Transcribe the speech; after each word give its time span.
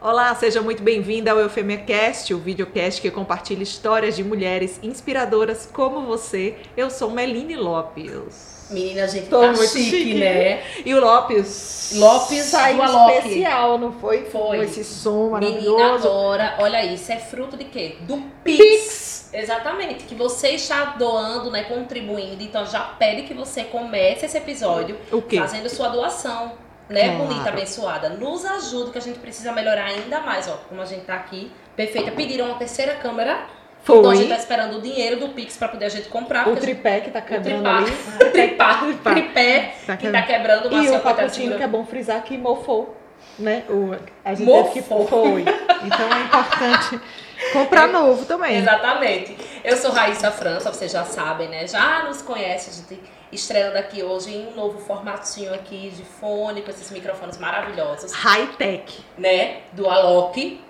Olá, 0.00 0.32
seja 0.36 0.62
muito 0.62 0.80
bem-vinda 0.80 1.32
ao 1.32 1.40
EufemiaCast, 1.40 2.32
o 2.32 2.38
videocast 2.38 3.00
que 3.02 3.10
compartilha 3.10 3.64
histórias 3.64 4.14
de 4.14 4.22
mulheres 4.22 4.78
inspiradoras 4.80 5.68
como 5.72 6.02
você. 6.06 6.54
Eu 6.76 6.88
sou 6.88 7.10
Meline 7.10 7.56
Lopes. 7.56 8.68
Menina, 8.70 9.04
a 9.04 9.06
gente 9.08 9.28
Tô 9.28 9.40
tá 9.40 9.48
muito 9.48 9.66
chique, 9.72 9.90
chique. 9.90 10.14
né? 10.14 10.62
E 10.84 10.94
o 10.94 11.00
Lopes. 11.00 11.94
Lopes 11.96 12.44
saiu 12.44 12.80
especial, 12.84 13.76
não 13.78 13.92
foi? 13.92 14.24
Foi. 14.26 14.58
Com 14.58 14.62
esse 14.62 14.84
som 14.84 15.30
Menina, 15.36 15.50
maravilhoso. 15.72 16.06
agora, 16.06 16.54
olha 16.60 16.84
isso, 16.84 17.10
é 17.10 17.16
fruto 17.16 17.56
de 17.56 17.64
quê? 17.64 17.96
Do 18.02 18.18
Pix. 18.44 19.30
Exatamente, 19.32 20.04
que 20.04 20.14
você 20.14 20.50
está 20.50 20.84
doando, 20.96 21.50
né, 21.50 21.64
contribuindo, 21.64 22.40
então 22.42 22.64
já 22.64 22.80
pede 22.80 23.22
que 23.22 23.34
você 23.34 23.64
comece 23.64 24.24
esse 24.26 24.38
episódio 24.38 24.96
O 25.12 25.20
quê? 25.20 25.38
fazendo 25.38 25.68
sua 25.68 25.88
doação, 25.88 26.52
né, 26.88 27.02
Claro. 27.16 27.24
bonita, 27.24 27.48
abençoada. 27.50 28.08
Nos 28.10 28.44
ajuda, 28.44 28.90
que 28.92 28.98
a 28.98 29.00
gente 29.00 29.18
precisa 29.18 29.52
melhorar 29.52 29.84
ainda 29.84 30.20
mais, 30.20 30.48
ó, 30.48 30.58
como 30.68 30.80
a 30.80 30.84
gente 30.84 31.04
tá 31.04 31.14
aqui, 31.14 31.52
perfeita. 31.76 32.10
Pediram 32.12 32.46
uma 32.46 32.58
terceira 32.58 32.94
câmera, 32.94 33.40
Foi. 33.82 33.98
então 33.98 34.10
a 34.10 34.14
gente 34.14 34.28
tá 34.28 34.36
esperando 34.36 34.78
o 34.78 34.80
dinheiro 34.82 35.20
do 35.20 35.28
Pix 35.30 35.56
pra 35.56 35.68
poder 35.68 35.84
a 35.86 35.88
gente 35.88 36.08
comprar. 36.08 36.46
O 36.46 36.50
a 36.50 36.54
gente- 36.54 36.60
tripé 36.62 37.00
que 37.00 37.10
tá 37.10 37.18
o 37.18 37.22
quebrando 37.22 37.62
tripá, 37.62 37.76
ali. 37.78 37.90
o 38.28 38.32
tripá, 38.32 38.74
Tripá. 38.84 39.10
tripé 39.12 39.74
Tá 39.86 39.96
que 39.96 40.10
tá 40.10 40.22
quebrando, 40.22 40.64
E 40.72 40.88
o 40.88 41.00
tá 41.00 41.28
segurando. 41.28 41.56
que 41.56 41.62
é 41.62 41.68
bom 41.68 41.84
frisar, 41.84 42.22
que 42.22 42.36
mofou. 42.38 42.94
Né? 43.38 43.64
O, 43.68 43.94
a 44.24 44.34
gente 44.34 44.46
Mofou. 44.46 44.72
que 44.72 44.82
foi. 44.82 45.42
Então 45.42 46.12
é 46.12 46.22
importante 46.24 47.00
comprar 47.52 47.86
novo 47.88 48.24
também. 48.24 48.56
Exatamente. 48.56 49.36
Eu 49.64 49.76
sou 49.76 49.90
Raíssa 49.92 50.30
França, 50.30 50.72
vocês 50.72 50.90
já 50.90 51.04
sabem, 51.04 51.48
né? 51.48 51.66
Já 51.66 52.04
nos 52.04 52.22
conhece, 52.22 52.70
a 52.70 52.72
gente 52.72 53.00
estreando 53.32 53.78
aqui 53.78 54.02
hoje 54.02 54.34
em 54.34 54.48
um 54.48 54.54
novo 54.54 54.78
formatinho 54.78 55.52
aqui 55.54 55.90
de 55.90 56.02
fone, 56.04 56.62
com 56.62 56.70
esses 56.70 56.90
microfones 56.90 57.38
maravilhosos, 57.38 58.12
High-tech. 58.12 59.04
né? 59.16 59.62
Do 59.72 59.88
Alok, 59.88 60.60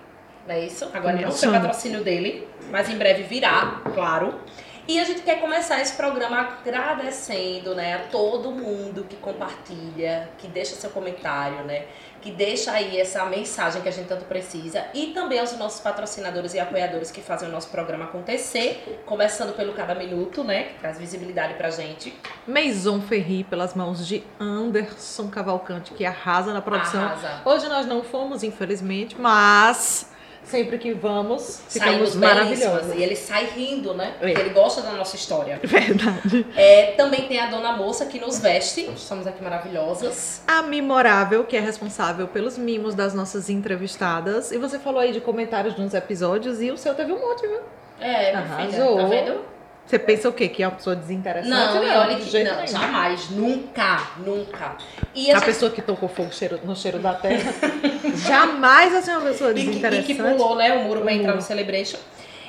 não 0.47 0.55
é 0.55 0.65
isso? 0.65 0.89
Agora 0.93 1.15
não 1.17 1.31
sei 1.31 1.49
o 1.49 1.51
patrocínio 1.51 2.03
dele, 2.03 2.47
mas 2.71 2.89
em 2.89 2.97
breve 2.97 3.23
virá, 3.23 3.81
claro. 3.93 4.39
E 4.87 4.99
a 4.99 5.03
gente 5.03 5.21
quer 5.21 5.39
começar 5.39 5.79
esse 5.79 5.93
programa 5.93 6.39
agradecendo, 6.39 7.75
né, 7.75 7.93
a 7.93 7.99
todo 8.07 8.49
mundo 8.49 9.05
que 9.07 9.15
compartilha, 9.17 10.27
que 10.39 10.47
deixa 10.47 10.73
seu 10.73 10.89
comentário, 10.89 11.63
né, 11.65 11.85
que 12.21 12.31
deixa 12.31 12.71
aí 12.71 12.99
essa 12.99 13.25
mensagem 13.25 13.81
que 13.81 13.89
a 13.89 13.91
gente 13.91 14.07
tanto 14.07 14.25
precisa 14.25 14.85
e 14.93 15.07
também 15.07 15.39
aos 15.39 15.57
nossos 15.57 15.79
patrocinadores 15.79 16.53
e 16.53 16.59
apoiadores 16.59 17.11
que 17.11 17.21
fazem 17.21 17.49
o 17.49 17.51
nosso 17.51 17.69
programa 17.69 18.05
acontecer, 18.05 19.01
começando 19.05 19.55
pelo 19.55 19.73
Cada 19.73 19.95
Minuto, 19.95 20.43
né, 20.43 20.63
que 20.63 20.79
traz 20.79 20.97
visibilidade 20.97 21.53
pra 21.55 21.69
gente. 21.69 22.13
Maison 22.47 23.01
Ferri, 23.01 23.43
pelas 23.43 23.73
mãos 23.73 24.05
de 24.07 24.23
Anderson 24.39 25.29
Cavalcante, 25.29 25.93
que 25.93 26.05
arrasa 26.05 26.53
na 26.53 26.61
produção. 26.61 27.03
Arrasa. 27.03 27.41
Hoje 27.45 27.67
nós 27.67 27.85
não 27.85 28.03
fomos, 28.03 28.43
infelizmente, 28.43 29.19
mas 29.19 30.09
sempre 30.49 30.77
que 30.77 30.93
vamos, 30.93 31.61
ficamos 31.69 31.93
Saímos 31.93 32.15
maravilhosos. 32.15 32.69
belíssimas. 32.87 32.97
E 32.99 33.03
ele 33.03 33.15
sai 33.15 33.45
rindo, 33.55 33.93
né? 33.93 34.15
É. 34.19 34.25
Porque 34.27 34.41
ele 34.41 34.49
gosta 34.49 34.81
da 34.81 34.91
nossa 34.93 35.15
história. 35.15 35.59
Verdade. 35.63 36.45
É, 36.55 36.91
também 36.97 37.27
tem 37.27 37.39
a 37.39 37.47
Dona 37.47 37.73
Moça 37.77 38.05
que 38.05 38.19
nos 38.19 38.39
veste. 38.39 38.89
Estamos 38.95 39.27
aqui 39.27 39.43
maravilhosas. 39.43 40.41
A 40.47 40.61
Memorável, 40.63 41.43
que 41.45 41.55
é 41.55 41.59
responsável 41.59 42.27
pelos 42.27 42.57
mimos 42.57 42.95
das 42.95 43.13
nossas 43.13 43.49
entrevistadas. 43.49 44.51
E 44.51 44.57
você 44.57 44.79
falou 44.79 44.99
aí 44.99 45.11
de 45.11 45.21
comentários 45.21 45.77
nos 45.77 45.93
episódios 45.93 46.61
e 46.61 46.71
o 46.71 46.77
seu 46.77 46.93
teve 46.95 47.11
um 47.13 47.19
monte, 47.19 47.47
viu? 47.47 47.59
É, 47.99 48.31
minha 48.31 48.43
filha, 48.43 48.83
Arrasou. 48.83 48.97
tá 48.97 49.03
vendo? 49.05 49.58
Você 49.89 49.97
pensa 49.97 50.29
o 50.29 50.33
quê? 50.33 50.47
Que 50.47 50.61
é 50.61 50.67
uma 50.67 50.75
pessoa 50.75 50.95
desinteressante? 50.95 51.49
Não, 51.49 51.83
e 51.83 51.89
olha 51.89 52.15
que 52.17 52.43
não, 52.43 52.55
nenhum. 52.55 52.67
jamais, 52.67 53.29
nunca, 53.31 54.03
nunca. 54.23 54.75
E 55.15 55.31
a, 55.31 55.33
A 55.33 55.39
gente- 55.39 55.45
pessoa 55.47 55.71
que 55.71 55.81
tocou 55.81 56.07
fogo 56.07 56.31
cheiro- 56.31 56.59
no 56.63 56.75
cheiro 56.75 56.99
da 56.99 57.13
terra 57.15 57.51
jamais 58.27 59.03
ser 59.03 59.11
uma 59.13 59.21
pessoa 59.21 59.49
e 59.49 59.53
que- 59.55 59.59
e 59.61 59.65
desinteressante. 59.65 60.05
que 60.13 60.15
pulou, 60.15 60.55
né, 60.55 60.73
o 60.77 60.83
muro 60.83 61.01
pra 61.01 61.11
O 61.11 61.15
entrar 61.15 61.33
no 61.35 61.41
Celebration. 61.41 61.97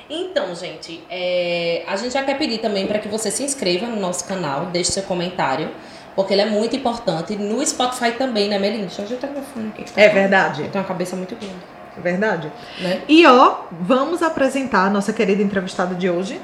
Então, 0.07 0.53
gente, 0.53 1.01
é, 1.09 1.83
a 1.87 1.95
gente 1.95 2.13
já 2.13 2.21
quer 2.21 2.37
pedir 2.37 2.59
também 2.59 2.85
para 2.85 2.99
que 2.99 3.07
você 3.07 3.31
se 3.31 3.41
inscreva 3.43 3.87
no 3.87 3.95
nosso 3.99 4.27
canal, 4.27 4.65
deixe 4.67 4.91
seu 4.91 5.03
comentário, 5.03 5.69
porque 6.15 6.33
ele 6.33 6.41
é 6.43 6.45
muito 6.45 6.75
importante. 6.75 7.35
No 7.37 7.65
Spotify 7.65 8.11
também, 8.11 8.49
né, 8.49 8.59
Melinda? 8.59 8.85
Deixa 8.85 9.01
eu 9.01 9.05
ajeitar 9.05 9.31
meu 9.31 9.41
fone 9.41 9.69
aqui. 9.69 9.85
É 9.95 10.09
verdade, 10.09 10.61
Eu 10.61 10.69
tenho 10.69 10.83
uma 10.83 10.87
cabeça 10.87 11.15
muito 11.15 11.35
grande, 11.35 11.55
é 11.97 12.01
verdade. 12.01 12.51
né? 12.81 13.01
E 13.07 13.25
ó, 13.25 13.61
vamos 13.71 14.21
apresentar 14.21 14.85
a 14.85 14.89
nossa 14.91 15.11
querida 15.11 15.41
entrevistada 15.41 15.95
de 15.95 16.07
hoje. 16.07 16.39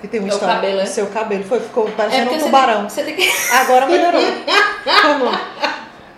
Que 0.00 0.08
tem 0.08 0.20
um 0.20 0.26
história- 0.28 0.54
cabelo, 0.54 0.80
é? 0.80 0.86
Seu 0.86 1.06
cabelo 1.08 1.44
foi, 1.44 1.60
ficou 1.60 1.88
parecendo 1.90 2.22
um 2.22 2.26
porque 2.26 2.38
você 2.40 2.46
tubarão. 2.46 2.80
tem- 2.80 2.88
Você 2.90 3.02
tem 3.02 3.16
que... 3.16 3.28
Agora 3.52 3.86
melhorou. 3.90 4.20
Ficou 4.20 5.18
bom. 5.18 5.38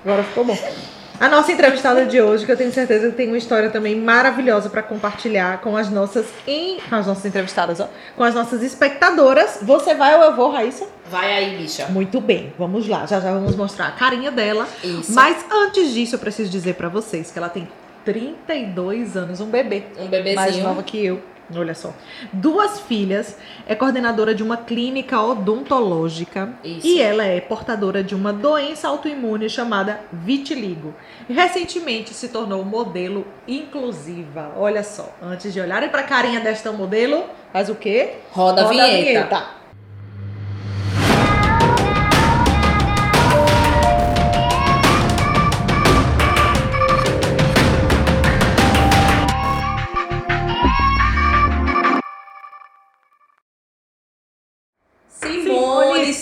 Agora 0.04 0.22
ficou 0.22 0.44
bom. 0.44 0.58
A 1.18 1.28
nossa 1.28 1.52
entrevistada 1.52 2.06
de 2.06 2.18
hoje, 2.18 2.46
que 2.46 2.52
eu 2.52 2.56
tenho 2.56 2.72
certeza 2.72 3.10
que 3.10 3.14
tem 3.16 3.28
uma 3.28 3.36
história 3.36 3.68
também 3.68 3.94
maravilhosa 3.94 4.70
para 4.70 4.82
compartilhar 4.82 5.60
com 5.60 5.76
as 5.76 5.90
nossas 5.90 6.24
em, 6.46 6.78
com 6.88 6.96
as 6.96 7.06
nossas 7.06 7.26
entrevistadas, 7.26 7.78
ó, 7.78 7.88
com 8.16 8.24
as 8.24 8.34
nossas 8.34 8.62
espectadoras. 8.62 9.58
Você 9.60 9.94
vai 9.94 10.16
ou 10.16 10.24
eu 10.24 10.34
vou, 10.34 10.50
Raíssa? 10.50 10.86
Vai 11.10 11.30
aí, 11.30 11.56
bicha. 11.58 11.86
Muito 11.90 12.22
bem, 12.22 12.54
vamos 12.58 12.88
lá. 12.88 13.04
Já 13.04 13.20
já 13.20 13.32
vamos 13.32 13.54
mostrar 13.54 13.88
a 13.88 13.90
carinha 13.90 14.30
dela. 14.30 14.66
Isso. 14.82 15.12
Mas 15.14 15.44
antes 15.52 15.92
disso, 15.92 16.14
eu 16.14 16.18
preciso 16.18 16.50
dizer 16.50 16.74
para 16.76 16.88
vocês 16.88 17.30
que 17.30 17.38
ela 17.38 17.50
tem 17.50 17.68
32 18.02 19.16
anos, 19.16 19.40
um 19.40 19.46
bebê 19.46 19.82
Um 19.98 20.06
bebezinho. 20.06 20.36
mais 20.36 20.56
nova 20.58 20.82
que 20.82 21.04
eu. 21.04 21.20
Olha 21.56 21.74
só. 21.74 21.92
Duas 22.32 22.80
filhas, 22.80 23.36
é 23.66 23.74
coordenadora 23.74 24.34
de 24.34 24.42
uma 24.42 24.56
clínica 24.56 25.20
odontológica 25.20 26.54
Isso. 26.62 26.86
e 26.86 27.00
ela 27.00 27.24
é 27.24 27.40
portadora 27.40 28.02
de 28.02 28.14
uma 28.14 28.32
doença 28.32 28.88
autoimune 28.88 29.48
chamada 29.48 30.00
vitiligo. 30.12 30.94
Recentemente 31.28 32.14
se 32.14 32.28
tornou 32.28 32.64
modelo 32.64 33.26
inclusiva. 33.46 34.52
Olha 34.56 34.82
só, 34.82 35.12
antes 35.22 35.52
de 35.52 35.60
olharem 35.60 35.88
para 35.88 36.00
a 36.00 36.04
carinha 36.04 36.40
desta 36.40 36.70
modelo, 36.72 37.24
faz 37.52 37.68
o 37.68 37.74
quê? 37.74 38.14
Roda, 38.32 38.66
a 38.66 38.68
vinheta. 38.68 39.36
Simone 39.36 39.59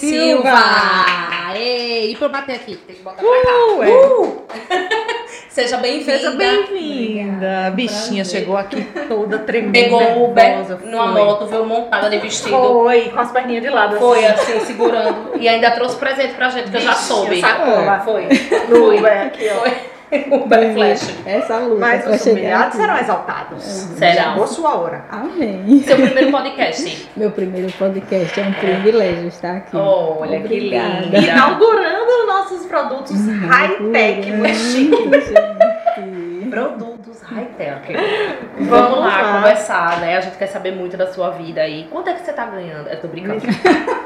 Silva! 0.09 0.51
Silva! 0.51 1.59
Ei, 1.59 2.13
e 2.13 2.17
pra 2.17 2.27
eu 2.27 2.31
bater 2.31 2.57
aqui? 2.57 2.77
Tem 2.77 2.97
que 2.97 3.03
botar 3.03 3.23
pra 3.23 3.31
cá. 3.43 3.49
Uh, 3.77 3.83
é. 3.83 4.89
Seja 5.49 5.77
bem-vinda. 5.79 6.13
Seja 6.19 6.31
bem-vinda. 6.33 7.67
A 7.67 7.71
bichinha 7.71 8.23
Prazer. 8.23 8.41
chegou 8.41 8.57
aqui 8.57 8.81
toda 9.09 9.39
tremendo. 9.43 9.73
Pegou 9.73 10.01
o 10.01 10.31
Uber 10.31 10.79
numa 10.85 11.07
moto, 11.09 11.47
veio 11.47 11.65
montada 11.65 12.09
de 12.09 12.19
vestido. 12.19 12.51
Foi, 12.51 13.09
com 13.09 13.19
as 13.19 13.33
perninhas 13.33 13.63
de 13.65 13.71
lado. 13.71 13.97
Foi 13.99 14.25
assim, 14.25 14.61
segurando. 14.61 15.33
E 15.37 15.49
ainda 15.49 15.71
trouxe 15.73 15.97
presente 15.97 16.35
pra 16.35 16.49
gente, 16.51 16.71
que 16.71 16.77
eu 16.77 16.81
já 16.81 16.91
Bichinha, 16.91 17.07
soube. 17.09 17.41
sacola. 17.41 18.01
Foi. 18.05 18.29
No. 18.69 18.95
Uber 18.97 19.27
aqui, 19.27 19.49
ó. 19.51 19.61
Foi. 19.61 19.73
Uber 20.33 20.73
Flash. 20.75 21.15
Essa 21.27 21.59
luta 21.59 21.81
Mas 21.81 22.07
os 22.07 22.27
humilhados 22.27 22.75
serão 22.77 22.97
exaltados. 22.99 23.63
Serão. 23.63 24.33
Chegou 24.33 24.47
sua 24.47 24.75
hora. 24.77 25.05
Amém. 25.11 25.83
Seu 25.83 25.97
primeiro 25.97 26.31
podcast. 26.31 27.09
Meu 27.17 27.31
primeiro 27.31 27.71
podcast 27.73 28.41
é 28.41 28.45
um 28.45 28.53
privilégio 28.53 29.29
estar 29.29 29.57
aqui. 29.57 29.77
Olha, 29.77 30.39
que 30.41 30.47
Obrigada. 30.47 31.01
linda. 31.01 31.19
Inaugurando 31.19 32.27
nossos 32.27 32.67
produtos 32.67 33.17
high-tech, 33.27 34.33
muito 34.33 34.55
chique. 34.55 36.51
Produtos 36.51 37.23
high-tech. 37.23 37.93
Vamos 38.59 38.69
Vamos 38.69 38.99
lá, 39.01 39.23
lá. 39.23 39.33
conversar, 39.35 40.01
né? 40.01 40.17
A 40.17 40.21
gente 40.21 40.39
quer 40.39 40.47
saber 40.47 40.73
muito 40.73 40.97
da 40.97 41.13
sua 41.13 41.31
vida 41.31 41.61
aí. 41.61 41.87
Quanto 41.91 42.09
é 42.09 42.15
que 42.15 42.25
você 42.25 42.33
tá 42.33 42.47
ganhando? 42.47 42.89
Eu 42.89 43.01
tô 43.01 43.09
brincando. 43.09 43.43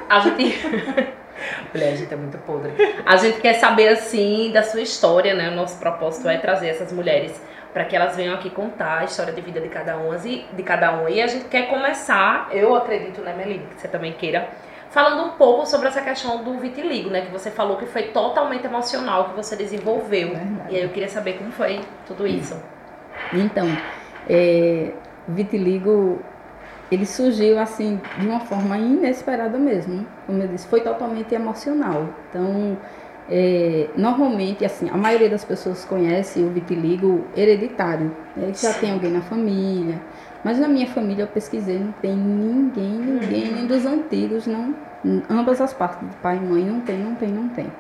A 0.09 0.19
gente. 0.21 0.67
Mulher, 1.73 1.93
a 1.93 1.97
gente 1.97 2.13
é 2.13 2.17
muito 2.17 2.39
podre. 2.39 2.73
A 3.05 3.17
gente 3.17 3.41
quer 3.41 3.55
saber, 3.55 3.89
assim, 3.89 4.51
da 4.53 4.63
sua 4.63 4.81
história, 4.81 5.35
né? 5.35 5.51
O 5.51 5.55
nosso 5.55 5.79
propósito 5.79 6.29
é 6.29 6.37
trazer 6.39 6.69
essas 6.69 6.93
mulheres 6.93 7.41
para 7.73 7.85
que 7.85 7.97
elas 7.97 8.17
venham 8.17 8.35
aqui 8.35 8.51
contar 8.51 8.99
a 8.99 9.05
história 9.05 9.33
de 9.33 9.41
vida 9.41 9.61
de 9.61 9.69
cada 9.69 9.97
uma 9.97 10.17
e 10.17 10.47
de 10.53 10.63
cada 10.63 10.93
uma. 10.93 11.11
E 11.11 11.23
a 11.23 11.27
gente 11.27 11.47
quer 11.47 11.69
começar, 11.69 12.49
eu 12.53 12.75
acredito, 12.75 13.23
né, 13.23 13.35
Meline, 13.35 13.67
que 13.67 13.81
você 13.81 13.89
também 13.89 14.13
queira, 14.13 14.49
falando 14.91 15.25
um 15.25 15.31
pouco 15.31 15.65
sobre 15.65 15.89
essa 15.89 16.03
questão 16.03 16.45
do 16.45 16.59
vitiligo, 16.59 17.09
né? 17.09 17.23
Que 17.23 17.33
você 17.33 17.51
falou 17.51 17.79
que 17.79 17.87
foi 17.87 18.05
totalmente 18.09 18.67
emocional 18.67 19.31
que 19.31 19.37
você 19.37 19.57
desenvolveu. 19.57 20.35
Verdade. 20.35 20.67
E 20.71 20.77
aí 20.77 20.83
eu 20.83 20.91
queria 20.91 21.09
saber 21.09 21.39
como 21.39 21.51
foi 21.51 21.81
tudo 22.07 22.27
isso. 22.27 22.63
Então, 23.33 23.67
é, 24.29 24.93
vitiligo, 25.27 26.23
ele 26.93 27.07
surgiu 27.07 27.59
assim 27.59 28.01
de 28.19 28.27
uma 28.27 28.41
forma 28.41 28.77
inesperada 28.77 29.59
mesmo. 29.59 30.07
Como 30.27 30.43
eu 30.43 30.49
disse, 30.49 30.67
foi 30.67 30.81
totalmente 30.81 31.35
emocional. 31.35 32.09
Então, 32.29 32.77
é, 33.31 33.89
normalmente, 33.97 34.65
assim, 34.65 34.91
a 34.91 34.97
maioria 34.97 35.31
das 35.31 35.45
pessoas 35.45 35.85
conhece 35.85 36.41
o 36.41 36.51
vitiligo 36.51 37.25
hereditário. 37.37 38.15
Né? 38.37 38.49
Já 38.49 38.73
Sim. 38.73 38.81
tem 38.81 38.93
alguém 38.93 39.11
na 39.11 39.23
família. 39.23 40.01
Mas 40.45 40.59
na 40.59 40.69
minha 40.69 40.87
família 40.89 41.23
eu 41.23 41.29
pesquisei, 41.29 41.79
não 41.79 41.93
tem 41.93 42.17
ninguém, 42.17 42.91
ninguém, 42.91 43.53
nem 43.53 43.67
dos 43.67 43.87
antigos, 43.87 44.47
não. 44.47 44.75
Ambas 45.31 45.61
as 45.61 45.73
partes, 45.73 46.09
de 46.09 46.17
pai 46.17 46.37
e 46.37 46.41
mãe, 46.41 46.65
não 46.65 46.81
tem, 46.81 46.99
não 46.99 47.15
tem, 47.15 47.29
não 47.29 47.49
tem. 47.49 47.73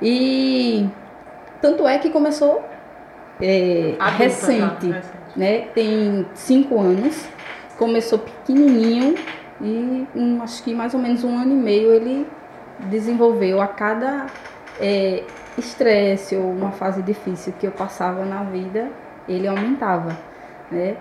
E 0.00 0.88
tanto 1.60 1.86
é 1.86 1.98
que 1.98 2.10
começou 2.10 2.64
é? 3.42 3.96
Recente. 4.16 4.94
né? 5.36 5.68
Tem 5.74 6.26
cinco 6.34 6.80
anos. 6.80 7.28
Começou 7.80 8.18
pequenininho 8.18 9.14
e 9.58 10.06
um, 10.14 10.42
acho 10.42 10.62
que 10.62 10.74
mais 10.74 10.92
ou 10.92 11.00
menos 11.00 11.24
um 11.24 11.34
ano 11.34 11.52
e 11.52 11.56
meio 11.56 11.90
ele 11.94 12.26
desenvolveu 12.90 13.58
a 13.58 13.66
cada 13.66 14.26
é, 14.78 15.24
estresse 15.56 16.36
ou 16.36 16.50
uma 16.50 16.72
fase 16.72 17.00
difícil 17.00 17.54
que 17.58 17.66
eu 17.66 17.72
passava 17.72 18.22
na 18.26 18.42
vida, 18.42 18.90
ele 19.26 19.48
aumentava, 19.48 20.14
né? 20.70 20.94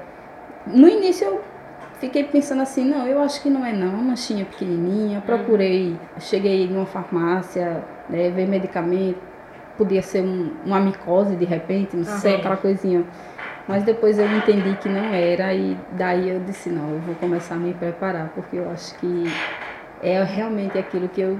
No 0.65 0.87
início 0.87 1.27
eu 1.27 1.41
fiquei 1.99 2.23
pensando 2.23 2.61
assim, 2.61 2.85
não, 2.85 3.05
eu 3.05 3.21
acho 3.21 3.41
que 3.41 3.49
não 3.49 3.65
é 3.65 3.73
não, 3.73 3.89
uma 3.89 4.03
manchinha 4.03 4.45
pequenininha, 4.45 5.19
procurei, 5.19 5.97
cheguei 6.19 6.65
numa 6.65 6.85
farmácia, 6.85 7.83
né, 8.09 8.29
ver 8.29 8.47
medicamento, 8.47 9.19
podia 9.77 10.01
ser 10.01 10.21
um, 10.21 10.53
uma 10.65 10.79
micose 10.79 11.35
de 11.35 11.43
repente, 11.43 11.97
não 11.97 12.05
sei, 12.05 12.31
Aham. 12.31 12.39
aquela 12.39 12.55
coisinha. 12.55 13.05
Mas 13.69 13.83
depois 13.83 14.17
eu 14.17 14.25
entendi 14.35 14.75
que 14.81 14.89
não 14.89 15.13
era 15.13 15.53
e 15.53 15.77
daí 15.91 16.27
eu 16.27 16.39
disse, 16.39 16.71
não, 16.71 16.89
eu 16.89 16.99
vou 17.01 17.13
começar 17.13 17.53
a 17.53 17.57
me 17.59 17.71
preparar, 17.71 18.29
porque 18.33 18.55
eu 18.55 18.67
acho 18.71 18.97
que 18.97 19.25
é 20.01 20.23
realmente 20.23 20.75
aquilo 20.75 21.07
que 21.07 21.21
eu 21.21 21.39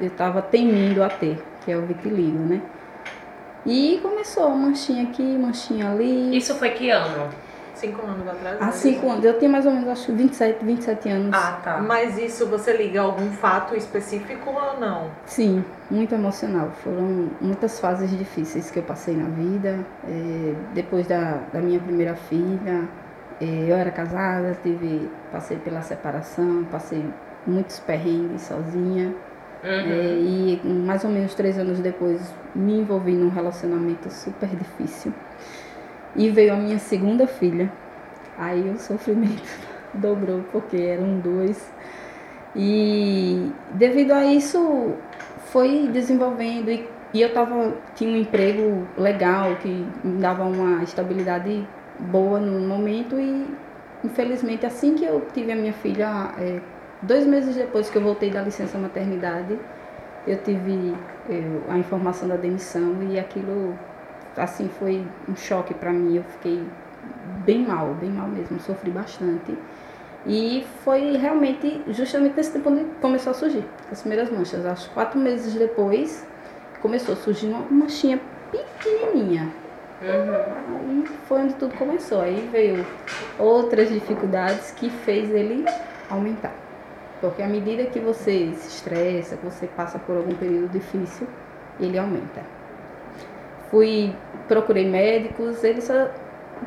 estava 0.00 0.40
temindo 0.40 1.04
a 1.04 1.10
ter, 1.10 1.38
que 1.62 1.70
é 1.70 1.76
o 1.76 1.82
vitiligo, 1.82 2.38
né? 2.38 2.62
E 3.66 4.00
começou, 4.02 4.48
manchinha 4.56 5.02
aqui, 5.02 5.22
manchinha 5.22 5.90
ali. 5.90 6.34
Isso 6.34 6.54
foi 6.54 6.70
que 6.70 6.88
ano? 6.88 7.28
Cinco 7.76 8.06
anos 8.06 8.26
atrás. 8.26 8.56
Há 8.58 8.66
né? 8.66 8.72
cinco 8.72 9.10
anos, 9.10 9.24
eu 9.24 9.38
tinha 9.38 9.50
mais 9.50 9.66
ou 9.66 9.72
menos, 9.72 9.88
acho, 9.88 10.10
27, 10.12 10.64
27 10.64 11.08
anos. 11.10 11.30
Ah, 11.34 11.60
tá. 11.62 11.78
Mas 11.78 12.16
isso 12.16 12.46
você 12.46 12.74
liga 12.74 13.00
a 13.00 13.04
algum 13.04 13.30
fato 13.32 13.76
específico 13.76 14.50
ou 14.50 14.80
não? 14.80 15.10
Sim, 15.26 15.62
muito 15.90 16.14
emocional. 16.14 16.70
Foram 16.82 17.28
muitas 17.38 17.78
fases 17.78 18.10
difíceis 18.16 18.70
que 18.70 18.78
eu 18.78 18.82
passei 18.82 19.14
na 19.14 19.28
vida. 19.28 19.78
É, 20.08 20.54
depois 20.72 21.06
da, 21.06 21.42
da 21.52 21.60
minha 21.60 21.78
primeira 21.78 22.14
filha, 22.14 22.88
é, 23.38 23.44
eu 23.44 23.76
era 23.76 23.90
casada, 23.90 24.56
tive, 24.62 25.10
passei 25.30 25.58
pela 25.58 25.82
separação, 25.82 26.64
passei 26.70 27.04
muitos 27.46 27.78
perrengues 27.80 28.40
sozinha. 28.42 29.14
Uhum. 29.62 29.70
É, 29.70 30.18
e 30.18 30.60
mais 30.64 31.04
ou 31.04 31.10
menos 31.10 31.34
três 31.34 31.58
anos 31.58 31.80
depois 31.80 32.32
me 32.54 32.80
envolvi 32.80 33.12
num 33.12 33.28
relacionamento 33.28 34.10
super 34.10 34.48
difícil. 34.48 35.12
E 36.16 36.30
veio 36.30 36.54
a 36.54 36.56
minha 36.56 36.78
segunda 36.78 37.26
filha. 37.26 37.70
Aí 38.38 38.68
o 38.70 38.78
sofrimento 38.78 39.42
dobrou, 39.94 40.42
porque 40.50 40.76
eram 40.76 41.18
dois. 41.18 41.72
E 42.54 43.52
devido 43.74 44.12
a 44.12 44.24
isso 44.24 44.94
foi 45.46 45.88
desenvolvendo 45.92 46.70
e, 46.70 46.88
e 47.12 47.20
eu 47.20 47.32
tava, 47.32 47.76
tinha 47.94 48.10
um 48.10 48.16
emprego 48.16 48.86
legal 48.96 49.56
que 49.56 49.86
me 50.02 50.18
dava 50.18 50.44
uma 50.44 50.82
estabilidade 50.82 51.66
boa 51.98 52.40
no 52.40 52.66
momento 52.66 53.18
e 53.20 53.46
infelizmente 54.02 54.64
assim 54.66 54.94
que 54.94 55.04
eu 55.04 55.26
tive 55.32 55.52
a 55.52 55.56
minha 55.56 55.72
filha, 55.72 56.30
é, 56.38 56.60
dois 57.02 57.26
meses 57.26 57.54
depois 57.54 57.90
que 57.90 57.96
eu 57.96 58.02
voltei 58.02 58.30
da 58.30 58.42
licença 58.42 58.78
maternidade, 58.78 59.58
eu 60.26 60.38
tive 60.42 60.94
é, 61.28 61.42
a 61.68 61.78
informação 61.78 62.26
da 62.26 62.36
demissão 62.36 62.96
e 63.10 63.18
aquilo 63.18 63.78
assim 64.36 64.68
foi 64.68 65.06
um 65.28 65.36
choque 65.36 65.74
para 65.74 65.92
mim. 65.92 66.16
Eu 66.16 66.24
fiquei 66.24 66.62
bem 67.44 67.64
mal, 67.66 67.94
bem 67.94 68.10
mal 68.10 68.28
mesmo, 68.28 68.60
sofri 68.60 68.90
bastante. 68.90 69.56
E 70.26 70.66
foi 70.82 71.16
realmente 71.16 71.82
justamente 71.88 72.36
nesse 72.36 72.52
tempo 72.52 72.68
onde 72.68 72.84
começou 73.00 73.30
a 73.30 73.34
surgir 73.34 73.64
as 73.90 74.00
primeiras 74.00 74.30
manchas. 74.30 74.66
Acho 74.66 74.90
quatro 74.90 75.18
meses 75.18 75.54
depois 75.54 76.26
começou 76.82 77.14
a 77.14 77.16
surgir 77.16 77.46
uma 77.46 77.60
manchinha 77.70 78.20
pequenininha. 78.50 79.52
Uhum. 80.02 80.76
Aí 80.76 81.04
foi 81.26 81.40
onde 81.40 81.54
tudo 81.54 81.74
começou. 81.76 82.20
Aí 82.20 82.48
veio 82.50 82.84
outras 83.38 83.88
dificuldades 83.88 84.72
que 84.72 84.90
fez 84.90 85.30
ele 85.30 85.64
aumentar. 86.10 86.54
Porque 87.20 87.42
à 87.42 87.46
medida 87.46 87.84
que 87.84 87.98
você 87.98 88.52
se 88.54 88.68
estressa, 88.68 89.36
que 89.36 89.44
você 89.44 89.66
passa 89.66 89.98
por 89.98 90.16
algum 90.16 90.34
período 90.34 90.68
difícil, 90.70 91.26
ele 91.80 91.98
aumenta. 91.98 92.55
Fui, 93.70 94.12
procurei 94.48 94.88
médicos, 94.88 95.62
eles 95.64 95.84
só, 95.84 96.08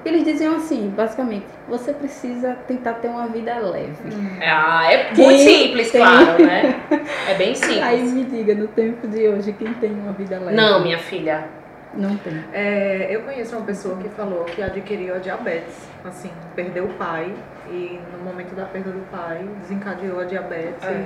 eles 0.06 0.24
diziam 0.24 0.56
assim, 0.56 0.94
basicamente, 0.96 1.46
você 1.68 1.94
precisa 1.94 2.56
tentar 2.68 2.94
ter 2.96 3.08
uma 3.08 3.28
vida 3.28 3.58
leve. 3.60 3.96
Ah, 4.42 4.92
é 4.92 5.06
Quem 5.14 5.26
muito 5.26 5.42
simples, 5.42 5.92
tem- 5.92 6.02
claro, 6.02 6.46
né? 6.46 6.82
É 7.30 7.34
bem 7.36 7.50
Aí 7.82 8.00
simples. 8.08 8.14
me 8.14 8.24
diga, 8.26 8.54
no 8.56 8.68
tempo 8.68 9.08
de 9.08 9.28
hoje, 9.28 9.54
quem 9.54 9.74
tem 9.76 9.92
uma 9.94 10.12
vida 10.14 10.38
leve? 10.40 10.56
Não, 10.56 10.82
minha 10.84 10.98
filha. 11.00 11.46
Não 11.92 12.16
tem. 12.18 12.34
É, 12.54 13.08
eu 13.10 13.22
conheço 13.22 13.56
uma 13.56 13.66
pessoa 13.66 13.98
que 13.98 14.08
falou 14.10 14.44
que 14.46 14.62
adquiriu 14.62 15.16
a 15.16 15.18
diabetes. 15.18 15.90
Assim, 16.06 16.30
perdeu 16.56 16.86
o 16.86 16.90
pai 16.94 17.34
e 17.68 18.00
no 18.16 18.24
momento 18.24 18.54
da 18.54 18.66
perda 18.66 18.92
do 18.92 19.00
pai 19.10 19.44
desencadeou 19.62 20.20
a 20.20 20.24
diabetes. 20.26 20.84
É. 20.88 20.92
É, 20.92 21.06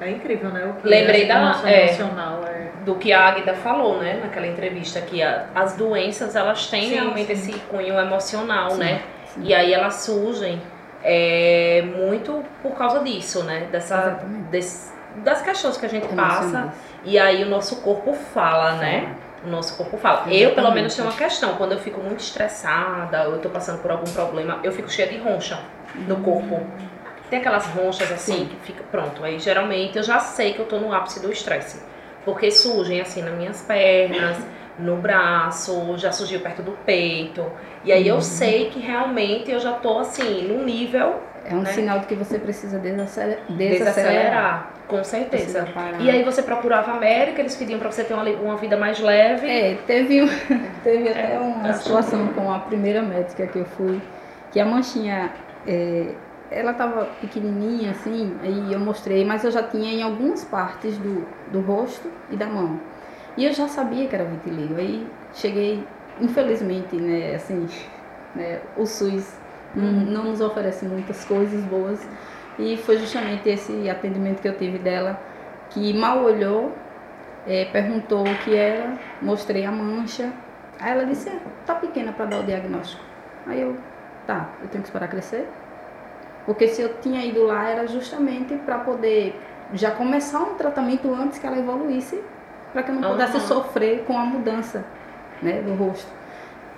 é 0.00 0.10
incrível, 0.10 0.50
né? 0.50 0.64
O 0.66 0.80
que 0.80 0.88
Lembrei 0.88 1.26
da- 1.26 1.60
é. 1.66 1.84
emocional 1.86 2.44
é. 2.46 2.60
do 2.84 2.94
que 2.94 3.12
a 3.12 3.28
Águida 3.28 3.54
falou, 3.54 3.98
né, 3.98 4.18
naquela 4.22 4.46
entrevista, 4.46 5.00
que 5.02 5.22
a- 5.22 5.46
as 5.54 5.74
doenças, 5.76 6.34
elas 6.34 6.66
têm 6.68 6.88
Sim, 6.88 6.94
realmente 6.94 7.36
sim. 7.36 7.50
esse 7.52 7.60
cunho 7.60 7.98
emocional, 7.98 8.70
Sim, 8.70 8.78
né? 8.78 9.02
sim. 9.26 9.42
E 9.44 9.52
aí 9.54 9.72
elas 9.74 9.94
surgem 9.96 10.60
é, 11.02 11.82
muito 11.96 12.44
por 12.62 12.72
causa 12.72 13.00
disso, 13.00 13.42
né? 13.44 13.68
Dessa, 13.72 13.94
Exatamente. 13.96 14.42
desse- 14.50 14.92
das 15.24 15.40
questões 15.40 15.76
que 15.78 15.86
a 15.86 15.88
gente 15.88 16.06
passa. 16.14 16.74
E 17.04 17.18
aí 17.18 17.42
o 17.42 17.48
nosso 17.48 17.76
corpo 17.82 18.12
fala, 18.12 18.72
né? 18.72 19.14
O 19.42 19.48
nosso 19.48 19.76
corpo 19.78 19.96
fala. 19.96 20.24
Eu, 20.26 20.26
pelo 20.26 20.42
Exatamente. 20.50 20.74
menos, 20.74 20.94
tenho 20.96 21.08
uma 21.08 21.16
questão. 21.16 21.54
Quando 21.54 21.72
eu 21.72 21.78
fico 21.78 22.00
muito 22.02 22.20
estressada, 22.20 23.24
ou 23.28 23.32
eu 23.34 23.38
tô 23.40 23.48
passando 23.48 23.80
por 23.80 23.90
algum 23.90 24.10
problema, 24.12 24.60
eu 24.62 24.70
fico 24.72 24.90
cheia 24.90 25.08
de 25.08 25.16
roncha 25.16 25.58
no 26.06 26.16
corpo. 26.18 26.60
Tem 27.30 27.38
aquelas 27.38 27.66
ronchas 27.66 28.10
assim 28.12 28.34
Sim. 28.34 28.46
que 28.46 28.56
fica 28.66 28.82
pronto. 28.90 29.24
Aí 29.24 29.38
geralmente 29.38 29.96
eu 29.96 30.02
já 30.02 30.18
sei 30.18 30.52
que 30.52 30.58
eu 30.58 30.66
tô 30.66 30.78
no 30.78 30.92
ápice 30.92 31.20
do 31.20 31.30
estresse. 31.32 31.80
Porque 32.24 32.50
surgem 32.50 33.00
assim 33.00 33.22
nas 33.22 33.32
minhas 33.34 33.62
pernas, 33.62 34.36
no 34.78 34.96
braço, 34.96 35.94
já 35.96 36.12
surgiu 36.12 36.40
perto 36.40 36.62
do 36.62 36.72
peito. 36.84 37.44
E 37.84 37.92
aí 37.92 38.06
eu 38.06 38.16
Uhum. 38.16 38.20
sei 38.20 38.68
que 38.70 38.78
realmente 38.80 39.50
eu 39.50 39.60
já 39.60 39.72
tô 39.72 40.00
assim, 40.00 40.42
num 40.48 40.64
nível 40.64 41.20
É 41.46 41.54
um 41.54 41.60
né? 41.62 41.72
sinal 41.72 42.00
de 42.00 42.06
que 42.06 42.14
você 42.14 42.38
precisa 42.38 42.78
desaceler- 42.78 43.38
desacelerar. 43.48 43.78
desacelerar. 43.94 44.70
Com 44.88 45.02
certeza. 45.04 45.68
E 46.00 46.10
aí 46.10 46.22
você 46.24 46.42
procurava 46.42 46.90
a 46.90 46.94
América, 46.96 47.40
eles 47.40 47.54
pediam 47.56 47.78
pra 47.78 47.90
você 47.90 48.02
ter 48.04 48.12
uma, 48.12 48.24
uma 48.24 48.56
vida 48.56 48.76
mais 48.76 48.98
leve. 49.00 49.48
É, 49.48 49.78
teve, 49.86 50.26
teve 50.84 51.08
até 51.08 51.34
É, 51.34 51.38
uma 51.38 51.68
acho 51.70 51.78
situação 51.84 52.26
com 52.34 52.52
a 52.52 52.58
primeira 52.58 53.00
médica 53.00 53.46
que 53.46 53.58
eu 53.58 53.64
fui, 53.64 54.00
que 54.52 54.58
a 54.60 54.64
manchinha, 54.66 55.30
é, 55.66 56.08
ela 56.50 56.74
tava 56.74 57.06
pequenininha 57.20 57.92
assim, 57.92 58.36
aí 58.42 58.72
eu 58.72 58.80
mostrei, 58.80 59.24
mas 59.24 59.44
eu 59.44 59.50
já 59.50 59.62
tinha 59.62 59.92
em 59.92 60.02
algumas 60.02 60.44
partes 60.44 60.98
do, 60.98 61.26
do 61.52 61.60
rosto 61.60 62.10
e 62.28 62.36
da 62.36 62.46
mão. 62.46 62.80
E 63.36 63.44
eu 63.44 63.52
já 63.52 63.68
sabia 63.68 64.08
que 64.08 64.14
era 64.14 64.24
vitiligo. 64.24 64.74
Aí 64.76 65.06
cheguei, 65.32 65.84
infelizmente, 66.20 66.96
né, 66.96 67.34
assim, 67.34 67.66
né, 68.34 68.60
o 68.76 68.84
SUS 68.84 69.32
não, 69.74 69.92
não 69.92 70.24
nos 70.24 70.40
oferece 70.40 70.84
muitas 70.84 71.24
coisas 71.24 71.62
boas. 71.64 72.04
E 72.58 72.76
foi 72.76 72.98
justamente 72.98 73.48
esse 73.48 73.88
atendimento 73.88 74.42
que 74.42 74.48
eu 74.48 74.56
tive 74.56 74.78
dela, 74.78 75.18
que 75.70 75.94
mal 75.94 76.22
olhou, 76.24 76.74
é, 77.46 77.64
perguntou 77.66 78.22
o 78.26 78.38
que 78.38 78.54
era, 78.54 78.98
mostrei 79.22 79.64
a 79.64 79.70
mancha. 79.70 80.32
Aí 80.80 80.90
ela 80.92 81.04
disse, 81.06 81.28
é, 81.28 81.38
tá 81.64 81.76
pequena 81.76 82.12
para 82.12 82.26
dar 82.26 82.40
o 82.40 82.42
diagnóstico. 82.42 83.02
Aí 83.46 83.60
eu, 83.60 83.76
tá, 84.26 84.50
eu 84.60 84.68
tenho 84.68 84.82
que 84.82 84.88
esperar 84.88 85.08
crescer. 85.08 85.48
Porque 86.50 86.66
se 86.66 86.82
eu 86.82 86.94
tinha 87.00 87.24
ido 87.24 87.44
lá 87.44 87.68
era 87.68 87.86
justamente 87.86 88.56
para 88.66 88.78
poder 88.78 89.40
já 89.72 89.92
começar 89.92 90.40
um 90.40 90.56
tratamento 90.56 91.08
antes 91.14 91.38
que 91.38 91.46
ela 91.46 91.56
evoluísse, 91.56 92.20
para 92.72 92.82
que 92.82 92.90
eu 92.90 92.96
não 92.96 93.02
pudesse 93.08 93.36
Aham. 93.36 93.46
sofrer 93.46 94.02
com 94.04 94.18
a 94.18 94.24
mudança 94.24 94.84
né, 95.40 95.62
do 95.62 95.74
rosto 95.74 96.10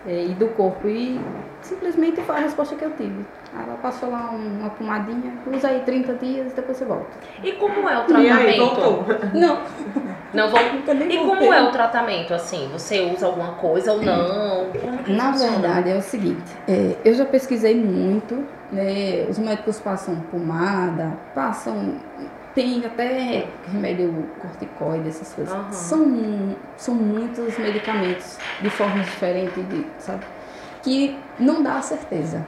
é, 0.07 0.27
e 0.27 0.35
do 0.35 0.49
corpo. 0.49 0.87
E 0.87 1.19
simplesmente 1.63 2.21
foi 2.21 2.37
a 2.37 2.41
resposta 2.41 2.77
que 2.77 2.85
eu 2.85 2.91
tive. 2.91 3.25
Ela 3.55 3.79
passou 3.81 4.11
lá 4.11 4.31
um- 4.31 4.59
uma 4.61 4.69
pomadinha, 4.69 5.33
usa 5.51 5.69
aí 5.69 5.81
30 5.87 6.13
dias 6.17 6.53
e 6.53 6.55
depois 6.55 6.77
você 6.77 6.85
volta. 6.85 7.09
E 7.43 7.53
como 7.53 7.89
é 7.89 7.97
o 7.99 8.11
E 8.21 8.29
aí, 8.31 8.57
tratamento? 8.59 8.59
voltou. 8.59 9.05
Não, 9.33 9.59
Não 10.33 10.49
vou... 10.49 10.61
E 10.61 11.19
como 11.19 11.53
é 11.53 11.63
o 11.63 11.71
tratamento, 11.71 12.33
assim? 12.33 12.69
Você 12.73 13.01
usa 13.01 13.27
alguma 13.27 13.53
coisa 13.53 13.93
ou 13.93 14.03
não? 14.03 14.71
Que 15.05 15.13
Na 15.13 15.31
verdade 15.33 15.91
é 15.91 15.97
o 15.97 16.03
seguinte, 16.03 16.43
é, 16.67 16.97
eu 17.05 17.15
já 17.15 17.25
pesquisei 17.25 17.75
muito, 17.75 18.47
né, 18.71 19.27
os 19.29 19.39
médicos 19.39 19.79
passam 19.79 20.17
pomada, 20.31 21.13
passam, 21.35 21.97
tem 22.55 22.85
até 22.85 23.47
remédio 23.71 24.27
corticoide, 24.41 25.09
essas 25.09 25.33
coisas. 25.35 25.55
Aham. 25.55 25.73
São, 25.73 26.57
são 26.77 26.95
muitos 26.95 27.59
medicamentos 27.59 28.39
de 28.61 28.71
formas 28.71 29.07
diferentes, 29.07 29.69
de, 29.69 29.87
sabe? 29.99 30.25
Que 30.83 31.19
não 31.39 31.63
dá 31.63 31.81
certeza 31.83 32.45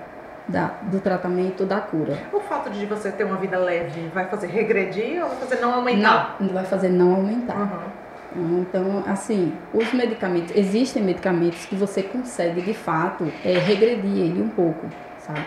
da, 0.46 0.66
do 0.82 1.00
tratamento, 1.00 1.64
da 1.64 1.80
cura. 1.80 2.18
O 2.32 2.40
fato 2.40 2.70
de 2.70 2.84
você 2.86 3.10
ter 3.10 3.24
uma 3.24 3.36
vida 3.36 3.58
leve 3.58 4.08
vai 4.08 4.26
fazer 4.26 4.48
regredir 4.48 5.22
ou 5.22 5.28
vai 5.28 5.38
fazer 5.38 5.60
não 5.60 5.74
aumentar? 5.74 6.36
Não, 6.38 6.48
vai 6.48 6.64
fazer 6.64 6.88
não 6.88 7.14
aumentar. 7.14 7.54
Aham. 7.54 8.04
Então, 8.36 9.04
assim, 9.06 9.52
os 9.72 9.92
medicamentos, 9.92 10.54
existem 10.56 11.02
medicamentos 11.02 11.64
que 11.66 11.76
você 11.76 12.02
consegue 12.02 12.62
de 12.62 12.74
fato 12.74 13.30
é, 13.44 13.58
regredir 13.58 14.18
ele 14.18 14.42
um 14.42 14.48
pouco, 14.48 14.86
sabe? 15.20 15.46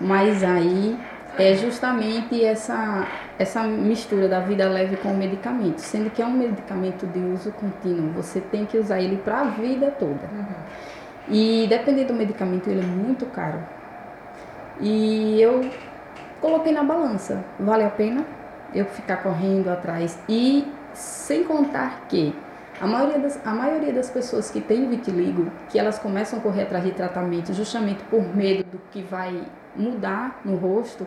Mas 0.00 0.44
aí 0.44 0.96
é 1.36 1.54
justamente 1.54 2.44
essa, 2.44 3.06
essa 3.36 3.64
mistura 3.64 4.28
da 4.28 4.40
vida 4.40 4.68
leve 4.68 4.96
com 4.96 5.12
o 5.12 5.16
medicamento, 5.16 5.78
sendo 5.78 6.08
que 6.08 6.22
é 6.22 6.26
um 6.26 6.32
medicamento 6.32 7.04
de 7.06 7.18
uso 7.18 7.52
contínuo, 7.52 8.12
você 8.12 8.40
tem 8.40 8.64
que 8.64 8.78
usar 8.78 9.00
ele 9.00 9.16
para 9.16 9.40
a 9.40 9.44
vida 9.44 9.90
toda. 9.90 10.28
Uhum. 10.32 10.44
E 11.28 11.66
dependendo 11.68 12.12
do 12.12 12.14
medicamento, 12.14 12.68
ele 12.68 12.80
é 12.80 12.84
muito 12.84 13.26
caro. 13.26 13.58
E 14.80 15.40
eu 15.40 15.68
coloquei 16.40 16.72
na 16.72 16.82
balança, 16.82 17.44
vale 17.58 17.84
a 17.84 17.90
pena 17.90 18.24
eu 18.74 18.86
ficar 18.86 19.18
correndo 19.18 19.68
atrás 19.68 20.18
e 20.28 20.66
sem 20.94 21.44
contar 21.44 22.06
que 22.08 22.34
a 22.80 22.86
maioria, 22.86 23.18
das, 23.18 23.46
a 23.46 23.52
maioria 23.52 23.92
das 23.92 24.08
pessoas 24.08 24.50
que 24.50 24.60
têm 24.60 24.88
vitiligo, 24.88 25.50
que 25.68 25.78
elas 25.78 25.98
começam 25.98 26.38
a 26.38 26.42
correr 26.42 26.62
atrás 26.62 26.82
de 26.82 26.92
tratamento 26.92 27.52
justamente 27.52 28.02
por 28.04 28.22
medo 28.34 28.64
do 28.64 28.80
que 28.90 29.02
vai 29.02 29.42
mudar 29.76 30.40
no 30.44 30.56
rosto, 30.56 31.06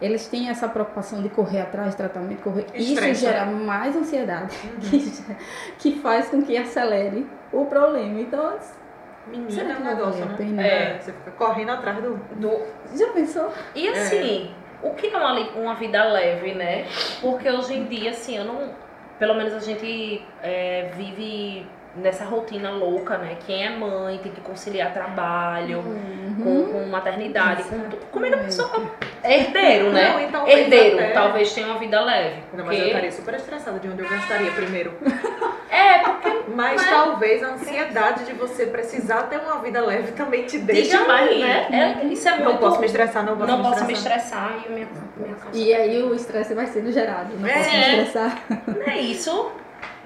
eles 0.00 0.26
têm 0.26 0.48
essa 0.48 0.68
preocupação 0.68 1.22
de 1.22 1.28
correr 1.28 1.60
atrás 1.60 1.90
de 1.90 1.96
tratamento, 1.96 2.42
correr. 2.42 2.66
Estressa. 2.74 3.08
Isso 3.08 3.20
gera 3.20 3.46
mais 3.46 3.94
ansiedade, 3.94 4.56
uhum. 4.64 4.80
que, 4.80 5.24
que 5.78 6.00
faz 6.00 6.28
com 6.28 6.42
que 6.42 6.56
acelere 6.56 7.24
o 7.52 7.66
problema. 7.66 8.20
Então, 8.20 8.58
Menina, 9.26 9.50
será 9.50 9.66
que 9.66 9.72
é 9.72 9.76
um 9.76 9.84
negócio, 9.84 10.24
né? 10.24 10.34
Pena? 10.36 10.66
É, 10.66 10.98
você 10.98 11.12
fica 11.12 11.30
correndo 11.32 11.70
atrás 11.70 12.02
do, 12.02 12.16
do... 12.36 12.66
Já 12.96 13.08
pensou? 13.12 13.52
E 13.74 13.88
assim, 13.88 14.52
é. 14.82 14.86
o 14.86 14.94
que 14.94 15.06
é 15.06 15.16
uma, 15.16 15.32
uma 15.56 15.74
vida 15.74 16.04
leve, 16.04 16.54
né? 16.54 16.86
Porque 17.20 17.48
hoje 17.48 17.74
em 17.74 17.84
dia, 17.84 18.10
assim, 18.10 18.36
eu 18.36 18.44
não 18.44 18.70
pelo 19.22 19.34
menos 19.34 19.54
a 19.54 19.60
gente 19.60 20.20
é, 20.42 20.90
vive 20.96 21.64
nessa 21.96 22.24
rotina 22.24 22.70
louca, 22.70 23.18
né? 23.18 23.36
Quem 23.46 23.64
é 23.64 23.70
mãe 23.70 24.18
tem 24.18 24.32
que 24.32 24.40
conciliar 24.40 24.92
trabalho 24.92 25.80
uhum. 25.80 26.36
com, 26.42 26.72
com, 26.72 26.86
maternidade, 26.86 27.64
com 27.64 27.78
Como 28.10 28.26
é 28.26 28.28
que 28.30 28.34
a 28.34 28.38
pessoa. 28.38 28.70
É 29.22 29.38
herdeiro, 29.40 29.92
né? 29.92 30.08
Não, 30.10 30.20
então, 30.20 30.48
herdeiro, 30.48 30.96
até... 30.96 31.10
talvez 31.10 31.52
tenha 31.52 31.66
uma 31.66 31.78
vida 31.78 32.00
leve. 32.00 32.40
Porque... 32.42 32.56
Não, 32.56 32.64
mas 32.64 32.78
eu 32.78 32.86
estaria 32.86 33.12
super 33.12 33.34
estressada 33.34 33.78
de 33.78 33.88
onde 33.88 34.02
eu 34.02 34.08
gastaria 34.08 34.50
primeiro. 34.52 34.94
É, 35.72 36.00
porque. 36.00 36.28
Mas, 36.54 36.82
mas, 36.82 36.90
talvez 36.90 37.42
a 37.42 37.54
ansiedade 37.54 38.24
de 38.24 38.34
você 38.34 38.66
precisar 38.66 39.22
ter 39.22 39.38
uma 39.38 39.58
vida 39.60 39.80
leve 39.80 40.12
também 40.12 40.44
te 40.44 40.58
deixe 40.58 40.98
mais, 40.98 41.40
né? 41.40 42.02
É, 42.02 42.04
isso 42.04 42.28
é 42.28 42.32
muito... 42.32 42.44
Não 42.44 42.58
posso 42.58 42.78
me 42.78 42.84
estressar, 42.84 43.24
não 43.24 43.38
posso 43.38 43.50
não 43.50 43.56
me 43.56 43.64
posso 43.64 43.90
estressar. 43.90 44.52
me 44.52 44.58
estressar 44.58 44.64
e, 44.66 44.70
minha, 44.70 44.88
minha 45.16 45.36
e 45.54 45.74
aí 45.74 46.02
o 46.02 46.14
estresse 46.14 46.52
vai 46.52 46.66
sendo 46.66 46.92
gerado, 46.92 47.34
não 47.38 47.48
é. 47.48 47.54
posso 47.54 47.70
me 47.70 47.80
estressar. 47.80 48.42
Não 48.66 48.82
é 48.82 48.98
isso? 49.00 49.52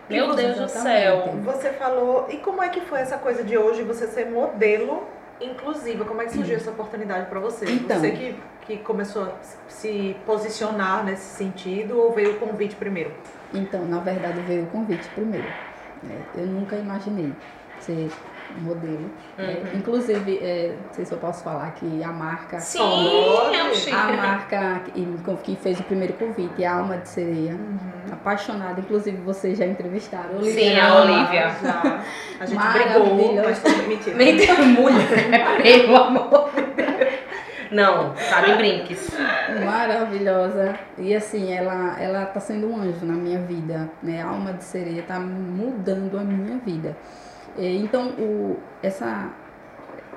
Meu 0.09 0.35
Deus 0.35 0.57
do 0.57 0.69
céu. 0.69 1.35
Você 1.45 1.71
falou, 1.71 2.27
e 2.31 2.37
como 2.39 2.63
é 2.63 2.69
que 2.69 2.81
foi 2.81 3.01
essa 3.01 3.19
coisa 3.19 3.43
de 3.43 3.59
hoje 3.59 3.83
você 3.83 4.07
ser 4.07 4.27
modelo 4.27 5.07
inclusiva? 5.41 6.05
Como 6.05 6.23
é 6.23 6.27
que 6.27 6.33
surgiu 6.33 6.57
essa 6.57 6.71
oportunidade 6.71 7.27
para 7.27 7.41
você? 7.41 7.67
Então, 7.67 7.99
você 7.99 8.13
que, 8.13 8.37
que 8.67 8.77
começou 8.79 9.25
a 9.25 9.33
se 9.69 10.17
posicionar 10.25 11.05
nesse 11.05 11.37
sentido 11.37 11.99
ou 11.99 12.13
veio 12.13 12.33
o 12.33 12.39
convite 12.39 12.77
primeiro? 12.77 13.13
Então, 13.53 13.85
na 13.85 13.99
verdade, 13.99 14.41
veio 14.41 14.65
o 14.65 14.67
convite 14.67 15.09
primeiro. 15.09 15.47
É, 15.47 16.41
eu 16.41 16.47
nunca 16.47 16.77
imaginei 16.77 17.33
ser 17.81 18.11
modelo. 18.61 19.11
É, 19.39 19.43
uhum. 19.43 19.49
É, 19.49 19.77
inclusive, 19.77 20.39
é, 20.43 20.77
não 20.87 20.93
sei 20.93 21.05
se 21.05 21.13
eu 21.13 21.19
posso 21.19 21.43
falar 21.43 21.71
que 21.73 22.03
a 22.03 22.13
marca. 22.13 22.61
Sim, 22.61 22.81
é 23.53 23.93
A 23.93 24.13
marca 24.13 24.83
que, 24.93 25.37
que 25.43 25.57
fez 25.57 25.81
o 25.81 25.83
primeiro 25.85 26.15
convite, 26.15 26.65
a 26.65 26.75
Alma 26.75 26.99
de 26.99 27.09
Sereia. 27.09 27.53
Uhum. 27.53 27.79
Apaixonada, 28.13 28.81
inclusive 28.81 29.17
vocês 29.19 29.59
já 29.59 29.67
entrevistaram. 29.67 30.37
Olivia 30.37 30.71
Sim, 30.71 30.81
a 30.81 30.95
Olivia. 31.03 31.57
Já. 31.63 32.03
A 32.41 32.47
gente 32.47 32.63
brigou, 32.69 33.35
mas 33.45 33.59
foi 33.59 33.87
mentira. 33.87 34.17
Mentira, 34.17 34.63
mulher, 34.63 35.59
pelo 35.63 35.97
amor 35.97 36.51
de 36.55 36.63
Deus. 36.63 37.27
Não, 37.71 38.15
tá 38.15 38.43
de 38.43 38.55
brinques. 38.55 39.11
Maravilhosa. 39.65 40.79
E 40.99 41.15
assim, 41.15 41.53
ela, 41.53 42.01
ela 42.01 42.27
tá 42.27 42.41
sendo 42.41 42.69
um 42.69 42.81
anjo 42.81 43.05
na 43.05 43.15
minha 43.15 43.41
vida, 43.41 43.91
né? 44.03 44.23
A 44.23 44.29
alma 44.29 44.53
de 44.53 44.65
sereia 44.65 45.03
tá 45.03 45.19
mudando 45.19 46.19
a 46.19 46.23
minha 46.23 46.59
vida. 46.59 46.97
É, 47.59 47.75
então, 47.75 48.11
o, 48.11 48.59
essa, 48.83 49.31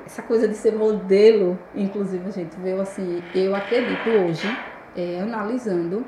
essa 0.06 0.22
coisa 0.22 0.48
de 0.48 0.56
ser 0.56 0.74
modelo, 0.74 1.58
inclusive, 1.76 2.28
a 2.28 2.32
gente 2.32 2.60
veio 2.60 2.82
assim, 2.82 3.24
eu 3.34 3.56
acredito 3.56 4.10
hoje, 4.10 4.48
é, 4.96 5.22
analisando 5.22 6.06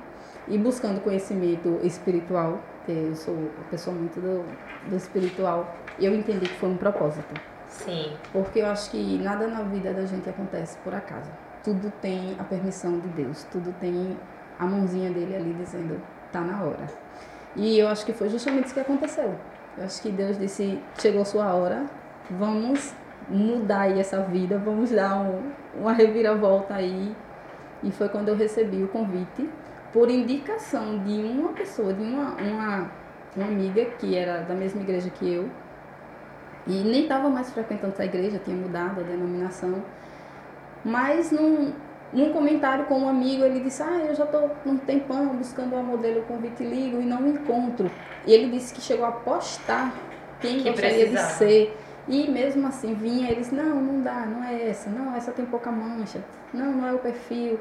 e 0.47 0.57
buscando 0.57 0.99
conhecimento 1.01 1.79
espiritual, 1.83 2.59
eu 2.87 3.15
sou 3.15 3.33
uma 3.33 3.63
pessoa 3.69 3.95
muito 3.95 4.19
do, 4.19 4.43
do 4.89 4.95
espiritual, 4.95 5.75
eu 5.99 6.13
entendi 6.13 6.47
que 6.47 6.55
foi 6.55 6.69
um 6.69 6.77
propósito. 6.77 7.33
Sim. 7.67 8.13
Porque 8.33 8.59
eu 8.59 8.65
acho 8.65 8.91
que 8.91 9.17
nada 9.19 9.47
na 9.47 9.61
vida 9.63 9.93
da 9.93 10.05
gente 10.05 10.29
acontece 10.29 10.77
por 10.79 10.93
acaso. 10.93 11.31
Tudo 11.63 11.91
tem 12.01 12.35
a 12.39 12.43
permissão 12.43 12.99
de 12.99 13.07
Deus, 13.09 13.43
tudo 13.51 13.73
tem 13.79 14.17
a 14.59 14.65
mãozinha 14.65 15.11
dele 15.11 15.35
ali 15.35 15.53
dizendo, 15.53 16.01
tá 16.31 16.41
na 16.41 16.61
hora. 16.63 16.87
E 17.55 17.77
eu 17.77 17.87
acho 17.87 18.05
que 18.05 18.13
foi 18.13 18.29
justamente 18.29 18.65
isso 18.65 18.73
que 18.73 18.79
aconteceu. 18.79 19.35
Eu 19.77 19.85
acho 19.85 20.01
que 20.01 20.11
Deus 20.11 20.37
disse, 20.37 20.81
chegou 20.99 21.23
sua 21.23 21.53
hora, 21.53 21.85
vamos 22.29 22.93
mudar 23.29 23.81
aí 23.81 23.99
essa 23.99 24.21
vida, 24.23 24.57
vamos 24.57 24.91
dar 24.91 25.21
um, 25.21 25.51
uma 25.79 25.93
reviravolta 25.93 26.73
aí. 26.73 27.15
E 27.83 27.91
foi 27.91 28.09
quando 28.09 28.29
eu 28.29 28.35
recebi 28.35 28.83
o 28.83 28.87
convite, 28.89 29.49
por 29.93 30.09
indicação 30.09 30.99
de 30.99 31.21
uma 31.23 31.53
pessoa, 31.53 31.93
de 31.93 32.01
uma, 32.01 32.35
uma, 32.35 32.91
uma 33.35 33.47
amiga 33.47 33.85
que 33.85 34.15
era 34.15 34.41
da 34.41 34.53
mesma 34.53 34.81
igreja 34.81 35.09
que 35.09 35.33
eu, 35.33 35.49
e 36.67 36.83
nem 36.83 37.03
estava 37.03 37.29
mais 37.29 37.51
frequentando 37.51 37.93
essa 37.93 38.05
igreja, 38.05 38.39
tinha 38.43 38.55
mudado 38.55 38.99
a 38.99 39.03
denominação. 39.03 39.83
Mas 40.83 41.31
num, 41.31 41.73
num 42.13 42.33
comentário 42.33 42.85
com 42.85 42.99
um 42.99 43.07
amigo, 43.07 43.43
ele 43.43 43.61
disse: 43.61 43.81
Ah, 43.81 43.99
eu 44.07 44.15
já 44.15 44.25
estou 44.25 44.51
um 44.65 44.77
tempão 44.77 45.27
buscando 45.35 45.73
uma 45.73 45.83
modelo 45.83 46.21
com 46.23 46.37
vitiligo 46.37 47.01
e 47.01 47.05
não 47.05 47.27
encontro. 47.27 47.89
E 48.25 48.33
ele 48.33 48.51
disse 48.51 48.73
que 48.73 48.81
chegou 48.81 49.05
a 49.05 49.11
postar 49.11 49.93
quem 50.39 50.59
que 50.59 50.69
gostaria 50.69 51.07
precisava. 51.07 51.27
de 51.27 51.33
ser. 51.33 51.77
E 52.07 52.29
mesmo 52.29 52.67
assim 52.67 52.93
vinha, 52.93 53.31
eles: 53.31 53.51
Não, 53.51 53.81
não 53.81 54.01
dá, 54.01 54.25
não 54.25 54.43
é 54.43 54.69
essa, 54.69 54.89
não, 54.89 55.15
essa 55.15 55.31
tem 55.31 55.45
pouca 55.45 55.71
mancha, 55.71 56.23
não, 56.53 56.71
não 56.71 56.87
é 56.87 56.93
o 56.93 56.99
perfil. 56.99 57.59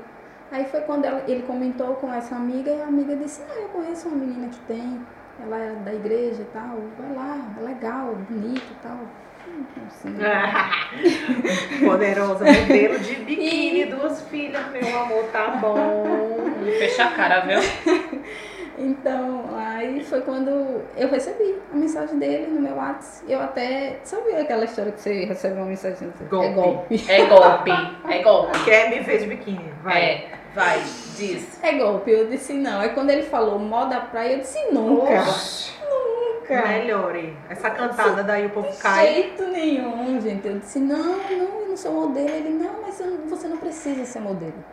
Aí 0.51 0.65
foi 0.65 0.81
quando 0.81 1.05
ela, 1.05 1.23
ele 1.29 1.43
comentou 1.43 1.95
com 1.95 2.13
essa 2.13 2.35
amiga 2.35 2.71
e 2.71 2.83
a 2.83 2.87
amiga 2.87 3.15
disse: 3.17 3.43
Ah, 3.49 3.61
eu 3.61 3.69
conheço 3.69 4.09
uma 4.09 4.17
menina 4.17 4.49
que 4.49 4.59
tem 4.61 5.01
ela 5.43 5.57
é 5.57 5.75
da 5.77 5.95
igreja 5.95 6.43
e 6.43 6.47
tal, 6.47 6.79
vai 6.99 7.15
lá, 7.15 7.39
é 7.59 7.63
legal, 7.63 8.15
bonito 8.29 8.67
e 8.71 8.83
tal. 8.83 8.99
Poderosa 11.85 12.45
modelo 12.45 12.99
de 12.99 13.15
biquíni, 13.17 13.85
duas 13.87 14.23
filhas, 14.23 14.63
meu 14.71 14.99
amor, 14.99 15.25
tá 15.33 15.49
bom. 15.61 16.07
Fecha 16.79 17.05
a 17.05 17.11
cara, 17.11 17.41
viu? 17.41 17.61
Então, 18.81 19.45
aí 19.55 20.03
foi 20.03 20.23
quando 20.23 20.49
eu 20.97 21.11
recebi 21.11 21.55
a 21.71 21.77
mensagem 21.77 22.19
dele 22.19 22.47
no 22.47 22.63
meu 22.63 22.77
WhatsApp. 22.77 23.31
Eu 23.31 23.39
até. 23.39 23.99
Sabe 24.05 24.35
aquela 24.35 24.65
história 24.65 24.91
que 24.91 25.03
você 25.03 25.27
recebe 25.27 25.57
uma 25.57 25.67
mensagem? 25.67 26.11
Golpe. 26.31 26.47
É 26.47 26.53
golpe. 26.55 27.05
É 27.07 27.27
golpe. 27.27 27.71
É 28.09 28.23
golpe. 28.25 28.65
Quer 28.65 28.89
me 28.89 29.01
ver 29.01 29.19
de 29.19 29.27
biquíni? 29.27 29.71
Vai. 29.83 30.03
É. 30.03 30.29
Vai, 30.55 30.81
diz. 31.15 31.63
É 31.63 31.75
golpe. 31.75 32.11
Eu 32.11 32.29
disse 32.29 32.55
não. 32.55 32.81
Aí 32.81 32.89
quando 32.91 33.11
ele 33.11 33.25
falou 33.25 33.59
moda 33.59 34.01
praia, 34.01 34.33
eu 34.33 34.39
disse 34.39 34.59
nunca. 34.73 35.21
Oxe. 35.21 35.73
Nunca. 35.83 36.20
Melhore. 36.51 37.37
Essa 37.49 37.71
cantada 37.71 38.23
daí 38.23 38.47
o 38.47 38.51
povo 38.51 38.69
cai. 38.79 39.07
De 39.07 39.15
jeito 39.15 39.47
nenhum, 39.49 40.21
gente. 40.21 40.47
Eu 40.47 40.59
disse, 40.59 40.79
não, 40.79 40.99
não, 40.99 41.61
eu 41.61 41.69
não 41.69 41.77
sou 41.77 41.93
modelo. 41.93 42.29
Ele, 42.29 42.51
não, 42.51 42.83
mas 42.83 43.01
você 43.29 43.49
não 43.49 43.57
precisa 43.57 44.05
ser 44.05 44.21
modelo. 44.21 44.65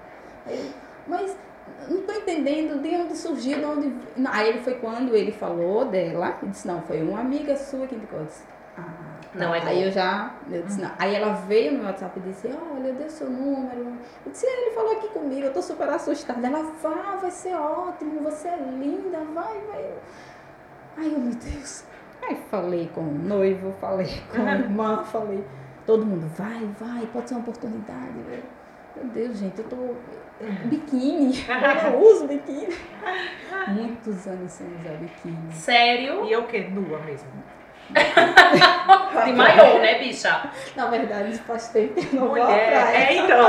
Aí, 0.45 0.73
mas 1.07 1.35
não 1.89 2.01
tô 2.01 2.13
entendendo 2.13 2.81
de 2.81 2.95
onde 2.95 3.17
surgiu, 3.17 3.59
de 3.59 3.65
onde. 3.65 3.93
Aí 4.31 4.49
ele 4.49 4.59
foi 4.59 4.75
quando 4.75 5.15
ele 5.15 5.31
falou 5.31 5.85
dela, 5.85 6.37
e 6.43 6.47
disse, 6.47 6.67
não, 6.67 6.81
foi 6.81 7.01
uma 7.01 7.19
amiga 7.19 7.55
sua 7.55 7.87
que 7.87 7.95
indicou. 7.95 8.19
Eu 8.19 8.25
disse, 8.25 8.43
ah. 8.77 9.17
Não 9.33 9.53
é 9.53 9.61
Aí 9.61 9.83
eu 9.83 9.91
já, 9.91 10.35
eu 10.49 10.63
disse, 10.63 10.81
não. 10.81 10.91
Aí 10.97 11.13
ela 11.13 11.33
veio 11.33 11.73
no 11.73 11.79
meu 11.79 11.87
WhatsApp 11.87 12.19
e 12.19 12.21
disse, 12.23 12.47
olha, 12.47 12.93
deu 12.93 13.09
seu 13.09 13.29
número. 13.29 13.93
Eu 14.25 14.31
disse, 14.31 14.45
ele 14.45 14.71
falou 14.71 14.93
aqui 14.93 15.09
comigo, 15.09 15.45
eu 15.45 15.53
tô 15.53 15.61
super 15.61 15.87
assustada. 15.89 16.45
Ela, 16.45 16.63
vá, 16.81 17.17
vai 17.21 17.31
ser 17.31 17.55
ótimo, 17.55 18.21
você 18.21 18.47
é 18.47 18.57
linda, 18.57 19.19
vai, 19.33 19.59
vai. 19.71 19.93
Ai, 20.97 21.09
meu 21.09 21.31
Deus. 21.35 21.83
Aí 22.21 22.35
falei 22.49 22.89
com 22.93 23.01
o 23.01 23.13
noivo, 23.13 23.71
falei 23.79 24.07
com 24.33 24.41
a 24.41 24.55
irmã, 24.55 25.03
falei, 25.03 25.43
todo 25.85 26.05
mundo, 26.05 26.27
vai, 26.35 26.65
vai, 26.79 27.05
pode 27.13 27.29
ser 27.29 27.35
uma 27.35 27.41
oportunidade. 27.41 28.13
Meu 28.95 29.05
Deus, 29.13 29.37
gente, 29.37 29.59
eu 29.59 29.65
tô 29.65 29.95
biquíni, 30.65 31.35
eu 31.93 31.99
uso 31.99 32.27
biquíni. 32.27 32.67
Muitos 33.69 34.27
anos 34.27 34.51
sem 34.51 34.67
usar 34.67 34.97
biquíni. 34.97 35.53
Sério? 35.53 36.25
E 36.25 36.31
eu 36.31 36.41
o 36.41 36.47
quê? 36.47 36.67
Nua 36.67 36.99
mesmo? 36.99 37.29
De 39.25 39.33
maior, 39.33 39.79
né, 39.79 39.97
bicha? 39.99 40.41
Na 40.75 40.87
verdade, 40.87 41.37
faz 41.39 41.69
tempo 41.69 41.95
que 41.95 42.15
eu 42.15 42.21
não 42.21 42.27
Mulher, 42.29 42.45
praia. 42.45 42.97
é 42.97 43.13
então. 43.17 43.47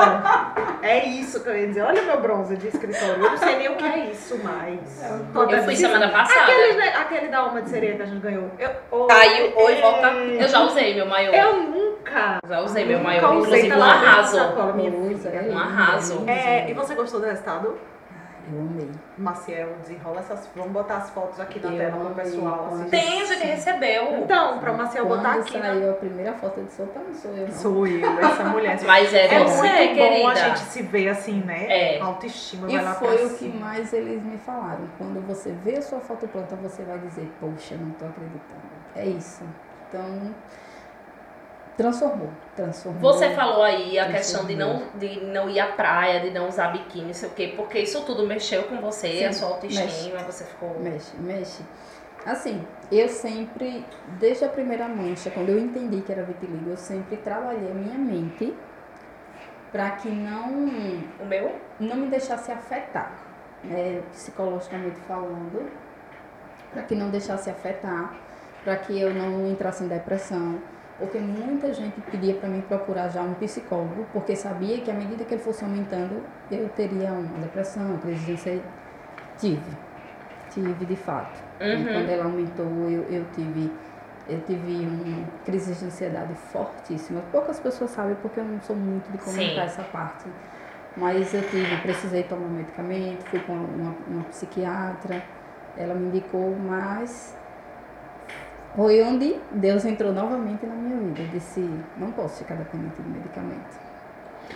É 0.81 1.05
isso 1.07 1.43
que 1.43 1.49
eu 1.49 1.57
ia 1.59 1.67
dizer. 1.67 1.83
Olha 1.83 2.01
meu 2.03 2.21
bronze 2.21 2.57
de 2.57 2.69
escritório. 2.69 3.15
Eu 3.23 3.31
não 3.31 3.37
sei 3.37 3.57
nem 3.59 3.69
o 3.69 3.75
que 3.75 3.85
é 3.85 3.99
isso 4.11 4.39
mais. 4.45 5.03
Eu 5.51 5.63
fui 5.65 5.75
semana 5.75 6.09
passada. 6.09 6.43
Aquele, 6.43 6.81
aquele 6.83 7.29
da 7.29 7.39
alma 7.39 7.61
de 7.63 7.69
sereia 7.69 7.97
que 7.97 8.03
a 8.03 8.07
gente 8.07 8.21
ganhou. 8.21 8.49
Eu, 8.59 8.71
oi, 8.93 9.07
Caiu, 9.09 9.53
oi, 9.57 9.73
é, 9.75 9.81
volta. 9.81 10.07
Eu 10.09 10.49
já 10.49 10.61
usei 10.61 10.95
meu 10.95 11.07
maior. 11.07 11.35
Eu 11.35 11.63
nunca. 11.65 12.39
Já 12.49 12.61
usei 12.61 12.85
meu 12.85 13.01
maior, 13.01 13.35
inclusive 13.35 13.73
um 13.73 13.83
arraso. 13.83 14.37
sacola, 14.37 14.73
minha 14.73 14.91
Usa, 14.91 15.31
filha. 15.31 15.41
é 15.41 15.51
Um 15.53 15.59
arraso. 15.59 16.25
É, 16.29 16.71
e 16.71 16.75
você 16.75 16.95
gostou 16.95 17.21
do 17.21 17.27
resultado? 17.27 17.77
Eu 18.53 18.61
amei. 18.61 18.91
Maciel, 19.17 19.69
desenrola 19.83 20.21
essas. 20.21 20.49
Vamos 20.57 20.73
botar 20.73 20.97
as 20.99 21.11
fotos 21.11 21.39
aqui 21.41 21.61
na 21.61 21.71
Eu 21.73 21.79
tela 21.79 21.91
pro 21.97 22.07
amei 22.09 22.25
pessoal 22.25 22.67
assistir. 22.69 22.91
Tem, 22.91 23.23
a 23.23 23.25
gente 23.27 23.47
recebeu. 23.47 24.17
Então, 24.19 24.59
pra 24.59 24.73
Maciel 24.73 25.07
botar 25.07 25.33
Quando 25.35 25.41
aqui. 25.43 25.59
né? 25.59 25.69
saiu 25.69 25.91
a 25.91 25.95
primeira 25.95 26.33
foto 26.35 26.61
de 26.63 26.73
sopa, 26.73 27.01
não 27.07 27.15
sou 27.15 27.31
eu, 27.33 27.47
não. 27.49 27.55
Sou 27.55 27.87
eu, 27.87 28.19
essa 28.21 28.45
mulher. 28.45 28.79
Mas 28.87 29.13
é, 29.15 29.27
É 29.35 29.45
você, 29.45 29.61
muito 29.69 29.95
querida. 29.95 30.23
bom 30.23 30.29
a 30.29 30.35
gente 30.35 30.59
se 30.61 30.83
ver 30.83 31.09
assim, 31.09 31.41
né? 31.43 31.67
É. 31.69 32.01
Autoestima 32.01 32.71
E 32.71 32.75
vai 32.77 32.85
lá 32.85 32.95
foi 32.95 33.17
pra 33.17 33.27
o 33.27 33.31
que 33.31 33.37
cima. 33.37 33.67
mais 33.67 33.93
eles 33.93 34.23
me 34.23 34.39
falaram. 34.39 34.89
Quando 34.97 35.21
você 35.27 35.53
vê 35.65 35.77
a 35.77 35.83
sua 35.83 36.01
foto 36.01 36.27
pronta, 36.29 36.57
você 36.57 36.83
vai 36.85 36.99
dizer, 36.99 37.31
poxa, 37.41 37.75
não 37.77 37.91
tô 37.91 38.07
acreditando. 38.07 38.63
É 38.97 39.05
isso. 39.07 39.43
Então, 39.89 40.35
transformou. 41.79 42.29
Transformou. 42.57 43.01
Você 43.01 43.31
falou 43.31 43.63
aí 43.63 43.99
a 43.99 44.11
questão 44.11 44.45
de 44.45 44.57
não, 44.57 44.83
de 44.97 45.25
não 45.25 45.49
ir 45.49 45.61
à 45.61 45.69
praia, 45.69 46.21
de 46.21 46.31
não 46.31 46.49
usar 46.49 46.73
biquíni, 46.73 47.07
não 47.07 47.15
sei 47.15 47.29
o 47.29 47.33
quê, 47.33 47.55
porque 47.57 47.79
isso 47.79 48.03
tudo 48.05 48.27
mexeu 48.27 48.65
com 48.65 48.81
você, 48.81 49.09
Sim, 49.09 49.25
a 49.25 49.33
sua 49.33 49.49
autoestima, 49.51 50.19
você 50.25 50.45
ficou. 50.45 50.77
Mexe, 50.81 51.17
mexe. 51.17 51.63
Assim, 52.27 52.67
eu 52.91 53.09
sempre, 53.09 53.87
desde 54.19 54.45
a 54.45 54.49
primeira 54.49 54.89
mancha, 54.89 55.31
quando 55.31 55.51
eu 55.51 55.59
entendi 55.59 56.03
que 56.03 56.11
era 56.11 56.25
vitiligo, 56.25 56.69
eu 56.69 56.77
sempre 56.77 57.17
trabalhei 57.17 57.71
a 57.71 57.75
minha 57.75 57.97
mente 57.97 58.53
para 59.71 59.93
que 59.93 60.09
não 60.09 60.67
O 61.21 61.27
meu? 61.27 61.55
não 61.79 61.95
me 61.95 62.09
deixasse 62.09 62.51
afetar, 62.51 63.13
né, 63.63 64.03
psicologicamente 64.11 64.99
falando, 65.07 65.71
para 66.73 66.83
que 66.83 66.97
não 66.97 67.09
deixasse 67.09 67.49
afetar, 67.49 68.15
para 68.65 68.77
que 68.77 68.99
eu 68.99 69.15
não 69.15 69.47
entrasse 69.47 69.85
em 69.85 69.89
depressão, 69.89 70.59
porque 70.99 71.19
muita 71.19 71.73
gente 71.73 72.01
pedia 72.11 72.35
para 72.35 72.49
mim 72.49 72.61
procurar 72.63 73.09
já 73.09 73.23
um 73.23 73.35
psicólogo, 73.35 74.07
porque 74.13 74.35
sabia 74.35 74.81
que 74.81 74.91
à 74.91 74.95
medida 74.95 75.25
que 75.25 75.35
ele 75.35 75.43
fosse 75.43 75.65
aumentando, 75.65 76.23
eu 76.51 76.69
teria 76.71 77.13
uma 77.13 77.39
depressão, 77.39 77.97
crise 77.99 78.25
de 78.27 78.33
ansiedade. 78.33 78.65
Tive, 79.39 79.71
tive 80.51 80.85
de 80.85 80.97
fato. 80.97 81.41
E 81.61 81.65
Uhum. 81.77 81.85
quando 81.93 82.09
ela 82.11 82.25
aumentou, 82.25 82.67
eu, 82.89 83.03
eu 83.11 83.25
tive 83.33 83.73
eu 84.29 84.39
tive 84.43 84.85
uma 84.87 85.27
crise 85.47 85.73
de 85.73 85.87
ansiedade 85.87 86.35
fortíssima. 86.35 87.23
Poucas 87.33 87.59
pessoas 87.59 87.91
sabem 87.93 88.15
porque 88.21 88.39
eu 88.39 88.45
não 88.45 88.61
sou 88.61 88.77
muito 88.77 89.11
de 89.11 89.17
comentar 89.17 89.55
Sim. 89.55 89.81
essa 89.81 89.83
parte. 89.85 90.27
Mas 90.99 91.33
eu 91.33 91.41
tive, 91.49 91.75
precisei 91.81 92.25
tomar 92.25 92.49
medicamento, 92.49 93.25
fui 93.25 93.41
com 93.41 93.55
uma, 93.55 93.95
uma 94.07 94.25
psiquiatra, 94.25 95.23
ela 95.79 95.95
me 95.95 96.09
indicou, 96.09 96.55
mas 96.59 97.35
foi 98.75 99.03
onde 99.03 99.41
Deus 99.51 99.85
entrou 99.85 100.13
novamente 100.13 100.65
na 100.67 100.75
minha 100.75 100.97
vida. 100.97 101.23
Eu 101.23 101.29
disse, 101.29 101.61
não 101.97 102.13
posso 102.13 102.39
ficar 102.39 102.55
dependente 102.55 103.01
de 103.01 103.09
medicamento. 103.09 103.89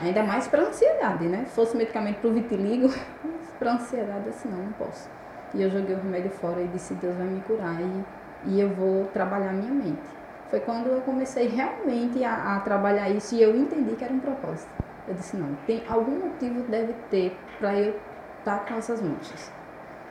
Ainda 0.01 0.23
mais 0.23 0.49
para 0.49 0.63
ansiedade, 0.63 1.27
né? 1.27 1.45
Se 1.49 1.55
fosse 1.55 1.77
medicamento 1.77 2.19
para 2.21 2.31
o 2.31 2.33
vitiligo, 2.33 2.89
para 3.59 3.73
ansiedade, 3.73 4.29
assim, 4.29 4.49
não, 4.49 4.65
não 4.65 4.73
posso. 4.73 5.09
E 5.55 5.63
eu 5.63 5.71
joguei 5.71 5.95
o 5.95 5.99
remédio 5.99 6.31
fora 6.31 6.61
e 6.61 6.69
disse, 6.69 6.95
Deus 6.95 7.17
vai 7.17 7.27
me 7.27 7.41
curar 7.43 7.81
e, 7.81 8.05
e 8.47 8.61
eu 8.61 8.71
vou 8.71 9.07
trabalhar 9.13 9.53
minha 9.53 9.73
mente. 9.73 10.01
Foi 10.49 10.61
quando 10.61 10.87
eu 10.89 11.01
comecei 11.03 11.49
realmente 11.49 12.23
a, 12.25 12.57
a 12.57 12.61
trabalhar 12.61 13.09
isso 13.11 13.35
e 13.35 13.43
eu 13.43 13.55
entendi 13.57 13.95
que 13.97 14.05
era 14.05 14.13
um 14.13 14.21
propósito. 14.21 14.71
Eu 15.07 15.15
disse, 15.15 15.37
não, 15.37 15.55
tem 15.67 15.83
algum 15.89 16.13
motivo 16.13 16.63
deve 16.69 16.95
ter 17.11 17.37
para 17.59 17.75
eu 17.75 17.99
estar 18.39 18.65
com 18.67 18.75
essas 18.75 19.01
manchas. 19.03 19.51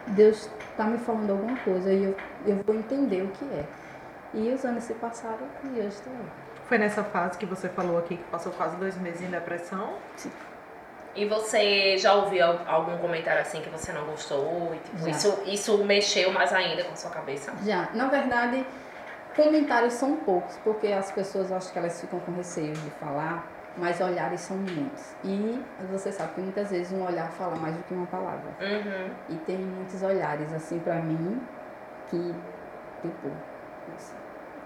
Deus 0.08 0.50
está 0.72 0.86
me 0.86 0.98
falando 0.98 1.32
alguma 1.32 1.58
coisa 1.60 1.92
e 1.92 2.04
eu, 2.04 2.16
eu 2.46 2.56
vou 2.66 2.76
entender 2.76 3.22
o 3.22 3.28
que 3.28 3.46
é. 3.46 3.66
E 4.34 4.50
os 4.54 4.64
anos 4.66 4.84
se 4.86 4.94
passaram 4.96 5.48
e 5.66 5.80
hoje 5.80 5.88
estou 5.90 6.14
aí. 6.14 6.20
Foi 6.68 6.78
nessa 6.78 7.04
fase 7.04 7.38
que 7.38 7.46
você 7.46 7.68
falou 7.68 7.98
aqui 8.00 8.16
que 8.18 8.24
passou 8.26 8.52
quase 8.54 8.76
dois 8.78 8.96
meses 8.98 9.22
em 9.22 9.30
depressão. 9.30 9.94
E 11.14 11.26
você 11.26 11.98
já 11.98 12.14
ouviu 12.14 12.46
al- 12.46 12.60
algum 12.66 12.98
comentário 13.00 13.42
assim 13.42 13.60
que 13.62 13.70
você 13.70 13.92
não 13.92 14.06
gostou? 14.06 14.74
E, 14.74 14.78
tipo, 14.80 15.10
isso, 15.10 15.40
isso 15.46 15.78
mexeu 15.84 16.32
mais 16.32 16.54
ainda 16.54 16.86
com 16.86 16.94
a 16.94 16.96
sua 16.96 17.12
cabeça? 17.12 17.52
Já, 17.66 17.90
na 17.94 18.08
verdade, 18.08 18.66
comentários 19.36 19.94
são 19.94 20.16
poucos, 20.18 20.56
porque 20.64 20.88
as 20.88 21.12
pessoas 21.12 21.52
acham 21.52 21.74
que 21.74 21.80
elas 21.80 22.00
ficam 22.00 22.18
com 22.22 22.32
receio 22.32 22.72
de 22.72 22.90
falar, 22.92 23.46
mas 23.76 24.00
olhares 24.00 24.40
são 24.40 24.56
muitos. 24.56 25.14
E 25.26 25.62
você 25.92 26.14
sabe 26.14 26.36
que 26.36 26.42
muitas 26.42 26.70
vezes 26.72 26.94
um 26.94 27.06
olhar 27.06 27.30
fala 27.32 27.58
mais 27.58 27.76
do 27.76 27.84
que 27.84 27.94
uma 27.94 28.08
palavra. 28.08 28.50
Uhum. 28.62 29.12
E 29.28 29.36
tem 29.40 29.58
muitos 29.58 30.02
olhares, 30.02 30.54
assim, 30.54 30.80
pra 30.80 30.96
mim, 30.96 31.42
que, 32.10 32.34
tipo, 33.02 33.28
nossa, 33.92 34.14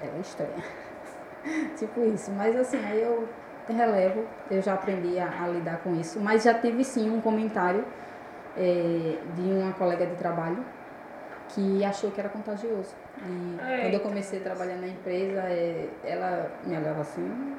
ela 0.01 0.17
é 0.17 0.21
estranha. 0.21 0.63
tipo 1.77 2.03
isso. 2.05 2.31
Mas, 2.31 2.55
assim, 2.55 2.77
aí 2.85 3.01
eu 3.01 3.27
relevo, 3.67 4.23
eu 4.51 4.61
já 4.61 4.73
aprendi 4.73 5.17
a, 5.19 5.43
a 5.43 5.47
lidar 5.47 5.77
com 5.83 5.95
isso. 5.95 6.19
Mas 6.19 6.43
já 6.43 6.53
tive, 6.53 6.83
sim, 6.83 7.09
um 7.09 7.21
comentário 7.21 7.83
eh, 8.57 9.17
de 9.35 9.41
uma 9.51 9.73
colega 9.73 10.05
de 10.05 10.15
trabalho 10.15 10.63
que 11.49 11.83
achou 11.83 12.11
que 12.11 12.19
era 12.19 12.29
contagioso. 12.29 12.93
E 13.27 13.57
quando 13.81 13.93
eu 13.93 13.99
Eita. 13.99 14.09
comecei 14.09 14.39
a 14.39 14.43
trabalhar 14.43 14.75
na 14.75 14.87
empresa, 14.87 15.41
eh, 15.49 15.87
ela 16.03 16.49
me 16.65 16.77
olhava 16.77 17.01
assim, 17.01 17.55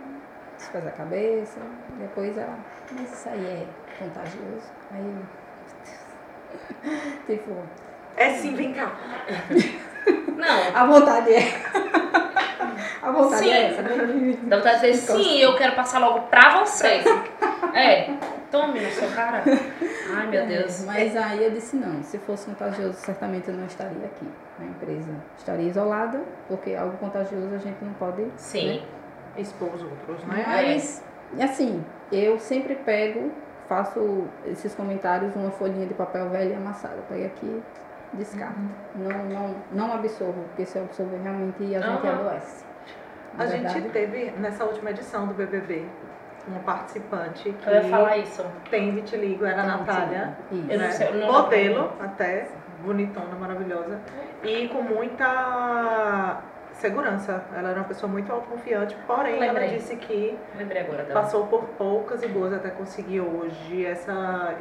desfaz 0.57 0.87
a 0.87 0.91
cabeça, 0.91 1.61
depois 1.99 2.37
ela, 2.37 2.59
mas 2.93 3.13
isso 3.13 3.29
aí 3.29 3.47
é 3.47 3.67
contagioso. 3.99 4.71
Aí 4.93 5.03
eu, 5.03 5.23
tipo, 7.37 7.63
É 8.17 8.31
sim, 8.35 8.55
vem 8.55 8.73
cá. 8.73 8.93
Não, 10.37 10.77
a 10.77 10.87
vontade 10.87 11.33
é. 11.33 11.63
A 13.03 13.11
vontade 13.13 13.45
Sim. 13.45 13.51
é 13.51 13.71
essa. 13.71 13.83
né? 13.83 14.39
dá 14.45 14.57
vontade 14.57 14.81
de 14.81 14.91
dizer 14.91 15.13
sim, 15.13 15.39
eu 15.39 15.55
quero 15.55 15.77
passar 15.77 15.99
logo 16.01 16.21
pra 16.29 16.65
você. 16.65 17.03
É, 17.75 18.15
tome 18.51 18.81
no 18.81 18.91
seu 18.91 19.11
cara. 19.11 19.43
Ai, 20.15 20.27
meu 20.29 20.47
Deus. 20.47 20.83
Mas 20.87 21.15
aí 21.15 21.45
eu 21.45 21.51
disse 21.51 21.77
não, 21.77 22.03
se 22.03 22.17
fosse 22.19 22.47
contagioso, 22.47 22.95
certamente 22.95 23.49
eu 23.49 23.55
não 23.55 23.67
estaria 23.67 24.07
aqui 24.07 24.27
na 24.59 24.65
empresa. 24.65 25.11
Estaria 25.37 25.69
isolada, 25.69 26.23
porque 26.49 26.75
algo 26.75 26.97
contagioso 26.97 27.55
a 27.55 27.59
gente 27.59 27.77
não 27.85 27.93
pode. 27.95 28.27
Sim. 28.37 28.83
Expor 29.37 29.75
os 29.75 29.83
outros, 29.83 30.25
né? 30.25 30.43
Mas, 30.47 31.05
assim, 31.39 31.85
eu 32.11 32.39
sempre 32.39 32.77
pego, 32.77 33.31
faço 33.69 34.25
esses 34.47 34.75
comentários 34.75 35.35
numa 35.35 35.51
folhinha 35.51 35.87
de 35.87 35.93
papel 35.93 36.31
velho 36.31 36.53
e 36.53 36.55
amassado. 36.55 36.97
Eu 36.97 37.03
pego 37.03 37.27
aqui 37.27 37.63
descarto. 38.17 38.59
Não, 38.95 39.25
não, 39.25 39.55
não 39.73 39.93
absorvo, 39.95 40.43
porque 40.49 40.65
se 40.67 40.79
eu 40.79 40.85
absorver 40.85 41.19
realmente 41.23 41.63
a 41.75 41.81
gente 41.81 42.07
Aham. 42.07 42.19
adoece. 42.21 42.65
A 43.39 43.47
gente 43.47 43.63
verdade, 43.65 43.89
teve, 43.91 44.31
nessa 44.39 44.65
última 44.65 44.91
edição 44.91 45.27
do 45.27 45.35
BBB, 45.35 45.87
uma 46.49 46.61
participante 46.61 47.51
que 47.53 47.69
Eu 47.69 47.75
ia 47.75 47.83
falar 47.85 48.17
isso. 48.19 48.45
tem 48.71 48.95
vitiligo, 48.95 49.45
era 49.45 49.63
a 49.63 49.67
Natália. 49.67 50.37
Isso. 50.51 50.67
Né? 50.79 50.91
sei, 50.93 51.09
eu 51.09 51.15
não- 51.15 51.33
Modelo, 51.33 51.93
até, 52.01 52.49
bonitona, 52.83 53.35
maravilhosa. 53.39 54.01
E 54.43 54.69
com 54.69 54.81
muita 54.81 56.41
segurança. 56.73 57.43
Ela 57.55 57.71
era 57.71 57.81
uma 57.81 57.89
pessoa 57.89 58.11
muito 58.11 58.31
autoconfiante, 58.33 58.97
porém 59.07 59.37
ela 59.37 59.47
Lembrei. 59.47 59.69
disse 59.71 59.97
que 59.97 60.39
Lembrei 60.57 60.83
agora 60.83 61.03
dela. 61.05 61.21
passou 61.21 61.47
por 61.47 61.65
poucas 61.79 62.23
e 62.23 62.29
boas 62.29 62.53
até 62.53 62.71
conseguir 62.71 63.21
hoje 63.21 63.85
essa 63.85 64.55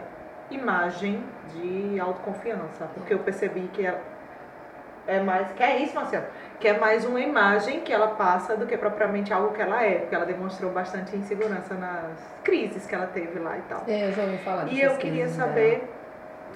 imagem 0.50 1.24
de 1.54 2.00
autoconfiança. 2.00 2.86
Porque 2.94 3.14
eu 3.14 3.20
percebi 3.20 3.70
que 3.74 3.86
ela 3.86 4.02
é 5.08 5.20
mais. 5.20 5.52
Que 5.52 5.64
é 5.64 5.80
isso, 5.80 5.96
Marcelo? 5.96 6.26
Que 6.60 6.68
é 6.70 6.80
mais 6.80 7.06
uma 7.06 7.20
imagem 7.20 7.82
que 7.82 7.94
ela 7.94 8.08
passa 8.10 8.56
do 8.56 8.66
que 8.66 8.78
propriamente 8.78 9.34
algo 9.34 9.54
que 9.54 9.62
ela 9.62 9.84
é. 9.84 10.00
Porque 10.00 10.16
ela 10.16 10.26
demonstrou 10.26 10.72
bastante 10.72 11.16
insegurança 11.16 11.74
nas 11.76 12.20
crises 12.44 12.86
que 12.86 12.96
ela 12.96 13.08
teve 13.08 13.40
lá 13.40 13.58
e 13.58 13.62
tal. 13.64 13.84
É, 13.88 14.08
eu 14.08 14.14
já 14.14 14.24
ouvi 14.24 14.38
falar 14.40 14.68
E 14.68 14.82
eu 14.82 14.96
queria 14.98 15.24
crises 15.24 15.38
dela. 15.38 15.50
saber 15.50 15.92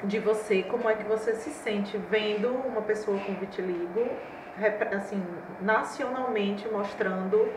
de 0.03 0.19
você 0.19 0.63
como 0.63 0.89
é 0.89 0.95
que 0.95 1.03
você 1.03 1.33
se 1.33 1.49
sente 1.49 1.97
vendo 1.97 2.49
uma 2.49 2.81
pessoa 2.81 3.19
com 3.19 3.33
vitiligo, 3.33 4.07
assim, 4.95 5.21
nacionalmente 5.61 6.67
mostrando, 6.69 7.51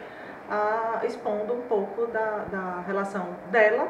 a, 0.50 1.02
expondo 1.04 1.54
um 1.54 1.62
pouco 1.62 2.06
da, 2.06 2.44
da 2.50 2.80
relação 2.86 3.28
dela 3.50 3.88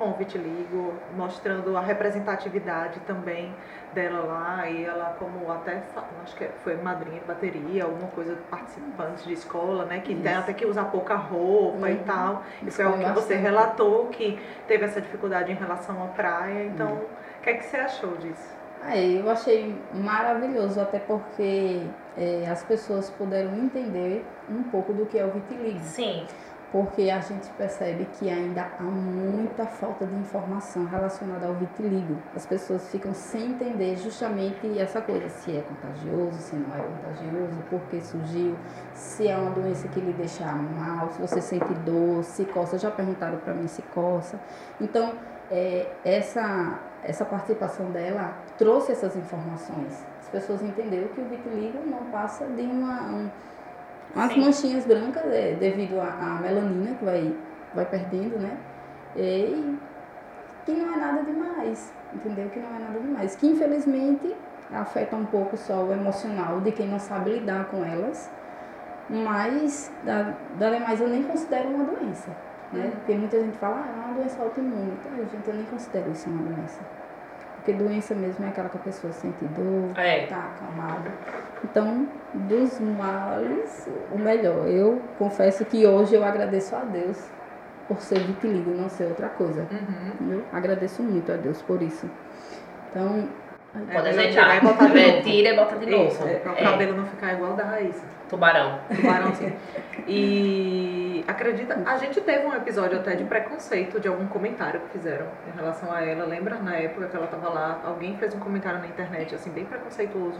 com 0.00 0.08
o 0.08 0.14
vitiligo, 0.14 0.94
mostrando 1.14 1.76
a 1.76 1.80
representatividade 1.82 2.98
também 3.00 3.54
dela 3.92 4.20
lá, 4.24 4.66
e 4.70 4.82
ela 4.82 5.14
como 5.18 5.52
até, 5.52 5.82
acho 6.24 6.34
que 6.36 6.46
foi 6.64 6.74
madrinha 6.76 7.20
de 7.20 7.26
bateria, 7.26 7.84
alguma 7.84 8.08
coisa, 8.08 8.34
participante 8.50 9.24
de 9.28 9.34
escola, 9.34 9.84
né, 9.84 10.00
que 10.00 10.14
tem 10.14 10.32
até 10.34 10.54
que 10.54 10.64
usar 10.64 10.84
pouca 10.84 11.16
roupa 11.16 11.90
e 11.90 11.96
Uhum. 11.98 12.04
tal. 12.04 12.42
Isso 12.62 12.68
Isso 12.68 12.82
é 12.82 12.86
o 12.88 12.98
que 12.98 13.12
você 13.12 13.34
relatou, 13.34 14.06
que 14.06 14.40
teve 14.66 14.86
essa 14.86 15.02
dificuldade 15.02 15.52
em 15.52 15.54
relação 15.54 16.02
à 16.02 16.06
praia. 16.06 16.64
Então, 16.64 16.92
Hum. 16.94 17.04
o 17.38 17.42
que 17.42 17.50
é 17.50 17.54
que 17.54 17.64
você 17.66 17.76
achou 17.76 18.16
disso? 18.16 18.58
Aí 18.82 19.18
eu 19.18 19.30
achei 19.30 19.78
maravilhoso, 19.92 20.80
até 20.80 20.98
porque 20.98 21.82
é, 22.16 22.48
as 22.50 22.62
pessoas 22.64 23.10
puderam 23.10 23.54
entender 23.54 24.24
um 24.48 24.62
pouco 24.62 24.94
do 24.94 25.04
que 25.04 25.18
é 25.18 25.24
o 25.26 25.30
vitiligo. 25.30 25.80
Sim. 25.80 26.26
Porque 26.72 27.10
a 27.10 27.18
gente 27.18 27.48
percebe 27.50 28.06
que 28.18 28.30
ainda 28.30 28.70
há 28.78 28.82
muita 28.82 29.66
falta 29.66 30.06
de 30.06 30.14
informação 30.14 30.84
relacionada 30.84 31.46
ao 31.46 31.54
vitiligo. 31.54 32.16
As 32.34 32.46
pessoas 32.46 32.88
ficam 32.90 33.12
sem 33.12 33.52
entender 33.52 33.96
justamente 33.96 34.78
essa 34.78 35.00
coisa, 35.00 35.28
se 35.28 35.56
é 35.56 35.62
contagioso, 35.62 36.38
se 36.38 36.54
não 36.54 36.72
é 36.72 36.80
contagioso, 36.80 37.60
por 37.68 37.80
que 37.90 38.00
surgiu, 38.00 38.56
se 38.94 39.26
é 39.26 39.36
uma 39.36 39.50
doença 39.50 39.88
que 39.88 40.00
lhe 40.00 40.12
deixa 40.12 40.44
mal, 40.44 41.10
se 41.10 41.20
você 41.20 41.40
sente 41.40 41.74
dor, 41.84 42.22
se 42.22 42.44
coça. 42.44 42.78
Já 42.78 42.90
perguntaram 42.90 43.38
para 43.38 43.52
mim 43.52 43.66
se 43.66 43.82
coça. 43.82 44.38
Então, 44.80 45.14
é, 45.50 45.90
essa, 46.04 46.78
essa 47.02 47.24
participação 47.24 47.90
dela 47.90 48.34
trouxe 48.56 48.92
essas 48.92 49.16
informações. 49.16 50.06
As 50.20 50.28
pessoas 50.28 50.62
entenderam 50.62 51.08
que 51.08 51.20
o 51.20 51.24
vitiligo 51.24 51.78
não 51.84 52.04
passa 52.12 52.46
de 52.46 52.62
uma, 52.62 53.02
um, 53.08 53.30
umas 54.14 54.32
Sim. 54.32 54.40
manchinhas 54.40 54.86
brancas 54.86 55.24
é, 55.26 55.54
devido 55.58 56.00
à, 56.00 56.38
melanina 56.40 56.94
que 56.94 57.04
vai, 57.04 57.34
vai 57.74 57.84
perdendo, 57.86 58.38
né? 58.38 58.56
E 59.16 59.76
que 60.64 60.72
não 60.72 60.94
é 60.94 60.96
nada 60.96 61.22
demais, 61.22 61.92
entendeu? 62.12 62.48
Que 62.50 62.58
não 62.60 62.76
é 62.76 62.78
nada 62.78 62.98
demais. 62.98 63.36
Que 63.36 63.46
infelizmente 63.48 64.34
afeta 64.72 65.16
um 65.16 65.26
pouco 65.26 65.56
só 65.56 65.82
o 65.84 65.92
emocional 65.92 66.60
de 66.60 66.70
quem 66.72 66.86
não 66.88 66.98
sabe 66.98 67.30
lidar 67.38 67.64
com 67.66 67.84
elas, 67.84 68.30
mas 69.08 69.90
da, 70.04 70.34
da 70.58 70.70
demais 70.70 71.00
eu 71.00 71.08
nem 71.08 71.22
considero 71.24 71.68
uma 71.70 71.84
doença, 71.84 72.30
né? 72.72 72.90
Porque 72.94 73.14
muita 73.14 73.40
gente 73.40 73.58
fala, 73.58 73.84
ah, 73.84 73.90
é 73.90 74.06
uma 74.06 74.14
doença 74.14 74.40
autoimune. 74.42 74.92
Então, 75.00 75.16
gente, 75.16 75.48
eu 75.48 75.54
nem 75.54 75.64
considero 75.64 76.10
isso 76.12 76.30
uma 76.30 76.42
doença. 76.52 76.80
Porque 77.56 77.72
doença 77.72 78.14
mesmo 78.14 78.44
é 78.44 78.48
aquela 78.48 78.68
que 78.68 78.76
a 78.76 78.80
pessoa 78.80 79.12
sente 79.12 79.44
dor, 79.46 79.98
É. 79.98 80.26
tá 80.26 80.50
acalmado. 80.54 81.10
Então, 81.64 82.08
dos 82.34 82.80
males, 82.80 83.88
o 84.12 84.18
melhor. 84.18 84.66
Eu 84.68 85.00
confesso 85.18 85.64
que 85.64 85.86
hoje 85.86 86.14
eu 86.14 86.24
agradeço 86.24 86.74
a 86.74 86.80
Deus 86.80 87.18
por 87.86 88.00
ser 88.00 88.20
vitiligo, 88.20 88.70
não 88.70 88.88
ser 88.88 89.04
outra 89.04 89.28
coisa. 89.28 89.66
Uhum. 89.70 90.32
Eu 90.32 90.44
agradeço 90.52 91.02
muito 91.02 91.30
a 91.32 91.36
Deus 91.36 91.60
por 91.62 91.82
isso. 91.82 92.08
Então, 92.90 93.28
É 93.72 93.78
Pode 93.94 94.08
melhor 94.16 94.18
ajeitar. 94.18 94.56
e 94.56 94.60
botar 94.62 94.86
de 94.86 94.98
É, 94.98 95.10
novo. 95.12 95.22
Tira 95.22 95.48
e 95.50 95.56
bota 95.56 95.76
de 95.76 95.86
novo. 95.90 96.08
Isso, 96.08 96.18
para 96.42 96.52
o 96.52 96.56
É, 96.56 96.62
cabelo 96.64 96.96
não 96.96 97.06
ficar 97.06 97.34
igual 97.34 97.52
da 97.52 97.64
raiz. 97.64 98.02
Tubarão. 98.28 98.80
Tubarãozinho. 98.96 99.52
E 100.08 100.99
acredita, 101.26 101.78
a 101.86 101.96
gente 101.96 102.20
teve 102.20 102.46
um 102.46 102.54
episódio 102.54 102.98
até 102.98 103.14
de 103.14 103.24
preconceito 103.24 104.00
de 104.00 104.08
algum 104.08 104.26
comentário 104.26 104.80
que 104.80 104.88
fizeram 104.88 105.26
em 105.52 105.56
relação 105.56 105.92
a 105.92 106.02
ela. 106.02 106.24
Lembra 106.24 106.56
na 106.56 106.76
época 106.76 107.06
que 107.06 107.16
ela 107.16 107.26
tava 107.26 107.48
lá, 107.48 107.80
alguém 107.84 108.16
fez 108.16 108.34
um 108.34 108.38
comentário 108.40 108.78
na 108.78 108.86
internet, 108.86 109.34
assim, 109.34 109.50
bem 109.50 109.64
preconceituoso 109.64 110.38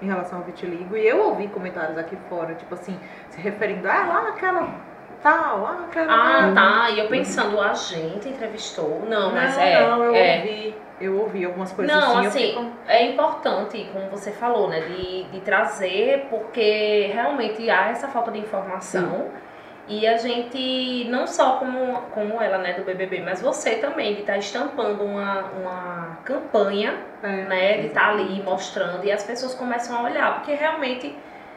em 0.00 0.06
relação 0.06 0.38
ao 0.38 0.44
vitiligo. 0.44 0.96
E 0.96 1.06
eu 1.06 1.20
ouvi 1.22 1.48
comentários 1.48 1.98
aqui 1.98 2.16
fora, 2.28 2.54
tipo 2.54 2.74
assim, 2.74 2.98
se 3.30 3.40
referindo, 3.40 3.88
ah, 3.88 4.06
lá 4.06 4.28
aquela 4.28 4.68
tal, 5.22 5.66
ah, 5.66 5.84
aquela. 5.88 6.12
Ah, 6.12 6.42
tal." 6.42 6.54
tá. 6.54 6.90
E 6.90 6.98
eu 7.00 7.08
pensando, 7.08 7.60
a 7.60 7.74
gente 7.74 8.28
entrevistou. 8.28 9.04
Não, 9.08 9.32
mas 9.32 9.56
não, 9.56 9.62
é. 9.62 9.80
não, 9.88 10.04
eu 10.04 10.14
é. 10.14 10.36
ouvi, 10.38 10.76
eu 11.00 11.18
ouvi 11.18 11.44
algumas 11.44 11.72
coisas 11.72 11.94
Não, 11.94 12.02
assim. 12.02 12.22
eu 12.22 12.28
assim, 12.28 12.46
fico- 12.48 12.72
é 12.86 13.04
importante, 13.06 13.90
como 13.92 14.08
você 14.10 14.30
falou, 14.30 14.68
né, 14.68 14.80
de, 14.80 15.24
de 15.24 15.40
trazer, 15.40 16.26
porque 16.30 17.10
realmente 17.12 17.68
há 17.70 17.88
essa 17.88 18.08
falta 18.08 18.30
de 18.30 18.38
informação. 18.38 19.26
E 19.88 20.06
a 20.06 20.16
gente, 20.18 21.06
não 21.08 21.26
só 21.26 21.52
como, 21.56 22.02
como 22.12 22.42
ela, 22.42 22.58
né, 22.58 22.74
do 22.74 22.82
BBB, 22.84 23.22
mas 23.22 23.40
você 23.40 23.76
também, 23.76 24.14
de 24.14 24.20
estar 24.20 24.36
estampando 24.36 25.02
uma, 25.02 25.44
uma 25.58 26.18
campanha, 26.24 26.94
é. 27.22 27.26
né, 27.28 27.78
de 27.78 27.86
estar 27.86 28.10
ali 28.10 28.42
mostrando, 28.42 29.04
e 29.04 29.10
as 29.10 29.22
pessoas 29.24 29.54
começam 29.54 29.96
a 29.98 30.02
olhar, 30.02 30.34
porque 30.34 30.52
realmente 30.52 31.16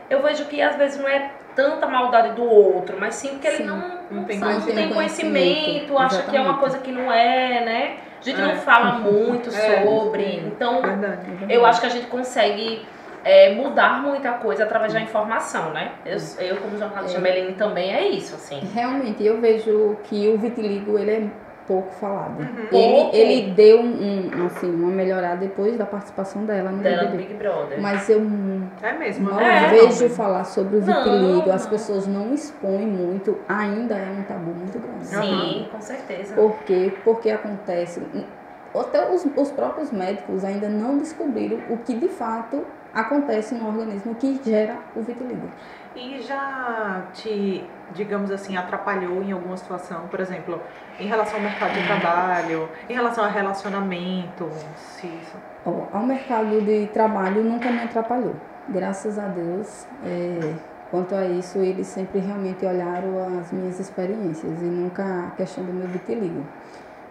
eu 0.09 0.21
vejo 0.21 0.45
que 0.45 0.61
às 0.61 0.75
vezes 0.77 0.97
não 0.99 1.07
é 1.09 1.31
tanta 1.55 1.85
maldade 1.87 2.35
do 2.35 2.43
outro, 2.43 2.95
mas 2.97 3.15
sim 3.15 3.29
porque 3.31 3.47
ele 3.47 3.57
Sim, 3.57 3.63
não, 3.65 3.77
não 3.77 4.01
não, 4.11 4.23
tem 4.23 4.39
sabe, 4.39 4.53
conhecimento. 4.53 4.75
tem 4.77 4.93
conhecimento, 4.93 5.97
acha 5.97 6.21
que 6.23 6.35
é 6.37 6.39
uma 6.39 6.51
Exatamente. 6.51 6.59
coisa 6.59 6.77
que 6.79 6.91
não 6.91 7.11
é, 7.11 7.65
né? 7.65 7.97
A 8.19 8.23
gente 8.23 8.39
É. 8.39 8.45
não 8.45 8.55
fala 8.57 8.91
muito 8.99 9.49
É, 9.53 9.83
sobre, 9.83 10.37
então 10.37 10.81
Verdade. 10.81 11.45
eu 11.49 11.65
acho 11.65 11.81
que 11.81 11.87
a 11.87 11.89
gente 11.89 12.07
consegue 12.07 12.85
é, 13.23 13.53
mudar 13.53 14.01
muita 14.01 14.33
coisa 14.33 14.63
através 14.63 14.93
da 14.93 15.01
informação, 15.01 15.71
né? 15.71 15.93
Eu, 16.05 16.17
eu 16.39 16.57
como 16.57 16.77
jornalista 16.77 17.17
É. 17.17 17.21
Meline 17.21 17.53
também 17.53 17.93
é 17.93 18.07
isso, 18.07 18.35
assim. 18.35 18.59
realmente, 18.73 19.23
eu 19.23 19.39
vejo 19.39 19.97
que 20.03 20.27
o 20.29 20.37
vitiligo, 20.37 20.97
ele 20.97 21.11
é 21.11 21.23
pouco 21.67 21.91
falado. 21.93 22.39
Uhum. 22.39 22.67
Ele, 22.71 23.17
ele 23.17 23.51
deu 23.51 23.79
um, 23.79 24.29
assim, 24.47 24.69
uma 24.73 24.91
melhorada 24.91 25.37
depois 25.37 25.77
da 25.77 25.85
participação 25.85 26.43
dela 26.43 26.71
no 26.71 26.79
Dela. 26.79 27.11
Big 27.11 27.33
Brother. 27.35 27.79
Mas 27.79 28.09
eu 28.09 28.19
É 28.81 28.91
mesmo. 28.93 29.29
não 29.29 29.39
É, 29.39 29.67
vejo 29.69 30.03
não. 30.03 30.09
falar 30.09 30.43
sobre 30.43 30.77
o 30.77 30.81
Não, 30.81 31.03
vitiligo, 31.03 31.51
as 31.51 31.63
não. 31.63 31.69
pessoas 31.69 32.07
não 32.07 32.33
expõem 32.33 32.87
muito, 32.87 33.37
ainda 33.47 33.93
é 33.95 34.09
um 34.09 34.23
tabu 34.23 34.51
muito 34.51 34.79
grande. 34.79 35.05
Sim, 35.05 35.67
com 35.71 35.79
certeza. 35.79 36.33
Por 36.33 36.55
quê? 36.65 36.91
Porque 37.03 37.29
acontece. 37.29 38.01
Até 38.77 39.09
os, 39.09 39.25
os 39.35 39.51
próprios 39.51 39.91
médicos 39.91 40.43
ainda 40.43 40.67
não 40.67 40.97
descobriram 40.97 41.59
o 41.69 41.77
que 41.77 41.93
de 41.93 42.07
fato 42.07 42.65
acontece 42.93 43.55
no 43.55 43.67
organismo 43.67 44.15
que 44.15 44.39
gera 44.43 44.77
o 44.95 45.01
vitiligo. 45.01 45.49
E 45.95 46.21
já 46.21 47.03
te, 47.13 47.65
digamos 47.93 48.31
assim, 48.31 48.55
atrapalhou 48.55 49.21
em 49.21 49.31
alguma 49.31 49.57
situação, 49.57 50.07
por 50.07 50.19
exemplo, 50.19 50.61
em 50.99 51.07
relação 51.07 51.35
ao 51.35 51.41
mercado 51.41 51.73
de 51.73 51.85
trabalho, 51.85 52.69
em 52.89 52.93
relação 52.93 53.25
a 53.25 53.27
relacionamento, 53.27 54.49
se 54.77 55.07
isso. 55.07 55.37
Ó, 55.65 55.87
ao 55.91 56.05
mercado 56.05 56.61
de 56.61 56.87
trabalho 56.87 57.43
nunca 57.43 57.69
me 57.69 57.81
atrapalhou. 57.81 58.35
Graças 58.69 59.19
a 59.19 59.27
Deus, 59.27 59.85
é, 60.05 60.53
quanto 60.89 61.13
a 61.13 61.25
isso, 61.25 61.59
eles 61.59 61.87
sempre 61.87 62.19
realmente 62.19 62.65
olharam 62.65 63.39
as 63.39 63.51
minhas 63.51 63.79
experiências 63.79 64.61
e 64.61 64.65
nunca 64.65 65.27
a 65.27 65.31
questão 65.31 65.65
do 65.65 65.73
meu 65.73 65.87
vitiligo. 65.87 66.45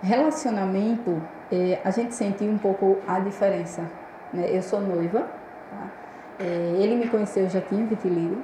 Relacionamento, 0.03 1.21
é, 1.53 1.79
a 1.85 1.91
gente 1.91 2.15
sentiu 2.15 2.51
um 2.51 2.57
pouco 2.57 2.97
a 3.07 3.21
diferença. 3.21 3.83
Né? 4.33 4.49
Eu 4.51 4.63
sou 4.63 4.81
noiva? 4.81 5.40
É, 6.41 6.83
ele 6.83 6.97
me 6.97 7.09
conheceu, 7.09 7.49
já 7.49 7.61
tinha 7.61 7.85
vitiligo. 7.85 8.43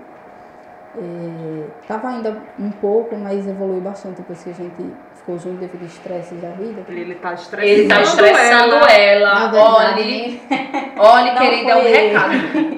Estava 1.83 2.09
ainda 2.09 2.43
um 2.59 2.71
pouco, 2.71 3.17
mas 3.17 3.47
evoluiu 3.47 3.81
bastante 3.83 4.17
depois 4.17 4.43
que 4.43 4.51
a 4.51 4.55
gente 4.55 4.95
ficou 5.15 5.39
junto 5.39 5.59
devido 5.61 5.83
ao 5.83 5.87
estresse 5.87 6.35
da 6.37 6.51
vida. 6.51 6.83
Ele, 6.89 7.01
ele 7.01 7.15
tá 7.17 7.35
estressando, 7.35 7.71
Ele 7.71 7.89
tá 7.89 8.01
estressando 8.01 8.75
ela. 8.77 9.49
Verdade, 9.49 9.57
Olhe, 9.57 10.41
olhe, 10.97 11.31
Não 11.31 11.37
querida, 11.37 11.71
é 11.71 11.77
um 11.77 11.83
recado. 11.83 12.33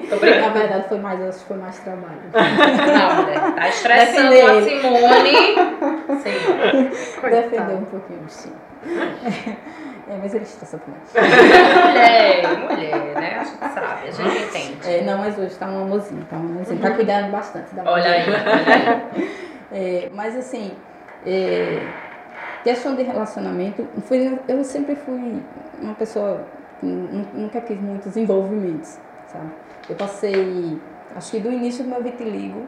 Na 0.41 0.49
verdade, 0.49 0.89
foi 0.89 0.99
mais, 0.99 1.21
acho 1.21 1.39
que 1.39 1.45
foi 1.45 1.57
mais 1.57 1.79
trabalho. 1.79 2.19
Não, 2.33 3.15
mulher. 3.23 3.53
Tá 3.55 3.69
estressando 3.69 4.29
Defender 4.29 4.49
a. 4.49 4.61
Simone. 4.63 5.35
Sim. 6.21 7.21
Defendeu 7.29 7.77
um 7.77 7.85
pouquinho, 7.85 8.25
sim. 8.27 8.51
É, 10.09 10.17
mas 10.17 10.33
ele 10.33 10.43
estressa 10.43 10.79
também. 10.79 10.99
Mulher, 11.85 12.57
mulher, 12.57 13.13
né? 13.15 13.39
A 13.39 13.43
gente 13.43 13.59
sabe, 13.59 14.07
a 14.07 14.11
gente 14.11 14.43
entende. 14.43 14.89
É, 14.89 15.03
não, 15.03 15.19
mas 15.19 15.37
hoje 15.37 15.55
tá 15.55 15.67
um 15.67 15.83
amorzinho, 15.83 16.25
tá 16.29 16.35
um 16.35 16.39
amorzinho. 16.39 16.81
Tá 16.81 16.91
cuidando 16.91 17.31
bastante 17.31 17.75
da 17.75 17.83
Olha 17.83 18.11
aí, 18.11 18.23
olha 18.27 19.03
aí. 19.15 19.29
É, 19.71 20.09
mas 20.15 20.35
assim, 20.35 20.71
é, 21.27 21.79
questão 22.63 22.95
de 22.95 23.03
relacionamento, 23.03 23.87
fui, 24.01 24.39
eu 24.47 24.63
sempre 24.63 24.95
fui 24.95 25.43
uma 25.79 25.93
pessoa 25.93 26.43
que 26.79 26.85
nu- 26.87 27.27
nunca 27.33 27.61
quis 27.61 27.79
muitos 27.79 28.17
envolvimentos, 28.17 28.97
sabe? 29.27 29.51
Eu 29.87 29.95
passei, 29.95 30.79
acho 31.15 31.29
que 31.31 31.39
do 31.39 31.51
início 31.51 31.83
do 31.83 31.89
meu 31.91 32.01
vitiligo 32.01 32.65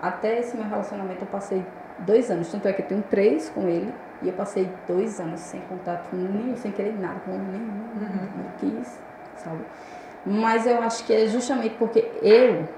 até 0.00 0.38
esse 0.38 0.56
meu 0.56 0.68
relacionamento 0.68 1.22
eu 1.22 1.26
passei 1.26 1.64
dois 2.00 2.30
anos, 2.30 2.48
tanto 2.50 2.68
é 2.68 2.72
que 2.72 2.82
eu 2.82 2.86
tenho 2.86 3.02
três 3.10 3.48
com 3.48 3.68
ele 3.68 3.92
e 4.26 4.28
eu 4.28 4.34
passei 4.34 4.68
dois 4.88 5.20
anos 5.20 5.38
sem 5.38 5.60
contato 5.62 6.08
nenhum, 6.12 6.56
sem 6.56 6.72
querer 6.72 6.98
nada 6.98 7.20
com 7.20 7.30
nenhum, 7.30 7.90
não 8.36 8.50
quis, 8.58 8.98
sabe? 9.36 9.60
Mas 10.24 10.66
eu 10.66 10.82
acho 10.82 11.04
que 11.04 11.12
é 11.12 11.26
justamente 11.28 11.76
porque 11.76 12.10
eu 12.20 12.68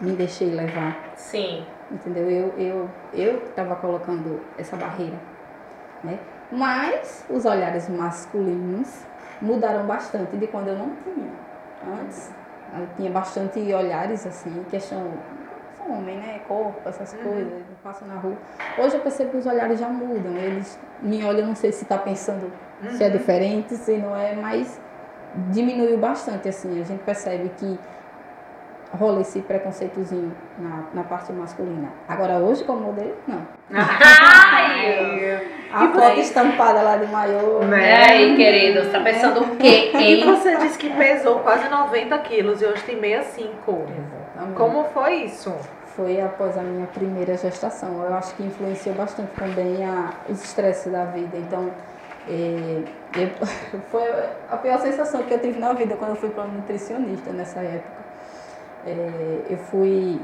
me 0.00 0.12
deixei 0.12 0.50
levar 0.50 1.12
Sim, 1.16 1.66
entendeu? 1.90 2.30
Eu 2.30 2.54
eu 2.56 2.90
eu 3.12 3.38
estava 3.38 3.74
colocando 3.74 4.40
essa 4.56 4.76
barreira, 4.76 5.18
né? 6.04 6.20
Mas 6.52 7.26
os 7.28 7.44
olhares 7.44 7.88
masculinos 7.88 9.04
mudaram 9.42 9.86
bastante 9.86 10.36
de 10.36 10.46
quando 10.46 10.68
eu 10.68 10.78
não 10.78 10.90
tinha. 11.02 11.32
Antes 12.00 12.32
eu 12.78 12.86
tinha 12.96 13.10
bastante 13.10 13.58
olhares 13.72 14.24
assim, 14.26 14.64
questão 14.70 15.12
homem, 15.88 16.16
né? 16.16 16.40
Corpo, 16.46 16.88
essas 16.88 17.12
coisas, 17.14 17.62
passa 17.82 18.04
na 18.04 18.14
rua. 18.14 18.36
Hoje 18.78 18.96
eu 18.96 19.00
percebo 19.00 19.30
que 19.30 19.36
os 19.38 19.46
olhares 19.46 19.78
já 19.78 19.88
mudam. 19.88 20.36
Eles 20.36 20.78
me 21.02 21.24
olham, 21.24 21.46
não 21.46 21.54
sei 21.54 21.72
se 21.72 21.84
está 21.84 21.98
pensando 21.98 22.50
se 22.90 23.02
é 23.02 23.08
diferente, 23.08 23.74
se 23.76 23.96
não 23.96 24.16
é, 24.16 24.34
mas 24.34 24.80
diminuiu 25.50 25.98
bastante 25.98 26.48
assim. 26.48 26.80
A 26.80 26.84
gente 26.84 27.02
percebe 27.02 27.50
que 27.56 27.78
rola 28.96 29.20
esse 29.20 29.40
preconceitozinho 29.40 30.32
na, 30.58 30.84
na 30.94 31.04
parte 31.04 31.32
masculina. 31.32 31.88
Agora, 32.08 32.38
hoje, 32.38 32.64
como 32.64 32.80
modelo, 32.80 33.16
não. 33.26 33.46
Ai! 33.74 35.42
A 35.72 35.88
foto 35.88 36.20
estampada 36.20 36.82
lá 36.82 36.96
de 36.96 37.06
maiô. 37.06 37.60
E 37.68 37.74
aí, 37.74 38.36
querido, 38.36 38.84
você 38.84 38.90
tá 38.90 39.00
pensando 39.00 39.40
o 39.40 39.56
quê, 39.56 39.90
E 39.92 40.24
você 40.24 40.56
disse 40.58 40.78
que 40.78 40.88
pesou 40.90 41.40
quase 41.40 41.68
90 41.68 42.16
quilos 42.18 42.62
e 42.62 42.66
hoje 42.66 42.82
tem 42.84 43.00
65. 43.00 43.84
Exatamente. 44.52 44.56
Como 44.58 44.84
foi 44.84 45.14
isso? 45.24 45.52
Foi 45.96 46.20
após 46.20 46.56
a 46.58 46.62
minha 46.62 46.86
primeira 46.88 47.36
gestação. 47.36 48.02
Eu 48.02 48.14
acho 48.14 48.34
que 48.34 48.42
influenciou 48.42 48.94
bastante 48.94 49.30
também 49.36 49.84
a, 49.84 50.12
os 50.28 50.42
estresses 50.42 50.90
da 50.92 51.04
vida. 51.04 51.36
Então, 51.36 51.70
é, 52.28 52.82
eu- 53.14 53.80
foi 53.90 54.02
a 54.50 54.56
pior 54.56 54.78
sensação 54.80 55.22
que 55.22 55.32
eu 55.34 55.38
tive 55.40 55.58
na 55.58 55.72
vida 55.72 55.96
quando 55.96 56.10
eu 56.10 56.16
fui 56.16 56.30
para 56.30 56.44
uma 56.44 56.54
nutricionista 56.54 57.32
nessa 57.32 57.60
época. 57.60 58.04
É, 58.86 59.46
eu 59.50 59.58
fui 59.58 60.20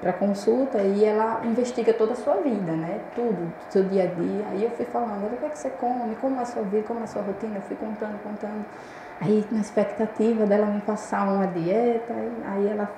para 0.00 0.12
consulta 0.12 0.82
e 0.82 1.04
ela 1.04 1.40
investiga 1.44 1.94
toda 1.94 2.12
a 2.12 2.16
sua 2.16 2.34
vida, 2.36 2.72
né? 2.72 3.00
Tudo, 3.14 3.50
seu 3.70 3.84
dia 3.84 4.04
a 4.04 4.06
dia. 4.06 4.44
Aí 4.50 4.64
eu 4.64 4.70
fui 4.70 4.84
falando, 4.84 5.24
olha 5.24 5.34
o 5.34 5.38
que, 5.38 5.46
é 5.46 5.48
que 5.48 5.58
você 5.58 5.70
come, 5.70 6.14
como 6.16 6.38
é 6.38 6.42
a 6.42 6.44
sua 6.44 6.62
vida, 6.62 6.84
como 6.86 7.00
é 7.00 7.04
a 7.04 7.06
sua 7.06 7.22
rotina. 7.22 7.56
Eu 7.56 7.62
fui 7.62 7.76
contando, 7.76 8.20
contando. 8.22 8.64
Aí 9.20 9.46
na 9.50 9.60
expectativa 9.60 10.44
dela 10.46 10.66
me 10.66 10.80
passar 10.82 11.26
uma 11.26 11.46
dieta, 11.46 12.12
aí 12.44 12.68
ela 12.68 12.90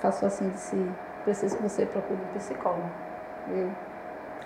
passou 0.00 0.26
assim, 0.28 0.48
disse, 0.50 0.76
preciso 1.24 1.56
que 1.56 1.62
você 1.62 1.86
procure 1.86 2.18
um 2.20 2.38
psicólogo. 2.38 2.90
Eu, 3.48 3.70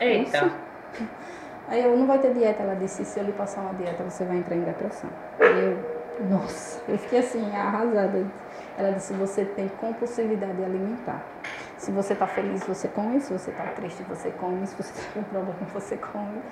Eita. 0.00 0.50
Aí 1.66 1.82
eu, 1.82 1.96
não 1.96 2.06
vai 2.06 2.18
ter 2.18 2.34
dieta, 2.34 2.62
ela 2.62 2.74
disse, 2.74 3.04
se 3.04 3.18
eu 3.18 3.24
lhe 3.24 3.32
passar 3.32 3.62
uma 3.62 3.72
dieta, 3.74 4.02
você 4.02 4.24
vai 4.24 4.36
entrar 4.36 4.54
em 4.54 4.60
depressão. 4.60 5.08
Eu, 5.40 6.26
nossa, 6.28 6.82
eu 6.86 6.98
fiquei 6.98 7.20
assim, 7.20 7.56
arrasada. 7.56 8.26
Ela 8.76 8.90
disse, 8.92 9.14
você 9.14 9.44
tem 9.44 9.68
compulsividade 9.80 10.62
alimentar. 10.62 11.24
Se 11.78 11.90
você 11.90 12.12
está 12.12 12.26
feliz, 12.26 12.64
você 12.64 12.88
come. 12.88 13.20
Se 13.20 13.32
você 13.32 13.50
está 13.50 13.64
triste, 13.64 14.02
você 14.04 14.30
come. 14.30 14.66
Se 14.66 14.74
você 14.74 14.90
está 14.90 15.12
com 15.12 15.22
problema, 15.22 15.54
você 15.72 15.96
come. 15.96 16.42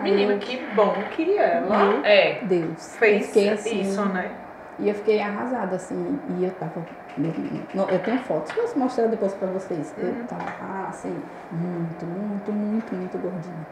Menina, 0.00 0.34
eu, 0.34 0.38
que 0.38 0.58
bom 0.74 0.94
que 1.10 1.38
ela 1.38 2.06
É. 2.06 2.40
Deus, 2.42 2.94
eu 2.94 2.98
fez 2.98 3.26
fiquei 3.26 3.48
assim, 3.48 3.80
isso, 3.80 4.04
né? 4.06 4.30
E 4.78 4.88
eu 4.88 4.94
fiquei 4.94 5.22
arrasada, 5.22 5.76
assim, 5.76 6.18
e 6.38 6.44
eu 6.44 6.50
tava. 6.52 6.84
Eu 7.16 8.02
tenho 8.02 8.18
fotos, 8.20 8.52
posso 8.52 8.78
mostrar 8.78 9.06
depois 9.06 9.32
pra 9.34 9.48
vocês. 9.48 9.94
Eu 9.96 10.26
tava, 10.26 10.88
assim, 10.88 11.16
muito, 11.50 12.04
muito, 12.04 12.52
muito, 12.52 12.94
muito 12.94 13.18
gordinha. 13.18 13.66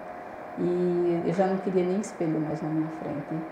E 0.58 1.22
eu 1.26 1.34
já 1.34 1.46
não 1.46 1.58
queria 1.58 1.84
nem 1.84 2.00
espelho 2.00 2.40
mais 2.40 2.62
na 2.62 2.68
minha 2.70 2.88
frente. 2.88 3.44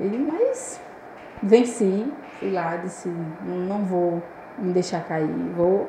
E, 0.00 0.18
mas 0.18 0.80
venci, 1.40 2.12
fui 2.40 2.50
lá, 2.50 2.76
disse, 2.78 3.08
não, 3.08 3.56
não 3.58 3.84
vou 3.84 4.20
me 4.58 4.72
deixar 4.72 5.04
cair, 5.04 5.28
vou 5.54 5.88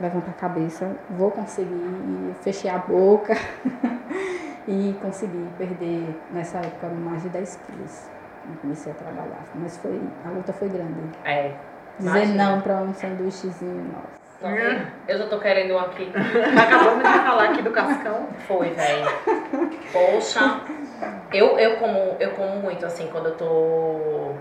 levantar 0.00 0.30
a 0.30 0.34
cabeça, 0.34 0.96
vou 1.10 1.30
conseguir. 1.30 1.74
E 1.74 2.34
fechei 2.40 2.70
a 2.70 2.78
boca 2.78 3.34
e 4.66 4.96
consegui 5.02 5.46
perder, 5.58 6.18
nessa 6.32 6.56
época, 6.58 6.88
mais 6.88 7.22
de 7.22 7.28
10 7.28 7.60
quilos. 7.66 8.21
Eu 8.48 8.56
comecei 8.60 8.92
a 8.92 8.94
trabalhar, 8.94 9.44
mas 9.54 9.76
foi, 9.78 10.00
a 10.24 10.28
luta 10.30 10.52
foi 10.52 10.68
grande. 10.68 11.00
É. 11.24 11.52
Dizer 11.98 12.10
Imagina. 12.24 12.52
não 12.52 12.60
para 12.60 12.74
um 12.76 12.92
sanduíchezinho, 12.94 13.92
nossa. 13.92 14.22
Eu 15.06 15.18
já 15.18 15.26
tô 15.28 15.38
querendo 15.38 15.74
um 15.74 15.78
aqui. 15.78 16.10
Acabamos 16.60 17.04
de 17.04 17.18
falar 17.20 17.44
aqui 17.50 17.62
do 17.62 17.70
cascão. 17.70 18.26
Foi, 18.48 18.70
velho. 18.70 19.06
Poxa. 19.92 20.60
Eu, 21.32 21.56
eu, 21.58 21.76
como, 21.76 22.16
eu 22.18 22.32
como 22.32 22.56
muito, 22.56 22.84
assim, 22.84 23.08
quando 23.12 23.26
eu 23.26 23.36
tô. 23.36 24.32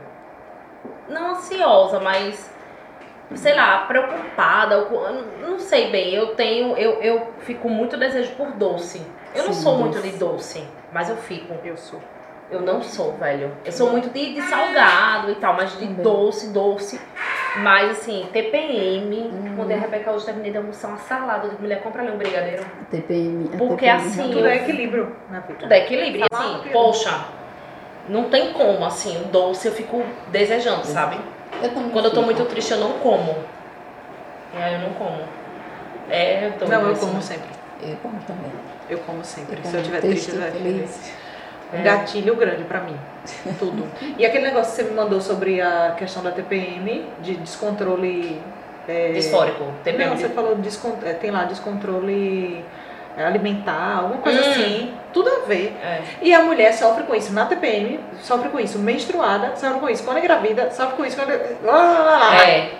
Não 1.08 1.32
ansiosa, 1.32 2.00
mas. 2.00 2.52
Sei 3.36 3.54
lá, 3.56 3.86
preocupada. 3.86 4.86
com- 4.86 5.24
Não 5.48 5.60
sei 5.60 5.92
bem. 5.92 6.16
Eu 6.16 6.36
tenho. 6.36 6.76
Eu, 6.76 6.94
eu 7.02 7.28
fico 7.40 7.70
muito 7.70 7.96
desejo 7.96 8.34
por 8.36 8.48
doce. 8.54 9.06
Eu 9.36 9.46
não 9.46 9.54
Sim, 9.54 9.62
sou 9.62 9.78
muito 9.78 9.96
doce. 9.98 10.10
de 10.10 10.18
doce, 10.18 10.68
mas 10.92 11.10
eu 11.10 11.16
fico. 11.18 11.54
Eu 11.64 11.78
sou. 11.78 12.02
Eu 12.52 12.62
não 12.62 12.82
sou, 12.82 13.14
velho. 13.14 13.52
Eu 13.64 13.72
sou 13.72 13.90
muito 13.92 14.10
de, 14.10 14.34
de 14.34 14.42
salgado 14.42 15.32
e 15.32 15.36
tal, 15.36 15.54
mas 15.56 15.72
de 15.72 15.88
Também. 15.88 16.04
doce, 16.04 16.48
doce. 16.50 17.00
Mas 17.64 17.92
assim, 17.92 18.28
TPM, 18.34 19.30
Hum. 19.34 19.54
quando 19.56 19.72
a 19.72 19.76
Rebeca 19.76 20.12
hoje 20.12 20.26
terminei 20.26 20.52
de 20.52 20.58
almoçar 20.58 20.90
uma 20.90 20.98
salada, 20.98 21.46
eu 21.46 21.50
digo, 21.52 21.62
mulher, 21.62 21.82
compra 21.82 22.02
ali 22.02 22.12
um 22.12 22.18
brigadeiro. 22.18 22.64
TPM. 22.90 23.50
a 23.54 23.58
Porque 23.58 23.86
TPM 23.86 24.08
assim, 24.08 24.32
Tudo 24.32 24.46
é 24.48 24.56
equilíbrio 24.58 25.16
na 25.30 25.40
vida. 25.40 25.60
Tudo 25.60 25.72
é 25.72 25.78
equilíbrio. 25.80 26.26
E 26.26 26.36
Salada, 26.36 26.60
assim, 26.60 26.70
poxa, 26.70 27.26
não 28.10 28.26
tem 28.26 28.52
como, 28.54 28.86
assim, 28.86 29.18
o 29.22 29.26
doce 29.26 29.68
eu 29.68 29.74
fico 29.74 30.04
desejando, 30.28 30.86
sabe? 30.86 31.18
Eu 31.64 31.70
também 31.70 31.90
Quando 31.92 32.06
eu 32.06 32.12
tô 32.14 32.22
muito 32.22 32.44
triste, 32.46 32.72
eu 32.72 32.80
não 32.80 32.94
como. 33.00 33.36
E 34.54 34.62
aí 34.62 34.74
eu 34.74 34.80
não 34.82 34.94
como. 34.96 35.22
É, 36.10 36.48
eu 36.48 36.52
tô. 36.54 36.66
Não, 36.66 36.82
eu 36.82 36.92
assim. 36.92 37.06
como 37.08 37.22
sempre. 37.22 37.50
Eu 37.82 37.96
como 38.02 38.20
também. 38.24 38.52
Eu 38.90 38.98
como 39.00 39.24
sempre. 39.24 39.58
Eu 39.58 39.64
Se 39.70 39.78
eu 39.78 39.84
tiver 39.84 40.02
triste, 40.02 40.32
vai 40.32 40.52
feliz. 40.52 41.14
É. 41.74 41.82
gatilho 41.82 42.36
grande 42.36 42.64
pra 42.64 42.82
mim. 42.82 42.96
Tudo. 43.60 43.86
E 44.18 44.26
aquele 44.26 44.46
negócio 44.46 44.72
que 44.72 44.82
você 44.82 44.84
me 44.84 44.96
mandou 44.96 45.22
sobre 45.22 45.62
a 45.62 45.96
questão 45.98 46.22
da 46.24 46.32
TPM, 46.32 47.06
de 47.22 47.36
descontrole. 47.36 48.42
é, 48.88 49.12
Disfórico, 49.14 49.64
TPM. 49.84 50.10
Não, 50.12 50.18
você 50.18 50.30
falou 50.30 50.56
descon... 50.56 50.98
é, 51.04 51.14
tem 51.14 51.32
lá 51.32 51.44
descontrole 51.46 52.64
é, 53.18 53.26
alimentar, 53.26 53.98
alguma 54.00 54.18
coisa 54.22 54.42
Hum. 54.42 54.52
assim. 54.52 54.94
Tudo 55.14 55.30
a 55.30 55.46
ver. 55.48 55.76
É. 55.84 56.02
E 56.22 56.34
a 56.34 56.42
mulher 56.42 56.74
sofre 56.74 57.04
com 57.04 57.14
isso 57.14 57.34
na 57.34 57.46
TPM, 57.46 58.00
sofre 58.22 58.50
com 58.50 58.60
isso 58.60 58.80
menstruada, 58.80 59.56
sofre 59.56 59.80
com 59.80 59.90
isso 59.90 60.04
quando 60.04 60.18
é 60.18 60.22
gravida, 60.22 60.72
sofre 60.72 60.96
com 60.96 61.06
isso 61.06 61.16
quando. 61.18 61.30
Lá, 61.64 61.74
lá, 61.76 62.00
lá, 62.00 62.18
lá. 62.18 62.44
É, 62.48 62.72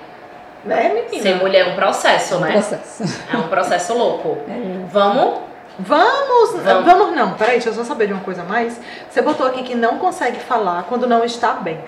Né, 0.64 0.90
menina? 0.94 1.24
ser 1.24 1.36
mulher 1.36 1.68
é 1.68 1.72
um 1.72 1.76
processo, 1.76 2.40
né? 2.40 2.52
Processo. 2.52 3.04
É 3.34 3.38
um 3.38 3.48
processo 3.48 3.94
louco. 3.98 4.38
É. 4.50 4.86
Vamos? 4.88 5.40
Vamos, 5.80 6.62
Vamos. 6.64 6.86
vamos, 6.86 7.16
não, 7.16 7.34
peraí, 7.34 7.54
deixa 7.54 7.70
eu 7.70 7.74
só 7.74 7.84
saber 7.84 8.08
de 8.08 8.14
uma 8.14 8.22
coisa 8.24 8.42
a 8.42 8.46
mais. 8.46 8.80
Você 9.10 9.22
botou 9.22 9.48
aqui 9.48 9.64
que 9.64 9.74
não 9.76 9.98
consegue 9.98 10.40
falar 10.40 10.84
quando 10.84 11.08
não 11.08 11.24
está 11.24 11.54
bem. 11.54 11.80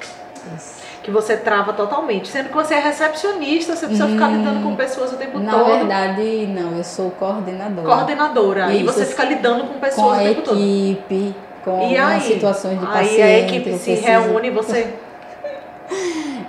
Isso. 0.55 0.81
Que 1.03 1.11
você 1.11 1.35
trava 1.35 1.73
totalmente. 1.73 2.29
Sendo 2.29 2.47
que 2.49 2.55
você 2.55 2.75
é 2.75 2.79
recepcionista, 2.79 3.75
você 3.75 3.85
precisa 3.87 4.07
ficar 4.07 4.27
Hum, 4.29 4.37
lidando 4.37 4.63
com 4.63 4.75
pessoas 4.75 5.11
o 5.11 5.17
tempo 5.17 5.37
Na 5.37 5.51
todo. 5.51 5.65
verdade, 5.65 6.47
não, 6.47 6.77
eu 6.77 6.83
sou 6.83 7.11
coordenadora. 7.11 7.87
Coordenadora. 7.87 8.71
E 8.73 8.83
Isso. 8.83 8.93
você 8.93 9.05
fica 9.05 9.25
lidando 9.25 9.65
com 9.65 9.73
com 9.73 9.79
pessoas 9.79 10.17
a 10.17 10.21
o 10.21 10.25
tempo 10.25 10.41
todo. 10.43 10.57
equipe, 10.57 11.35
com 11.65 11.89
E 11.91 11.97
aí? 11.97 12.17
as 12.17 12.23
situações 12.23 12.79
de 12.79 12.85
Aí 12.85 12.91
paciente. 12.93 13.21
a 13.21 13.39
equipe 13.39 13.73
se 13.77 13.91
preciso- 13.91 14.07
reúne 14.07 14.47
e 14.47 14.51
você. 14.51 14.93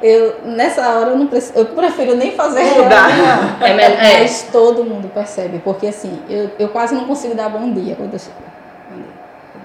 Eu, 0.03 0.35
nessa 0.45 0.87
hora 0.99 1.11
eu 1.11 1.17
não 1.17 1.27
preciso, 1.29 1.59
eu 1.59 1.67
prefiro 1.67 2.15
nem 2.17 2.33
fazer 2.33 2.63
Mudar. 2.63 3.09
É, 3.63 3.71
é. 3.71 4.19
Mas 4.21 4.47
todo 4.53 4.85
mundo 4.85 5.09
percebe, 5.09 5.61
porque 5.65 5.87
assim, 5.87 6.21
eu, 6.29 6.51
eu 6.59 6.69
quase 6.69 6.95
não 6.95 7.05
consigo 7.07 7.35
dar 7.35 7.49
bom 7.49 7.73
dia 7.73 7.95
quando 7.97 8.13
eu 8.13 8.19
chego. 8.19 8.35
Bom 8.91 8.97
dia, 8.97 9.07
bom 9.55 9.61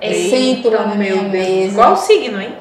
dia. 0.00 0.08
Eu 0.08 0.10
Eita, 0.12 0.36
sento 0.36 0.70
lá 0.70 0.86
na 0.86 0.94
minha 0.96 1.14
Deus. 1.14 1.30
mesa. 1.30 1.74
Qual 1.76 1.92
o 1.92 1.96
signo, 1.96 2.40
hein? 2.40 2.56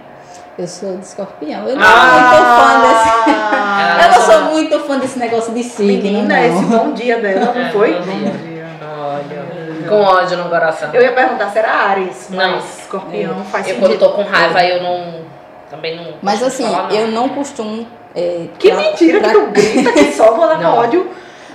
Eu 0.57 0.67
sou 0.67 0.95
de 0.97 1.05
escorpião. 1.05 1.67
Eu 1.67 1.75
não 1.75 1.83
Ah! 1.83 1.91
sou 2.31 2.31
muito 2.31 2.45
fã 2.55 2.81
desse. 2.87 4.05
Eu 4.05 4.11
não 4.11 4.21
sou 4.21 4.41
muito 4.53 4.79
fã 4.87 4.99
desse 4.99 5.19
negócio 5.19 5.53
de 5.53 5.63
signo, 5.63 6.03
Menina, 6.03 6.35
não. 6.35 6.45
esse 6.45 6.65
bom 6.65 6.91
dia 6.93 7.19
dela, 7.19 7.53
não 7.53 7.61
É, 7.61 7.71
foi? 7.71 7.93
bom 7.93 8.01
dia. 8.01 8.65
Olha. 8.97 9.89
Com 9.89 10.01
ódio 10.01 10.37
no 10.37 10.49
coração. 10.49 10.89
Eu 10.93 11.01
ia 11.01 11.11
perguntar 11.13 11.49
se 11.51 11.59
era 11.59 11.71
Ares, 11.71 12.27
Não. 12.29 12.37
mas 12.37 12.79
escorpião 12.79 13.43
faz 13.45 13.67
Eu 13.67 13.75
quando 13.75 13.91
sentido. 13.93 14.07
tô 14.07 14.13
com 14.15 14.23
raiva, 14.23 14.63
eu 14.63 14.81
não. 14.83 15.25
Também 15.69 15.95
não. 15.95 16.13
Mas 16.21 16.41
assim, 16.43 16.63
falar, 16.65 16.89
não. 16.89 16.95
eu 16.95 17.07
não 17.07 17.29
costumo. 17.29 17.87
é, 18.15 18.47
Que 18.59 18.69
pra- 18.71 18.77
mentira 18.81 19.19
pra- 19.19 19.29
que 19.29 19.35
tu 19.35 19.45
grita 19.51 19.91
que 19.91 20.11
só 20.13 20.31
vou 20.33 20.47
dar 20.47 20.59
Não. 20.59 20.77
ódio. 20.77 21.09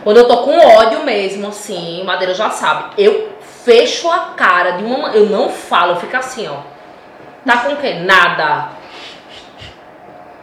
Quando 0.05 0.17
eu 0.19 0.27
tô 0.29 0.39
com 0.45 0.59
ódio 0.59 1.05
mesmo, 1.05 1.49
assim, 1.49 2.01
o 2.03 2.05
Madeira 2.05 2.35
já 2.35 2.51
sabe. 2.51 2.95
Eu 2.99 3.29
fecho 3.65 4.11
a 4.11 4.19
cara 4.37 4.73
de 4.73 4.85
uma 4.85 4.99
ma- 4.99 5.09
Eu 5.15 5.27
não 5.27 5.49
falo, 5.51 5.93
eu 5.93 5.97
fico 5.97 6.17
assim, 6.17 6.49
ó. 6.49 6.57
Tá 7.47 7.59
com 7.59 7.73
o 7.73 7.77
quê? 7.77 7.95
Nada. 8.01 8.69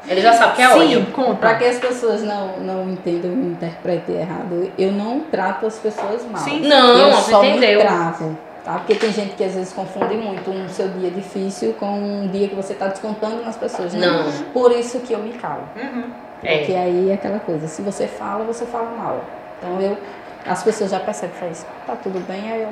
Ele 0.07 0.21
já 0.21 0.31
sabe 0.33 0.55
que 0.55 0.61
é 0.61 0.69
Sim, 0.69 0.79
ódio. 0.79 1.05
conta. 1.07 1.35
Para 1.35 1.55
que 1.55 1.65
as 1.65 1.77
pessoas 1.79 2.23
não, 2.23 2.57
não 2.59 2.89
entendam 2.89 3.29
e 3.31 3.35
me 3.35 3.51
interpretem 3.51 4.15
errado, 4.21 4.71
eu 4.79 4.91
não 4.91 5.19
trato 5.19 5.65
as 5.67 5.75
pessoas 5.77 6.23
mal. 6.31 6.41
Sim. 6.41 6.61
Não, 6.61 6.97
eu 6.97 7.11
você 7.13 7.31
só 7.31 7.43
entendeu. 7.43 7.79
me 7.79 7.85
travo. 7.85 8.37
Tá? 8.67 8.79
Porque 8.79 8.95
tem 8.95 9.13
gente 9.13 9.33
que 9.35 9.45
às 9.45 9.55
vezes 9.55 9.71
confunde 9.71 10.15
muito 10.17 10.51
um 10.51 10.67
seu 10.67 10.89
dia 10.89 11.09
difícil 11.09 11.73
com 11.79 11.85
um 11.85 12.27
dia 12.27 12.49
que 12.49 12.55
você 12.55 12.73
está 12.73 12.87
descontando 12.87 13.41
nas 13.41 13.55
pessoas. 13.55 13.93
né? 13.93 14.05
Não. 14.05 14.29
Por 14.51 14.73
isso 14.73 14.99
que 14.99 15.13
eu 15.13 15.19
me 15.19 15.31
calo. 15.35 15.63
Uhum. 15.73 16.11
Porque 16.41 16.73
É. 16.73 16.77
aí 16.77 17.09
é 17.09 17.13
aquela 17.13 17.39
coisa, 17.39 17.65
se 17.65 17.81
você 17.81 18.07
fala, 18.07 18.43
você 18.43 18.65
fala 18.65 18.91
mal. 18.91 19.23
Então 19.57 19.79
eu, 19.79 19.97
as 20.45 20.63
pessoas 20.63 20.91
já 20.91 20.99
percebem, 20.99 21.33
faz, 21.37 21.65
tá 21.85 21.95
tudo 21.95 22.19
bem, 22.27 22.51
aí 22.51 22.63
eu. 22.63 22.69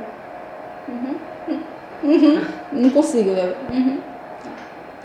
Uhum, 0.90 1.16
uhum, 1.48 1.62
uhum, 2.04 2.46
não 2.74 2.90
consigo. 2.90 3.30
Eu, 3.30 3.56
uhum. 3.72 4.02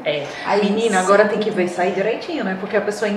É. 0.04 0.26
Aí, 0.44 0.64
Menina, 0.64 0.98
agora 0.98 1.28
tem 1.28 1.38
que 1.38 1.50
ver 1.50 1.70
aí 1.78 1.92
direitinho, 1.92 2.42
né? 2.42 2.56
Porque 2.58 2.76
a 2.76 2.80
pessoa 2.80 3.08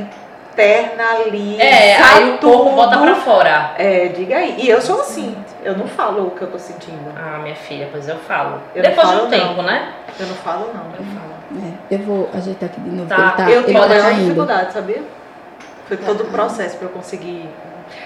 internaliza 0.54 1.64
É, 1.64 1.96
aí 1.98 2.30
o 2.32 2.38
corpo 2.38 2.76
bota 2.76 2.98
pra 2.98 3.16
fora. 3.16 3.72
É, 3.78 4.08
diga 4.10 4.38
aí. 4.38 4.56
E 4.60 4.70
eu 4.70 4.82
sou 4.82 5.02
assim. 5.02 5.36
Eu 5.64 5.78
não 5.78 5.88
falo 5.88 6.28
o 6.28 6.32
que 6.32 6.42
eu 6.42 6.52
tô 6.52 6.60
sentindo. 6.60 7.12
Ah, 7.16 7.40
minha 7.40 7.56
filha, 7.56 7.90
pois 7.92 8.08
eu 8.08 8.18
falo. 8.20 8.62
Eu 8.76 8.84
Depois 8.84 9.08
de 9.08 9.14
falo, 9.14 9.28
um 9.28 9.30
tempo, 9.30 9.62
né? 9.62 9.94
Eu 10.20 10.28
não 10.28 10.36
falo, 10.36 10.72
não. 10.74 10.86
Eu 10.92 11.06
falo. 11.06 11.34
É, 11.90 11.96
eu 11.96 12.00
vou 12.00 12.30
ajeitar 12.34 12.70
aqui 12.70 12.82
de 12.82 12.90
novo. 12.90 13.10
Tá, 13.10 13.32
tá, 13.32 13.50
eu 13.50 13.64
tenho 13.64 13.80
tá 13.80 13.88
caindo. 13.88 14.20
dificuldade, 14.22 14.74
sabia? 14.74 15.02
Foi 15.88 15.98
todo 15.98 16.22
o 16.22 16.26
processo 16.28 16.78
para 16.78 16.88
eu 16.88 16.92
conseguir. 16.92 17.50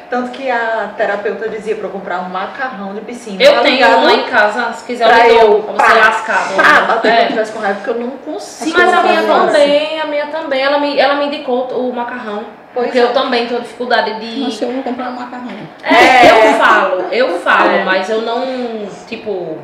Tanto 0.09 0.31
que 0.31 0.49
a 0.49 0.91
terapeuta 0.95 1.49
dizia 1.49 1.75
para 1.75 1.85
eu 1.85 1.89
comprar 1.91 2.19
um 2.21 2.29
macarrão 2.29 2.93
de 2.93 3.01
piscina. 3.01 3.43
Eu 3.43 3.55
tá 3.55 3.61
tenho 3.61 4.03
lá 4.05 4.13
em 4.13 4.23
casa, 4.23 4.71
se 4.71 4.85
quiser 4.85 5.05
Pra 5.07 5.27
eu 5.27 5.35
eu 5.41 5.49
dou, 5.49 5.63
pra 5.63 5.85
você 5.85 5.99
lascar. 5.99 6.47
Pá, 6.55 6.81
bater 6.93 7.11
É. 7.11 7.15
quando 7.17 7.27
tivesse 7.29 7.51
com 7.51 7.59
raiva, 7.59 7.79
porque 7.83 7.89
eu 7.89 8.05
não 8.05 8.11
consigo. 8.11 8.77
Mas 8.77 8.93
a 8.93 9.03
minha 9.03 9.15
fazer 9.21 9.31
assim. 9.31 9.45
também, 9.47 9.99
a 10.01 10.05
minha 10.05 10.27
também. 10.27 10.61
Ela 10.61 10.79
me, 10.79 10.97
ela 10.97 11.15
me 11.15 11.25
indicou 11.25 11.67
o 11.71 11.93
macarrão. 11.93 12.45
Pois 12.73 12.85
porque 12.87 12.99
é. 12.99 13.03
eu 13.03 13.11
também 13.13 13.47
tenho 13.47 13.59
dificuldade 13.61 14.19
de. 14.19 14.57
Que 14.57 14.63
eu 14.63 14.71
vou 14.71 14.83
comprar 14.83 15.09
um 15.09 15.13
macarrão. 15.13 15.47
É, 15.83 16.27
É. 16.27 16.51
eu 16.53 16.53
falo, 16.59 17.01
eu 17.11 17.39
falo, 17.39 17.69
É. 17.71 17.83
mas 17.83 18.09
eu 18.09 18.21
não, 18.21 18.87
tipo, 19.07 19.57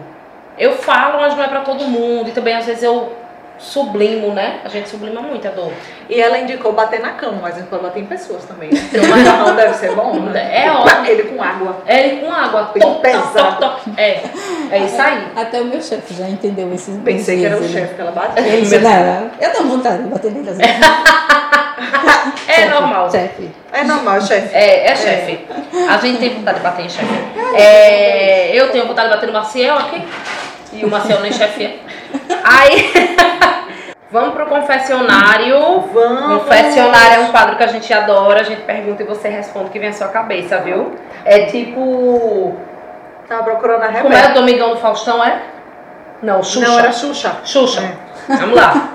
eu 0.57 0.73
falo, 0.73 1.21
mas 1.21 1.35
não 1.37 1.43
é 1.43 1.47
pra 1.47 1.61
todo 1.61 1.85
mundo. 1.85 2.27
E 2.27 2.31
também 2.33 2.55
às 2.55 2.65
vezes 2.65 2.83
eu 2.83 3.13
sublimo, 3.57 4.33
né? 4.33 4.59
A 4.63 4.69
gente 4.69 4.89
sublima 4.89 5.21
muito 5.21 5.47
a 5.47 5.51
dor. 5.51 5.71
E 6.09 6.19
ela 6.19 6.37
indicou 6.39 6.73
bater 6.73 6.99
na 6.99 7.11
cama, 7.11 7.39
mas 7.41 7.55
a 7.55 7.59
gente 7.59 7.69
pode 7.69 7.83
bater 7.83 8.01
em 8.01 8.05
pessoas 8.05 8.43
também. 8.45 8.69
Né? 8.71 8.89
Então, 8.91 9.05
macarrão 9.07 9.55
deve 9.55 9.73
ser 9.75 9.95
bom, 9.95 10.19
né? 10.19 10.65
É 10.65 10.71
ótimo. 10.71 11.05
Ele 11.05 11.23
com 11.23 11.43
água. 11.43 11.77
É 11.85 12.07
ele 12.07 12.21
com 12.21 12.31
água. 12.31 12.71
Bem 12.73 12.81
Toc, 12.81 13.01
pesado. 13.01 13.33
toc, 13.33 13.59
toc. 13.59 13.99
É, 13.99 14.23
é 14.71 14.79
isso 14.79 15.01
aí. 15.01 15.27
Até 15.35 15.61
o 15.61 15.65
meu 15.65 15.81
chefe 15.81 16.13
já 16.13 16.27
entendeu 16.27 16.73
esses 16.73 16.97
Pensei 17.03 17.39
que 17.39 17.45
era 17.45 17.57
o 17.57 17.67
chefe 17.67 17.95
que 17.95 18.01
ela 18.01 18.11
bateu. 18.11 18.43
Ele 18.43 18.61
disse, 18.61 18.79
não, 18.79 19.31
eu 19.39 19.51
tenho 19.51 19.67
vontade 19.67 20.03
de 20.03 20.09
bater 20.09 20.31
nele 20.31 20.49
assim. 20.49 20.61
É 22.47 22.65
normal. 22.65 23.09
Chefe. 23.09 23.49
É 23.71 23.83
normal, 23.83 24.21
chefe. 24.21 24.55
É, 24.55 24.91
é 24.91 24.95
chefe. 24.95 25.45
A 25.89 25.97
gente 25.97 26.19
tem 26.19 26.29
vontade 26.35 26.57
de 26.57 26.63
bater 26.63 26.85
em 26.85 26.89
chefe. 26.89 27.13
É, 27.55 28.51
eu 28.53 28.69
tenho 28.71 28.87
vontade 28.87 29.09
de 29.09 29.15
bater 29.15 29.27
no 29.27 29.33
Maciel 29.33 29.77
aqui. 29.77 30.03
E 30.73 30.85
o 30.85 30.89
Maciel 30.89 31.19
nem 31.21 31.31
chefe 31.31 31.65
é. 31.65 31.79
Aí. 32.43 32.91
Vamos 34.11 34.35
pro 34.35 34.45
confessionário. 34.45 35.59
Vamos. 35.91 36.43
Confessionário 36.43 37.15
é 37.15 37.19
um 37.21 37.31
quadro 37.31 37.57
que 37.57 37.63
a 37.63 37.67
gente 37.67 37.91
adora. 37.91 38.41
A 38.41 38.43
gente 38.43 38.61
pergunta 38.61 39.01
e 39.01 39.05
você 39.07 39.27
responde 39.27 39.65
o 39.65 39.69
que 39.69 39.79
vem 39.79 39.89
à 39.89 39.93
sua 39.93 40.09
cabeça, 40.09 40.59
viu? 40.59 40.93
É 41.25 41.47
tipo. 41.47 42.55
Tava 43.27 43.43
procurando 43.43 43.81
a 43.81 43.87
Como 43.87 44.09
Rebeca. 44.09 44.27
é 44.27 44.31
o 44.31 44.33
Domingão 44.35 44.69
do 44.69 44.77
Faustão, 44.77 45.23
é? 45.23 45.41
Não, 46.21 46.43
Xuxa. 46.43 46.67
Não, 46.67 46.77
era 46.79 46.91
Xuxa. 46.91 47.37
Xuxa. 47.43 47.81
É. 48.29 48.35
Vamos 48.35 48.55
lá. 48.55 48.89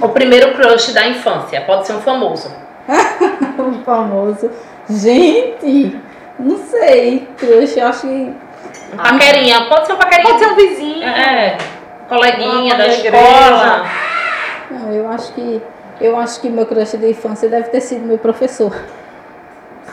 O 0.00 0.08
primeiro 0.10 0.54
crush 0.54 0.92
da 0.92 1.06
infância. 1.08 1.60
Pode 1.62 1.86
ser 1.86 1.94
um 1.94 2.00
famoso. 2.00 2.54
O 3.58 3.72
famoso. 3.84 4.48
Gente, 4.88 6.00
não 6.38 6.56
sei. 6.58 7.28
Crush, 7.36 7.76
eu 7.76 7.88
acho 7.88 8.02
que. 8.02 8.32
Um 8.92 8.96
paquerinha. 8.96 9.64
Pode 9.68 9.86
ser 9.86 9.92
um 9.94 9.96
paquerinha. 9.96 10.28
Pode 10.28 10.38
ser 10.38 10.46
um 10.52 10.54
vizinho. 10.54 11.02
É. 11.02 11.58
Coleguinha 12.12 12.76
da 12.76 12.88
escola. 12.88 13.86
Não, 14.70 14.92
eu 14.92 15.08
acho 15.08 15.32
que. 15.32 15.62
Eu 16.00 16.18
acho 16.18 16.40
que 16.40 16.50
meu 16.50 16.66
crush 16.66 16.96
da 16.96 17.08
infância 17.08 17.48
deve 17.48 17.68
ter 17.70 17.80
sido 17.80 18.04
meu 18.04 18.18
professor. 18.18 18.74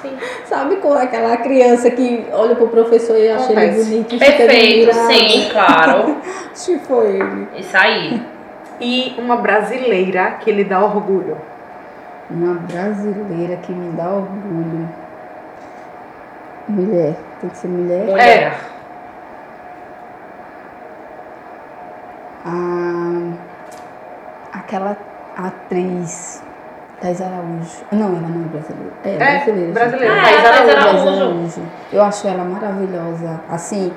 Sim. 0.01 0.17
Sabe 0.45 0.77
com 0.77 0.93
aquela 0.93 1.37
criança 1.37 1.89
que 1.91 2.25
olha 2.31 2.55
pro 2.55 2.67
professor 2.67 3.17
e 3.17 3.29
acha 3.29 3.51
ele 3.53 3.83
bonito 3.83 4.15
e 4.15 4.19
fica 4.19 4.31
Perfeito, 4.31 4.93
sim, 4.93 5.49
claro. 5.51 6.17
Acho 6.51 6.65
que 6.65 6.79
foi 6.79 7.07
ele. 7.19 7.47
Isso 7.55 7.77
aí. 7.77 8.21
E 8.81 9.15
uma 9.17 9.37
brasileira 9.37 10.37
que 10.39 10.51
lhe 10.51 10.63
dá 10.63 10.83
orgulho. 10.83 11.37
Uma 12.29 12.55
brasileira 12.55 13.57
que 13.57 13.71
me 13.71 13.91
dá 13.91 14.09
orgulho. 14.09 14.89
Mulher. 16.67 17.15
Tem 17.41 17.49
que 17.49 17.57
ser 17.57 17.67
mulher. 17.67 18.05
Mulher. 18.05 18.68
A, 22.45 23.31
aquela 24.59 24.97
atriz 25.37 26.43
Thais 27.01 27.21
Araújo. 27.21 27.83
Não, 27.91 28.07
ela 28.07 28.27
não 28.27 28.45
é 28.45 28.47
brasileira. 28.47 28.93
É, 29.05 29.09
É, 29.13 29.35
brasileira. 29.37 29.71
brasileira. 29.73 30.13
Ah, 30.13 30.23
Thais 30.23 30.37
é, 30.37 30.41
Thais 30.41 30.69
Araújo. 30.69 31.03
Thais 31.05 31.17
Araújo. 31.21 31.61
Eu 31.93 32.03
acho 32.03 32.27
ela 32.27 32.43
maravilhosa. 32.43 33.41
Assim, 33.49 33.93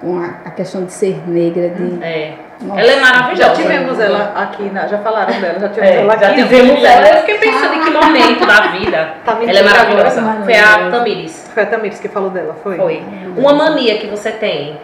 com 0.00 0.18
a, 0.18 0.26
a 0.44 0.50
questão 0.50 0.84
de 0.84 0.92
ser 0.92 1.28
negra, 1.28 1.70
de. 1.70 2.02
É. 2.02 2.34
Nossa. 2.62 2.80
Ela 2.80 2.92
é 2.92 3.00
maravilhosa. 3.00 3.42
Já 3.42 3.54
tivemos 3.54 4.00
ela 4.00 4.32
aqui, 4.34 4.62
na, 4.70 4.86
já 4.86 4.98
falaram 4.98 5.38
dela, 5.40 5.58
já 5.58 5.68
tivemos 5.68 5.94
É, 5.96 6.00
ela 6.00 6.16
já 6.16 6.28
aqui. 6.28 6.42
tivemos 6.42 6.84
ela. 6.84 7.08
Eu 7.08 7.16
fiquei 7.18 7.38
pensando 7.38 7.74
em 7.74 7.80
que 7.84 7.90
momento 7.90 8.46
da 8.46 8.60
vida. 8.68 9.14
Tá 9.26 9.32
Ela 9.42 9.58
é 9.58 9.62
maravilhosa. 9.62 10.22
Foi 10.44 10.54
a 10.56 10.90
Tamires. 10.90 11.50
Foi 11.52 11.62
a 11.62 11.66
Tamires 11.66 11.98
que 12.00 12.08
falou 12.08 12.30
dela, 12.30 12.54
foi? 12.62 12.76
Foi. 12.76 13.02
Uma 13.36 13.52
mania 13.54 13.98
que 13.98 14.06
você 14.06 14.30
tem. 14.30 14.78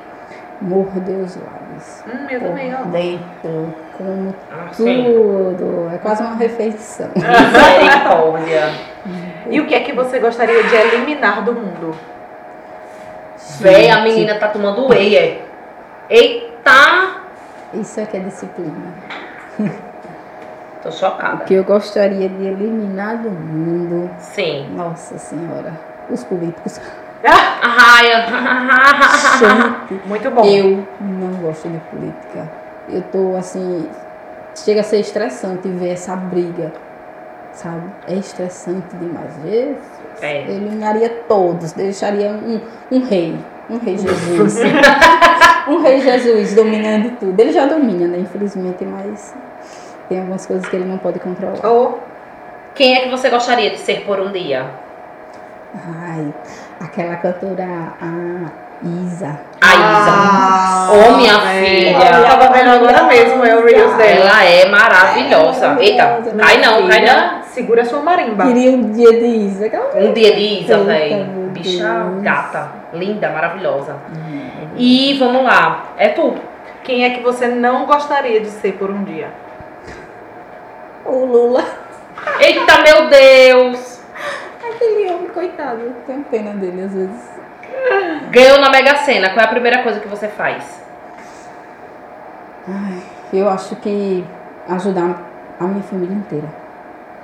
Mordeu 0.60 1.20
os 1.20 1.36
lábios. 1.72 2.04
Hum, 2.06 2.26
eu 2.30 2.40
também, 2.40 2.74
ó. 2.74 2.82
Deito, 2.84 3.74
como 3.96 4.34
Ah, 4.50 4.68
sim. 4.72 5.04
tudo. 5.04 5.90
É 5.92 5.98
quase 5.98 6.22
uma 6.22 6.34
refeição. 6.36 7.08
Misericórdia. 7.16 8.70
E 9.50 9.60
o 9.60 9.66
que 9.66 9.74
é 9.74 9.80
que 9.80 9.92
você 9.92 10.18
gostaria 10.18 10.62
de 10.62 10.74
eliminar 10.74 11.42
do 11.44 11.52
mundo? 11.54 11.94
Véi, 13.60 13.90
a 13.90 14.00
menina 14.02 14.36
tá 14.36 14.48
tomando 14.48 14.88
whey, 14.88 15.16
é. 15.16 15.44
Eita! 16.08 17.22
Isso 17.74 18.00
é 18.00 18.06
que 18.06 18.16
é 18.16 18.20
disciplina. 18.20 18.94
Tô 20.82 20.88
O 20.88 20.92
chocada. 20.92 21.44
que 21.44 21.54
eu 21.54 21.62
gostaria 21.64 22.28
de 22.28 22.44
eliminar 22.44 23.16
do 23.18 23.30
mundo. 23.30 24.10
Sim. 24.18 24.68
Nossa 24.74 25.16
Senhora. 25.16 25.72
Os 26.10 26.24
políticos. 26.24 26.80
Ah, 27.24 27.58
A 27.62 27.68
raia. 27.68 28.26
Gente, 29.38 30.08
muito 30.08 30.30
bom. 30.30 30.44
eu 30.44 30.86
não 31.00 31.30
gosto 31.40 31.68
de 31.68 31.78
política. 31.78 32.50
Eu 32.88 33.02
tô 33.02 33.36
assim. 33.36 33.88
Chega 34.54 34.80
a 34.80 34.84
ser 34.84 35.00
estressante 35.00 35.68
ver 35.68 35.90
essa 35.90 36.14
briga. 36.16 36.72
Sabe? 37.52 37.82
É 38.08 38.14
estressante 38.14 38.96
demais. 38.96 39.30
Jesus. 39.44 39.76
É. 40.20 40.42
Eliminaria 40.50 41.08
todos. 41.28 41.72
Deixaria 41.72 42.30
um, 42.32 42.60
um 42.90 43.04
rei. 43.04 43.38
Um 43.70 43.78
rei 43.78 43.96
Jesus. 43.98 44.58
um 45.68 45.78
rei 45.80 46.00
Jesus 46.00 46.54
dominando 46.54 47.16
tudo. 47.18 47.38
Ele 47.38 47.52
já 47.52 47.66
domina, 47.66 48.06
né? 48.08 48.18
Infelizmente, 48.18 48.84
mas 48.84 49.34
tem 50.08 50.18
algumas 50.18 50.44
coisas 50.44 50.66
que 50.68 50.74
ele 50.76 50.84
não 50.86 50.98
pode 50.98 51.18
controlar. 51.20 51.60
Oh, 51.64 51.98
Quem 52.74 52.96
é 52.96 53.00
que 53.02 53.10
você 53.10 53.30
gostaria 53.30 53.70
de 53.70 53.78
ser 53.78 54.04
por 54.04 54.18
um 54.18 54.32
dia? 54.32 54.66
Ai, 55.74 56.32
aquela 56.82 57.16
cantora, 57.16 57.94
a 58.00 58.62
Isa. 58.82 59.40
A 59.60 59.74
Isa. 59.74 60.12
Ah, 60.12 60.88
Ô, 60.90 61.16
minha 61.16 61.34
é. 61.34 61.64
filha. 61.64 62.16
Eu 62.16 62.24
tava 62.24 62.52
vendo 62.52 62.70
agora 62.70 63.04
mesmo, 63.04 63.44
é 63.44 63.56
o 63.56 63.64
Reels 63.64 63.96
dela. 63.96 64.10
Ela 64.10 64.44
é 64.44 64.68
maravilhosa. 64.68 65.76
Eita, 65.78 66.22
cai 66.38 66.60
não, 66.60 66.88
cai 66.88 67.04
não. 67.04 67.42
Segura 67.44 67.84
sua 67.84 68.00
marimba. 68.00 68.46
Queria 68.46 68.70
um 68.72 68.90
dia 68.90 69.12
de 69.12 69.26
Isa. 69.26 69.70
Um 69.94 70.12
dia 70.12 70.34
de 70.34 70.62
Isa, 70.62 70.78
velho. 70.78 71.24
Bicha 71.52 71.86
Deus. 71.86 72.22
gata. 72.22 72.72
Linda, 72.94 73.28
maravilhosa. 73.30 73.96
E 74.76 75.16
vamos 75.18 75.44
lá. 75.44 75.84
É 75.96 76.08
tu. 76.08 76.34
Quem 76.82 77.04
é 77.04 77.10
que 77.10 77.22
você 77.22 77.46
não 77.46 77.86
gostaria 77.86 78.40
de 78.40 78.48
ser 78.48 78.72
por 78.72 78.90
um 78.90 79.04
dia? 79.04 79.28
O 81.04 81.24
Lula. 81.26 81.64
Eita, 82.40 82.78
meu 82.82 83.08
Deus! 83.08 83.91
Aquele 84.74 85.10
homem, 85.10 85.28
coitado. 85.28 85.80
Eu 85.80 85.94
tenho 86.06 86.24
pena 86.24 86.52
dele 86.52 86.82
às 86.82 86.92
vezes. 86.92 87.30
Ganhou 88.30 88.60
na 88.60 88.70
Mega 88.70 88.96
Sena. 88.96 89.30
Qual 89.30 89.40
é 89.40 89.44
a 89.44 89.50
primeira 89.50 89.82
coisa 89.82 90.00
que 90.00 90.08
você 90.08 90.28
faz? 90.28 90.82
Ai, 92.68 93.02
eu 93.32 93.48
acho 93.48 93.76
que 93.76 94.24
ajudar 94.68 95.20
a 95.58 95.64
minha 95.64 95.82
família 95.82 96.14
inteira. 96.14 96.48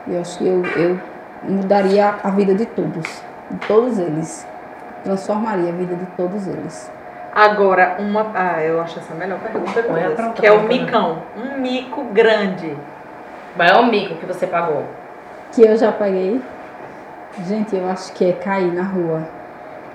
Eu 0.06 0.20
acho 0.20 0.38
que 0.38 0.46
eu, 0.46 0.64
eu 0.76 1.00
mudaria 1.42 2.14
a 2.22 2.30
vida 2.30 2.54
de 2.54 2.66
todos. 2.66 3.22
De 3.50 3.66
todos 3.66 3.98
eles. 3.98 4.46
Transformaria 5.04 5.70
a 5.70 5.72
vida 5.72 5.94
de 5.94 6.06
todos 6.16 6.46
eles. 6.46 6.90
Agora, 7.34 7.96
uma. 7.98 8.32
Ah, 8.34 8.62
eu 8.62 8.80
acho 8.80 8.98
essa 8.98 9.12
a 9.12 9.16
melhor 9.16 9.38
pergunta 9.38 9.82
todas, 9.82 10.14
pronto, 10.14 10.40
Que 10.40 10.46
é 10.46 10.52
o 10.52 10.62
micão. 10.62 11.22
Um 11.36 11.60
mico 11.60 12.04
grande. 12.04 12.76
Maior 13.56 13.86
mico 13.86 14.16
que 14.16 14.26
você 14.26 14.46
pagou? 14.46 14.84
Que 15.52 15.62
eu 15.62 15.76
já 15.76 15.92
paguei. 15.92 16.40
Gente, 17.46 17.76
eu 17.76 17.88
acho 17.88 18.12
que 18.12 18.24
é 18.24 18.32
cair 18.32 18.72
na 18.72 18.82
rua. 18.82 19.22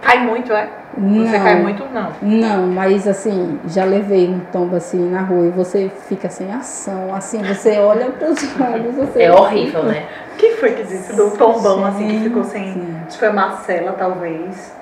Cai 0.02 0.20
muito, 0.20 0.52
é? 0.52 0.70
Você 0.96 1.38
Não. 1.38 1.44
cai 1.44 1.62
muito, 1.62 1.86
não. 1.92 2.12
Não, 2.22 2.68
mas 2.68 3.08
assim, 3.08 3.60
já 3.68 3.84
levei 3.84 4.30
um 4.30 4.40
tombo 4.52 4.76
assim 4.76 5.10
na 5.10 5.22
rua 5.22 5.48
e 5.48 5.50
você 5.50 5.90
fica 6.08 6.30
sem 6.30 6.54
ação. 6.54 7.14
Assim, 7.16 7.42
você 7.42 7.80
olha 7.80 8.12
para 8.12 8.30
os 8.30 8.60
lados, 8.60 8.94
você. 8.96 9.24
É 9.24 9.32
horrível, 9.32 9.84
né? 9.84 10.06
Quem 10.38 10.56
foi 10.58 10.74
que 10.74 10.84
disse? 10.84 11.16
Deu 11.16 11.28
um 11.28 11.32
tombão 11.32 11.86
assim 11.86 12.08
que 12.08 12.20
ficou 12.20 12.44
sem. 12.44 12.74
Sim. 12.74 12.98
Acho 13.08 13.14
que 13.14 13.20
foi 13.20 13.28
a 13.30 13.34
Marcela, 13.34 13.94
talvez. 13.94 14.76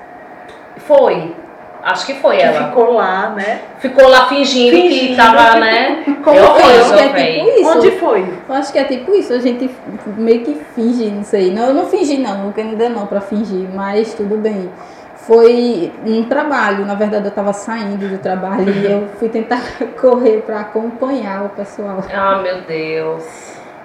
Foi. 0.78 1.34
Acho 1.82 2.06
que 2.06 2.14
foi 2.14 2.36
Que 2.36 2.42
ela. 2.44 2.68
ficou 2.68 2.92
lá, 2.94 3.30
né? 3.30 3.60
Ficou 3.78 4.08
lá 4.08 4.26
fingindo, 4.28 4.76
que 4.76 4.88
Fingindo. 4.88 5.16
tava, 5.16 5.58
né? 5.58 6.04
Como 6.22 6.36
Eu 6.38 6.46
foi? 6.54 6.62
acho 6.62 6.92
que 6.94 7.00
é 7.00 7.08
tipo 7.08 7.60
isso. 7.60 7.68
Onde 7.78 7.90
foi? 7.92 8.34
Eu 8.48 8.54
acho 8.54 8.72
que 8.72 8.78
é 8.78 8.84
tipo 8.84 9.14
isso, 9.14 9.32
a 9.32 9.38
gente 9.40 9.70
meio 10.16 10.44
que 10.44 10.54
finge, 10.74 11.10
não 11.10 11.24
sei. 11.24 11.52
Não, 11.52 11.64
eu 11.66 11.74
não 11.74 11.86
fingi 11.86 12.18
não, 12.18 12.44
nunca 12.44 12.60
ainda 12.60 12.88
não 12.88 13.06
pra 13.06 13.20
fingir, 13.20 13.68
mas 13.74 14.14
tudo 14.14 14.36
bem. 14.36 14.70
Foi 15.16 15.92
um 16.06 16.24
trabalho, 16.24 16.84
na 16.84 16.94
verdade 16.94 17.26
eu 17.26 17.30
tava 17.30 17.52
saindo 17.52 18.08
do 18.08 18.18
trabalho 18.18 18.68
e 18.72 18.84
eu 18.90 19.08
fui 19.18 19.28
tentar 19.28 19.60
correr 20.00 20.42
pra 20.44 20.60
acompanhar 20.60 21.44
o 21.44 21.48
pessoal. 21.50 22.02
Ah, 22.12 22.40
meu 22.42 22.60
Deus. 22.62 23.24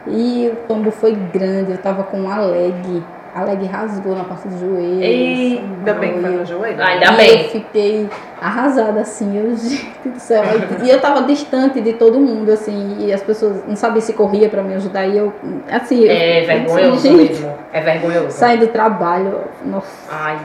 E 0.08 0.50
o 0.54 0.56
tombo 0.68 0.90
foi 0.90 1.14
grande, 1.14 1.72
eu 1.72 1.78
tava 1.78 2.04
com 2.04 2.18
uma 2.18 2.38
leg 2.40 3.04
a 3.38 3.44
leg 3.44 3.66
rasgou 3.66 4.16
na 4.16 4.24
parte 4.24 4.48
do 4.48 4.58
joelho. 4.60 4.98
Assim, 5.00 5.58
Ainda 5.80 5.94
bem 5.94 6.14
que 6.14 6.20
foi 6.22 6.30
eu- 6.30 6.40
no 6.40 6.46
joelho. 6.46 6.82
Ainda 6.84 7.06
e 7.06 7.16
bem. 7.18 7.42
eu 7.44 7.50
fiquei 7.50 8.10
arrasada, 8.42 9.02
assim, 9.02 9.38
eu, 9.38 9.54
gente 9.56 10.10
do 10.10 10.20
céu. 10.20 10.44
E 10.84 10.90
eu 10.90 11.00
tava 11.00 11.22
distante 11.24 11.80
de 11.82 11.94
todo 11.94 12.20
mundo, 12.20 12.52
assim, 12.52 12.98
e 13.00 13.14
as 13.14 13.22
pessoas 13.22 13.64
não 13.68 13.76
sabiam 13.76 14.02
se 14.02 14.14
corria 14.14 14.50
pra 14.50 14.62
me 14.64 14.74
ajudar. 14.76 15.06
E 15.06 15.18
eu, 15.18 15.34
assim, 15.72 16.08
É 16.08 16.42
eu, 16.42 16.48
vergonhoso 16.48 17.02
gente, 17.08 17.18
mesmo. 17.34 17.54
É 17.72 17.82
vergonhoso. 17.82 18.32
Saindo 18.32 18.66
do 18.66 18.72
trabalho, 18.72 19.42
nossa, 19.66 19.88
Ai. 20.12 20.38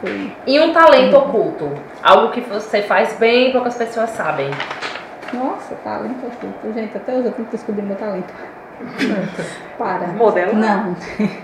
foi. 0.00 0.32
E 0.46 0.60
um 0.60 0.72
talento 0.72 1.16
oculto? 1.16 1.70
Algo 2.02 2.30
que 2.32 2.40
você 2.42 2.82
faz 2.82 3.14
bem 3.18 3.48
e 3.48 3.52
poucas 3.52 3.74
pessoas 3.76 4.10
sabem. 4.10 4.50
Nossa, 5.32 5.74
talento 5.82 6.26
oculto. 6.26 6.72
Gente, 6.74 6.96
até 6.96 7.12
hoje 7.14 7.26
eu 7.26 7.32
tenho 7.32 7.48
que 7.48 7.56
descobrir 7.56 7.82
meu 7.82 7.96
talento. 7.96 8.32
Para. 9.78 10.08
Modelo? 10.08 10.54
Não. 10.54 10.94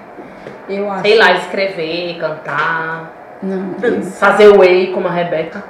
Eu 0.69 0.91
acho. 0.91 1.03
Sei 1.03 1.19
lá, 1.19 1.33
escrever, 1.33 2.19
cantar, 2.19 3.13
Não. 3.43 3.75
fazer 4.03 4.49
whey 4.49 4.93
como 4.93 5.09
a 5.09 5.11
Rebeca. 5.11 5.63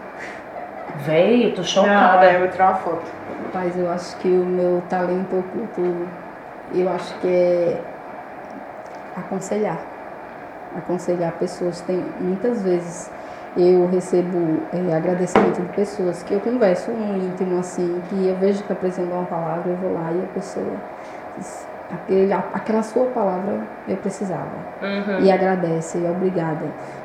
Véi, 0.96 1.46
eu 1.46 1.50
tô 1.52 1.58
Não, 1.62 1.64
chocada. 1.64 2.26
é, 2.26 2.36
eu 2.36 2.40
vou 2.40 2.48
tirar 2.48 2.68
uma 2.68 2.74
foto. 2.76 3.02
Mas 3.54 3.76
eu 3.76 3.90
acho 3.90 4.16
que 4.18 4.28
o 4.28 4.44
meu 4.44 4.82
talento 4.88 5.38
oculto, 5.38 6.06
eu 6.74 6.88
acho 6.90 7.14
que 7.20 7.28
é 7.28 7.80
aconselhar. 9.16 9.78
Aconselhar 10.76 11.32
pessoas. 11.32 11.80
Tem 11.82 12.02
muitas 12.20 12.62
vezes 12.62 13.10
eu 13.56 13.86
recebo 13.88 14.62
é, 14.72 14.94
agradecimento 14.94 15.60
de 15.60 15.68
pessoas 15.74 16.22
que 16.22 16.32
eu 16.32 16.40
converso 16.40 16.90
um 16.90 17.16
íntimo 17.18 17.58
assim, 17.60 18.00
que 18.08 18.26
eu 18.28 18.36
vejo 18.36 18.62
que 18.62 18.72
apresentam 18.72 19.18
uma 19.18 19.26
palavra, 19.26 19.70
eu 19.70 19.76
vou 19.76 19.92
lá 19.92 20.10
e 20.10 20.22
a 20.24 20.26
pessoa 20.34 20.64
diz, 21.36 21.66
aquele, 21.92 22.32
aquela 22.32 22.82
sua 22.82 23.06
palavra 23.06 23.60
eu 23.88 23.96
precisava 23.98 24.50
Uhum. 24.82 25.20
e 25.20 25.30
agradece, 25.30 25.98
e 25.98 26.06
obrigada. 26.10 26.64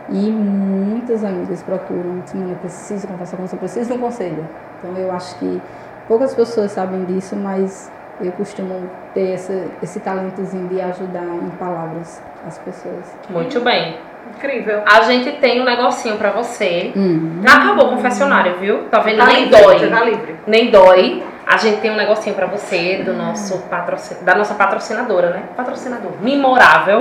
E 0.09 0.31
muitas 0.31 1.23
amigas 1.23 1.61
procuram, 1.63 2.21
Simone, 2.25 2.51
eu 2.51 2.57
preciso 2.57 3.07
conversar 3.07 3.38
com 3.38 3.45
você, 3.45 3.55
eu 3.55 3.59
preciso 3.59 3.91
de 3.91 3.97
um 3.97 4.01
conselho. 4.01 4.47
Então 4.79 4.97
eu 4.97 5.11
acho 5.11 5.38
que 5.38 5.61
poucas 6.07 6.33
pessoas 6.33 6.71
sabem 6.71 7.03
disso, 7.05 7.35
mas 7.35 7.91
eu 8.21 8.31
costumo 8.31 8.89
ter 9.13 9.33
esse, 9.33 9.67
esse 9.83 9.99
talentozinho 9.99 10.67
de 10.69 10.81
ajudar 10.81 11.25
em 11.25 11.49
palavras 11.59 12.21
as 12.47 12.57
pessoas. 12.59 13.15
Muito 13.29 13.59
bem. 13.61 13.97
Incrível. 14.38 14.83
A 14.85 15.01
gente 15.01 15.31
tem 15.33 15.59
um 15.61 15.65
negocinho 15.65 16.15
pra 16.17 16.29
você. 16.31 16.91
Hum. 16.95 17.41
Acabou 17.45 17.88
o 17.88 17.89
confessionário, 17.95 18.55
viu? 18.59 18.83
Tá 18.83 18.99
vendo? 18.99 19.17
Tá 19.17 19.25
Nem 19.25 19.45
livre, 19.45 19.61
dói. 19.61 19.89
Tá 19.89 20.03
livre. 20.05 20.35
Nem 20.45 20.69
dói. 20.69 21.23
A 21.45 21.57
gente 21.57 21.79
tem 21.79 21.89
um 21.89 21.95
negocinho 21.95 22.35
pra 22.35 22.45
você 22.45 23.01
do 23.03 23.13
nosso 23.13 23.57
patrocin... 23.69 24.15
da 24.21 24.35
nossa 24.35 24.53
patrocinadora, 24.53 25.31
né? 25.31 25.43
Patrocinador. 25.55 26.11
Memorável. 26.21 26.99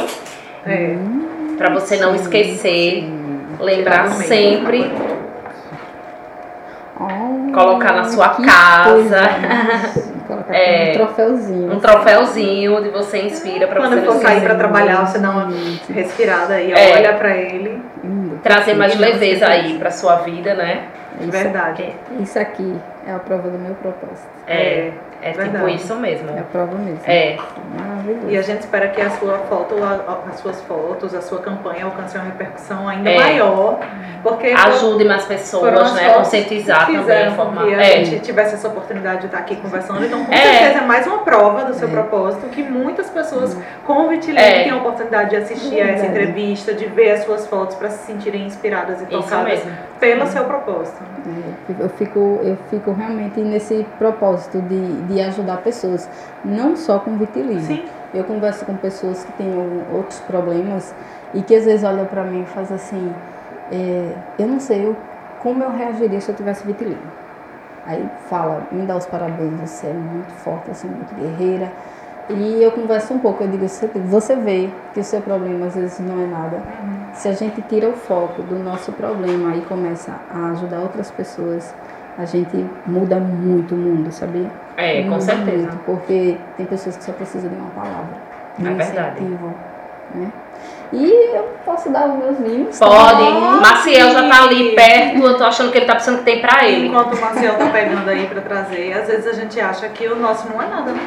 É. 0.65 0.97
Pra 1.59 1.71
você 1.71 1.97
não 1.97 2.15
esquecer. 2.15 3.05
Lembrar 3.61 4.09
do 4.09 4.17
meio. 4.17 4.29
sempre. 4.29 4.91
Colocar 6.97 7.93
na 7.93 8.05
sua 8.05 8.31
casa. 8.31 9.21
Colocar 10.27 10.55
É. 10.55 10.91
um 10.91 10.93
troféuzinho. 10.97 11.73
Um 11.73 11.79
troféuzinho 11.81 12.83
de 12.83 12.89
você 12.91 13.23
inspira 13.23 13.67
pra 13.69 13.81
Quando 13.81 13.95
você 13.95 14.03
for 14.07 14.15
não 14.15 14.21
sair 14.23 14.41
pra 14.41 14.55
trabalhar, 14.57 15.07
você 15.07 15.19
dá 15.19 15.31
uma 15.31 15.49
respirada 15.93 16.55
aí, 16.55 16.73
É. 16.73 16.97
olha 16.97 17.13
pra 17.15 17.37
ele. 17.37 17.83
lindo. 18.03 18.39
Trazer 18.43 18.75
mais 18.75 18.97
leveza 18.99 19.47
aí 19.47 19.79
pra 19.79 19.91
sua 19.91 20.17
vida, 20.17 20.55
né? 20.55 20.85
Isso, 21.21 21.31
Verdade. 21.31 21.95
isso 22.21 22.39
aqui 22.39 22.75
é 23.07 23.13
a 23.13 23.19
prova 23.19 23.49
do 23.49 23.59
meu 23.59 23.75
propósito. 23.75 24.27
É, 24.47 24.91
é 25.23 25.31
tipo 25.31 25.43
verdade. 25.43 25.75
isso 25.77 25.95
mesmo. 25.97 26.31
É 26.31 26.41
a 26.41 26.43
prova 26.43 26.75
mesmo. 26.77 27.01
É, 27.07 27.37
Maravilhoso. 27.79 28.29
E 28.29 28.37
a 28.37 28.43
gente 28.43 28.61
espera 28.61 28.89
que 28.89 29.01
a 29.01 29.11
sua 29.11 29.39
foto, 29.49 29.75
as 30.29 30.37
suas 30.41 30.61
fotos, 30.63 31.15
a 31.15 31.21
sua 31.23 31.41
campanha 31.41 31.85
alcance 31.85 32.17
uma 32.17 32.25
repercussão 32.25 32.89
ainda 32.89 33.11
É. 33.11 33.19
maior. 33.19 33.79
Porque 34.23 34.49
ajude 34.49 35.05
mais 35.05 35.25
pessoas, 35.25 35.73
as 35.73 35.95
né? 35.95 36.15
Conscientizar 36.15 36.87
também, 36.87 37.29
informar. 37.29 37.63
com 37.63 37.69
que 37.69 37.75
a 37.75 37.81
É, 37.81 38.05
gente 38.05 38.21
tivesse 38.25 38.55
essa 38.55 38.67
oportunidade 38.69 39.21
de 39.21 39.27
estar 39.27 39.39
aqui 39.39 39.55
conversando. 39.57 40.05
Então, 40.05 40.25
com 40.25 40.33
É. 40.33 40.37
certeza, 40.37 40.79
é 40.79 40.87
mais 40.87 41.07
uma 41.07 41.19
prova 41.19 41.65
do 41.65 41.75
seu 41.75 41.87
É. 41.89 41.91
propósito 41.93 42.49
que 42.49 42.63
muitas 42.63 43.09
pessoas 43.09 43.57
com 43.87 43.93
o 44.05 44.09
Vitiligo 44.09 44.41
É. 44.41 44.65
têm 44.65 44.71
a 44.73 44.77
oportunidade 44.77 45.31
de 45.31 45.37
assistir 45.37 45.81
a 45.81 45.91
essa 45.91 46.07
entrevista, 46.07 46.75
de 46.75 46.87
ver 46.87 47.13
as 47.13 47.25
suas 47.25 47.47
fotos 47.47 47.77
para 47.77 47.89
se 47.91 48.05
sentirem 48.05 48.47
inspiradas 48.47 49.01
e 49.01 49.05
isso 49.05 49.13
tocadas 49.23 49.45
mesmo. 49.45 49.71
pelo 50.01 50.27
seu 50.27 50.45
propósito. 50.45 51.03
É, 51.27 51.83
Eu 51.85 51.89
fico, 51.91 52.41
eu 52.43 52.57
fico 52.71 52.91
realmente 52.97 53.41
nesse 53.41 53.87
propósito 53.99 54.61
de, 54.63 55.03
de 55.03 55.21
ajudar 55.21 55.59
pessoas, 55.59 56.09
não 56.45 56.77
só 56.77 56.99
com 56.99 57.17
vitiligo. 57.17 57.61
Sim. 57.61 57.85
Eu 58.15 58.25
converso 58.25 58.65
com 58.65 58.75
pessoas 58.77 59.25
que 59.25 59.33
têm 59.33 59.53
outros 59.93 60.19
problemas 60.21 60.95
e 61.35 61.43
que 61.43 61.55
às 61.55 61.65
vezes 61.65 61.85
olham 61.85 62.07
para 62.07 62.25
mim 62.25 62.43
e 62.43 62.47
fazem 62.47 62.77
assim, 62.77 63.13
é, 63.71 64.13
eu 64.39 64.47
não 64.49 64.61
sei 64.61 64.85
eu- 64.87 64.97
como 65.43 65.63
eu 65.63 65.71
reagiria 65.71 66.21
se 66.21 66.29
eu 66.31 66.35
tivesse 66.35 66.67
vitiligo. 66.67 67.01
Aí 67.85 68.05
fala, 68.29 68.63
me 68.73 68.85
dá 68.85 68.97
os 68.97 69.07
parabéns, 69.07 69.53
você 69.61 69.87
é 69.87 69.93
muito 69.93 70.33
forte, 70.33 70.69
você 70.69 70.87
é 70.87 70.91
muito 70.91 71.15
guerreira. 71.15 71.71
E 72.29 72.61
eu 72.61 72.73
converso 72.73 73.15
um 73.15 73.21
pouco, 73.21 73.45
eu 73.45 73.49
digo, 73.49 73.69
você, 73.69 73.87
você 73.87 74.35
vê 74.35 74.69
que 74.93 74.99
o 74.99 75.05
seu 75.05 75.21
problema 75.21 75.67
às 75.67 75.77
vezes 75.77 76.01
não 76.01 76.21
é 76.21 76.27
nada. 76.27 76.61
Se 77.13 77.29
a 77.29 77.33
gente 77.33 77.63
tira 77.63 77.89
o 77.89 77.93
foco 77.93 78.43
do 78.43 78.59
nosso 78.59 78.91
problema 78.93 79.55
e 79.55 79.61
começa 79.61 80.13
a 80.35 80.51
ajudar 80.51 80.81
outras 80.81 81.09
pessoas, 81.13 81.73
a 82.19 82.25
gente 82.25 82.65
muda 82.87 83.17
muito 83.17 83.75
o 83.75 83.79
mundo, 83.79 84.11
sabia? 84.13 84.51
É, 84.77 85.03
com 85.03 85.11
Muda 85.11 85.21
certeza. 85.21 85.57
muito, 85.69 85.77
porque 85.85 86.37
tem 86.57 86.67
pessoas 86.67 86.97
que 86.97 87.05
só 87.05 87.13
precisam 87.13 87.51
de 87.51 87.57
uma 87.57 87.71
palavra, 87.71 88.09
de 88.59 88.67
É 88.67 88.71
um 88.71 88.75
verdade. 88.77 89.17
incentivo, 89.23 89.55
né? 90.15 90.33
E 90.93 91.37
eu 91.37 91.43
posso 91.65 91.91
dar 91.91 92.09
os 92.09 92.15
meus 92.17 92.39
mimos? 92.39 92.79
Pode. 92.79 92.95
Pode. 92.95 93.61
Maciel 93.61 94.13
já 94.13 94.29
tá 94.29 94.45
ali 94.45 94.75
perto, 94.75 95.19
eu 95.23 95.37
tô 95.37 95.45
achando 95.45 95.73
que 95.73 95.79
ele 95.79 95.87
tá 95.87 95.95
pensando 95.95 96.19
que 96.19 96.25
tem 96.25 96.41
pra 96.41 96.67
ele. 96.67 96.87
Enquanto 96.87 97.15
o 97.15 97.21
Marcel 97.21 97.55
tá 97.59 97.67
pegando 97.71 98.09
aí 98.09 98.27
pra 98.27 98.41
trazer, 98.41 98.93
às 98.93 99.07
vezes 99.09 99.27
a 99.27 99.33
gente 99.33 99.61
acha 99.61 99.89
que 99.89 100.07
o 100.07 100.17
nosso 100.17 100.49
não 100.49 100.63
é 100.63 100.67
nada, 100.69 100.93
né? 100.93 101.01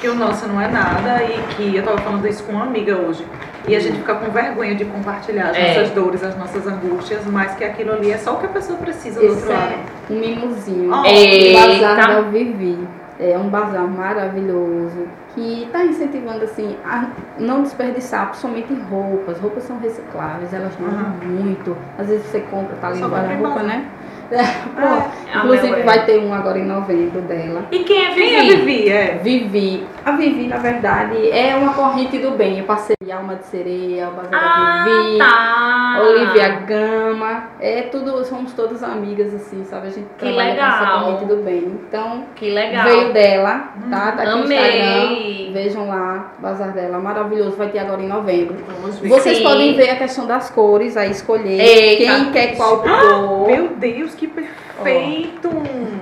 Que 0.00 0.08
o 0.08 0.14
nosso 0.14 0.46
não 0.46 0.60
é 0.60 0.68
nada 0.68 1.22
e 1.24 1.38
que 1.54 1.76
eu 1.76 1.82
tava 1.82 1.98
falando 1.98 2.26
isso 2.28 2.44
com 2.44 2.52
uma 2.52 2.64
amiga 2.64 2.96
hoje. 2.96 3.26
E 3.66 3.74
a 3.74 3.80
gente 3.80 3.96
fica 3.98 4.14
com 4.14 4.30
vergonha 4.30 4.74
de 4.74 4.84
compartilhar 4.84 5.50
as 5.50 5.56
É. 5.56 5.68
nossas 5.68 5.90
dores, 5.94 6.22
as 6.22 6.36
nossas 6.36 6.66
angústias, 6.66 7.24
mas 7.26 7.54
que 7.54 7.64
aquilo 7.64 7.92
ali 7.92 8.10
é 8.10 8.18
só 8.18 8.34
o 8.34 8.38
que 8.38 8.46
a 8.46 8.50
pessoa 8.50 8.78
precisa 8.78 9.20
do 9.20 9.26
outro 9.26 9.48
lado. 9.48 9.72
é 9.72 10.12
um 10.12 10.18
mimosinho. 10.20 10.92
Oh. 10.92 11.04
Eita. 11.06 11.66
Bazar 11.66 11.96
da 11.96 12.20
Vivi. 12.22 12.78
É 13.18 13.38
um 13.38 13.48
bazar 13.48 13.86
maravilhoso 13.86 15.06
que 15.34 15.62
está 15.64 15.84
incentivando 15.84 16.44
assim 16.44 16.76
a 16.84 17.06
não 17.38 17.62
desperdiçar, 17.62 18.26
principalmente 18.28 18.74
roupas. 18.90 19.38
Roupas 19.38 19.62
são 19.64 19.78
recicláveis, 19.78 20.52
elas 20.52 20.74
duram 20.76 20.92
Aham. 20.98 21.14
muito. 21.24 21.76
Às 21.98 22.08
vezes 22.08 22.26
você 22.26 22.40
compra, 22.40 22.76
tá 22.80 22.90
em 22.94 23.00
guarda-roupa, 23.00 23.48
bazar. 23.50 23.64
né? 23.64 23.84
Pronto. 24.28 25.10
A 25.32 25.38
Inclusive 25.38 25.70
Mel 25.70 25.80
é. 25.80 25.82
vai 25.82 26.04
ter 26.06 26.18
um 26.18 26.32
agora 26.32 26.58
em 26.58 26.64
novembro 26.64 27.20
dela. 27.22 27.64
E 27.70 27.80
quem 27.80 28.04
é 28.06 28.14
Quem 28.14 28.34
é 28.36 28.42
Vivi? 28.42 28.56
Vivi? 28.64 28.88
É. 28.88 29.18
Vivi. 29.22 29.86
A 30.04 30.12
Vivi, 30.12 30.46
na 30.46 30.58
verdade, 30.58 31.30
é 31.30 31.54
uma 31.56 31.72
corrente 31.74 32.18
do 32.18 32.32
bem. 32.32 32.58
Eu 32.58 32.64
passei 32.64 32.94
Alma 33.12 33.36
de 33.36 33.44
Sereia, 33.46 34.08
o 34.08 34.12
Bazar 34.12 34.30
Ah, 34.32 34.84
da 34.86 35.02
Vivi. 35.02 35.18
tá. 35.18 36.00
Olivia 36.02 36.48
Gama, 36.66 37.44
é 37.60 37.82
tudo, 37.82 38.24
somos 38.24 38.52
todas 38.52 38.82
amigas 38.82 39.32
assim, 39.34 39.64
sabe? 39.64 39.86
A 39.88 39.90
gente 39.90 40.06
Que 40.18 40.24
trabalha 40.26 40.54
com 40.54 40.60
essa 40.62 40.80
legal. 40.80 41.00
corrente 41.04 41.24
do 41.26 41.36
bem. 41.42 41.80
Então, 41.88 42.24
Que 42.34 42.50
legal. 42.50 42.84
veio 42.84 43.12
dela, 43.12 43.68
tá? 43.90 44.12
Tá 44.12 44.22
aqui 44.22 44.30
no 44.32 44.38
Instagram. 44.40 45.02
Amei. 45.04 45.50
Vejam 45.52 45.88
lá, 45.88 46.32
bazar 46.40 46.72
dela, 46.72 46.98
maravilhoso, 46.98 47.56
vai 47.56 47.68
ter 47.68 47.78
agora 47.78 48.02
em 48.02 48.08
novembro. 48.08 48.56
Vamos 48.66 48.98
ver. 48.98 49.08
Vocês 49.08 49.38
Sim. 49.38 49.44
podem 49.44 49.74
ver 49.74 49.90
a 49.90 49.96
questão 49.96 50.26
das 50.26 50.50
cores, 50.50 50.96
aí 50.96 51.10
escolher 51.10 51.60
Eita. 51.60 52.02
quem 52.04 52.32
quer 52.32 52.56
qual 52.56 52.78
cor. 52.82 53.46
Meu 53.46 53.68
Deus, 53.76 54.13
que 54.14 54.26
perfeito! 54.28 55.50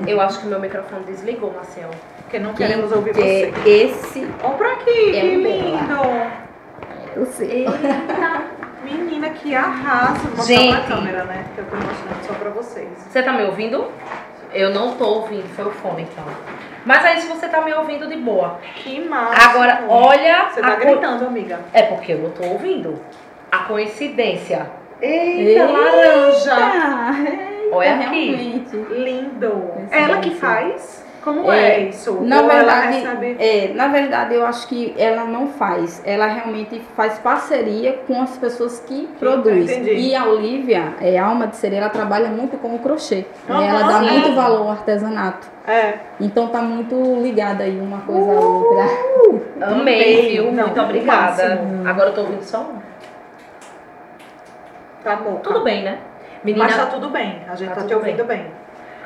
Eu 0.07 0.21
acho 0.21 0.41
que 0.41 0.47
meu 0.47 0.61
microfone 0.61 1.05
desligou, 1.05 1.53
Marcel. 1.53 1.91
Porque 2.23 2.39
não 2.39 2.55
queremos 2.55 2.91
ouvir 2.93 3.13
quer 3.15 3.53
você. 3.53 3.69
esse, 3.71 4.27
Olha 4.43 4.55
pra 4.55 4.73
aqui, 4.73 5.17
É 5.17 5.21
que 5.21 5.37
lindo! 5.37 6.01
eu 7.17 7.27
sei. 7.27 7.67
Eita. 7.67 8.43
Menina, 8.85 9.31
que 9.31 9.55
arraso! 9.55 10.21
Vou 10.29 10.37
mostrar 10.39 10.57
Gente. 10.57 10.77
pra 10.87 10.97
câmera, 10.97 11.25
né? 11.25 11.45
Que 11.55 11.61
eu 11.61 11.65
tô 11.67 11.77
mostrando 11.77 12.27
só 12.27 12.33
pra 12.35 12.51
vocês. 12.51 12.89
Você 13.11 13.23
tá 13.23 13.33
me 13.33 13.45
ouvindo? 13.45 13.91
Eu 14.53 14.71
não 14.71 14.97
tô 14.97 15.05
ouvindo, 15.07 15.49
foi 15.55 15.65
o 15.67 15.71
fone 15.71 16.03
então. 16.03 16.25
Mas 16.85 17.05
aí 17.05 17.21
se 17.21 17.29
você 17.29 17.47
tá 17.49 17.61
me 17.63 17.73
ouvindo 17.73 18.09
de 18.09 18.17
boa. 18.17 18.59
Que 18.77 19.01
massa! 19.09 19.51
Agora, 19.51 19.85
olha. 19.89 20.49
Você 20.53 20.61
tá 20.61 20.73
co- 20.77 20.81
gritando, 20.81 21.27
amiga. 21.27 21.61
É 21.73 21.83
porque 21.83 22.13
eu 22.13 22.31
tô 22.37 22.45
ouvindo. 22.49 23.01
A 23.53 23.59
coincidência. 23.59 24.69
Eita, 25.01 25.65
laranja! 25.71 26.57
Olha 27.73 27.95
aqui. 27.95 28.31
realmente. 28.35 28.77
Lindo! 28.91 29.73
Esse 29.87 29.95
Ela 29.95 30.19
que 30.19 30.31
faz? 30.35 31.03
Como 31.23 31.53
É, 31.53 31.77
é, 31.77 31.89
isso? 31.89 32.21
Na 32.21 32.41
Ou 32.41 32.49
verdade, 32.49 32.97
recebe... 32.99 33.37
é, 33.39 33.69
na 33.75 33.87
verdade, 33.87 34.35
eu 34.35 34.45
acho 34.45 34.67
que 34.67 34.93
ela 34.99 35.25
não 35.25 35.47
faz. 35.51 36.03
Ela 36.05 36.27
realmente 36.27 36.81
faz 36.97 37.17
parceria 37.21 37.93
com 38.09 38.21
as 38.21 38.37
pessoas 38.39 38.81
que 38.81 39.09
produzem. 39.21 39.85
E 39.85 40.17
a 40.17 40.25
Olivia, 40.25 40.95
é, 41.01 41.17
a 41.17 41.27
Alma 41.27 41.47
de 41.47 41.57
Sereia, 41.57 41.83
ela 41.83 41.91
trabalha 41.91 42.29
muito 42.29 42.57
com 42.59 42.75
o 42.75 42.79
crochê. 42.81 43.25
Né? 43.49 43.69
Ela 43.69 43.83
dá 43.85 44.01
sim. 44.01 44.11
muito 44.11 44.35
valor 44.35 44.63
ao 44.63 44.71
artesanato. 44.73 45.47
É. 45.65 45.95
Então 46.21 46.49
tá 46.49 46.61
muito 46.61 46.97
ligada 47.23 47.63
aí 47.63 47.81
uma 47.81 48.01
coisa 48.01 48.33
à 48.33 48.41
outra. 48.41 48.83
Amei, 49.61 49.73
Amei. 49.73 50.31
viu? 50.33 50.51
Não, 50.51 50.65
Muito 50.67 50.81
obrigada. 50.81 51.63
Agora 51.87 52.09
eu 52.09 52.15
tô 52.15 52.23
ouvindo 52.23 52.43
só 52.43 52.63
um. 52.63 52.83
Tá 55.05 55.15
bom. 55.17 55.37
Tudo 55.37 55.63
bem, 55.63 55.85
né? 55.85 55.99
Menina, 56.45 56.65
Mas 56.65 56.77
tá 56.77 56.87
tudo 56.87 57.09
bem. 57.09 57.41
A 57.49 57.55
gente 57.55 57.69
Tá 57.69 57.77
tá, 57.77 57.87
te 57.87 57.95
ouvindo 57.95 58.25
bem. 58.25 58.47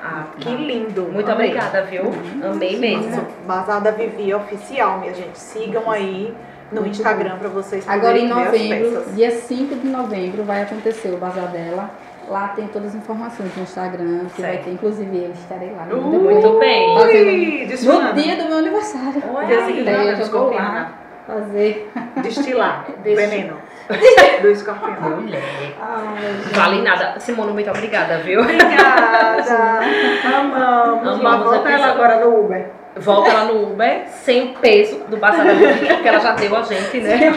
Ah, 0.02 0.24
Que 0.38 0.50
lindo. 0.50 1.02
Muito 1.02 1.30
Amei. 1.30 1.48
obrigada, 1.48 1.82
viu? 1.82 2.04
Amei 2.44 2.78
mesmo. 2.78 3.26
Bazada 3.46 3.92
Vivi 3.92 4.32
Oficial, 4.34 5.00
minha 5.00 5.12
gente. 5.14 5.38
Sigam 5.38 5.90
aí 5.90 6.34
no 6.70 6.80
Muito 6.82 6.94
Instagram 6.96 7.36
pra 7.38 7.48
vocês 7.48 7.88
Agora 7.88 8.18
em 8.18 8.28
novembro, 8.28 9.04
dia 9.14 9.30
5 9.30 9.74
de 9.76 9.86
novembro, 9.88 10.44
vai 10.44 10.62
acontecer 10.62 11.08
o 11.08 11.16
Bazar 11.16 11.48
dela. 11.48 11.90
Lá 12.28 12.48
tem 12.48 12.66
todas 12.66 12.88
as 12.88 12.94
informações 12.96 13.54
no 13.56 13.62
Instagram, 13.62 14.26
que 14.34 14.42
vai 14.42 14.52
Certo. 14.52 14.64
ter, 14.64 14.70
inclusive 14.72 15.16
eu 15.16 15.30
estarei 15.30 15.70
lá. 15.70 15.86
Uh, 15.92 16.00
Muito 16.02 16.58
bem. 16.58 16.98
Ui, 16.98 17.66
No 17.66 18.12
dia 18.20 18.36
do 18.36 18.48
meu 18.48 18.58
aniversário. 18.58 19.22
Olha 19.32 19.84
Daí 19.84 20.08
eu 20.08 20.16
já 20.16 20.24
vou 20.24 20.52
lá? 20.52 20.90
Fazer. 21.26 21.90
Destilar. 22.22 22.86
Veneno. 23.02 23.58
Do 24.42 24.50
escorpião. 24.50 25.20
Mulher. 25.20 25.42
Ai. 25.80 26.32
Vale 26.52 26.82
nada. 26.82 27.18
Simone, 27.20 27.52
muito 27.52 27.70
obrigada, 27.70 28.18
viu? 28.18 28.40
Obrigada. 28.40 29.80
Amamos. 30.24 31.20
Amamos 31.20 31.50
volta 31.50 31.70
ela 31.70 31.86
agora 31.86 32.24
no 32.24 32.44
Uber. 32.44 32.66
Volta 32.96 33.32
lá 33.32 33.44
no 33.44 33.72
Uber 33.72 34.06
sem 34.08 34.52
o 34.52 34.54
peso 34.54 35.00
do 35.08 35.18
Vivi, 35.18 35.86
porque 35.86 36.08
ela 36.08 36.18
já 36.18 36.32
deu 36.32 36.56
a 36.56 36.62
gente, 36.62 37.00
né? 37.00 37.34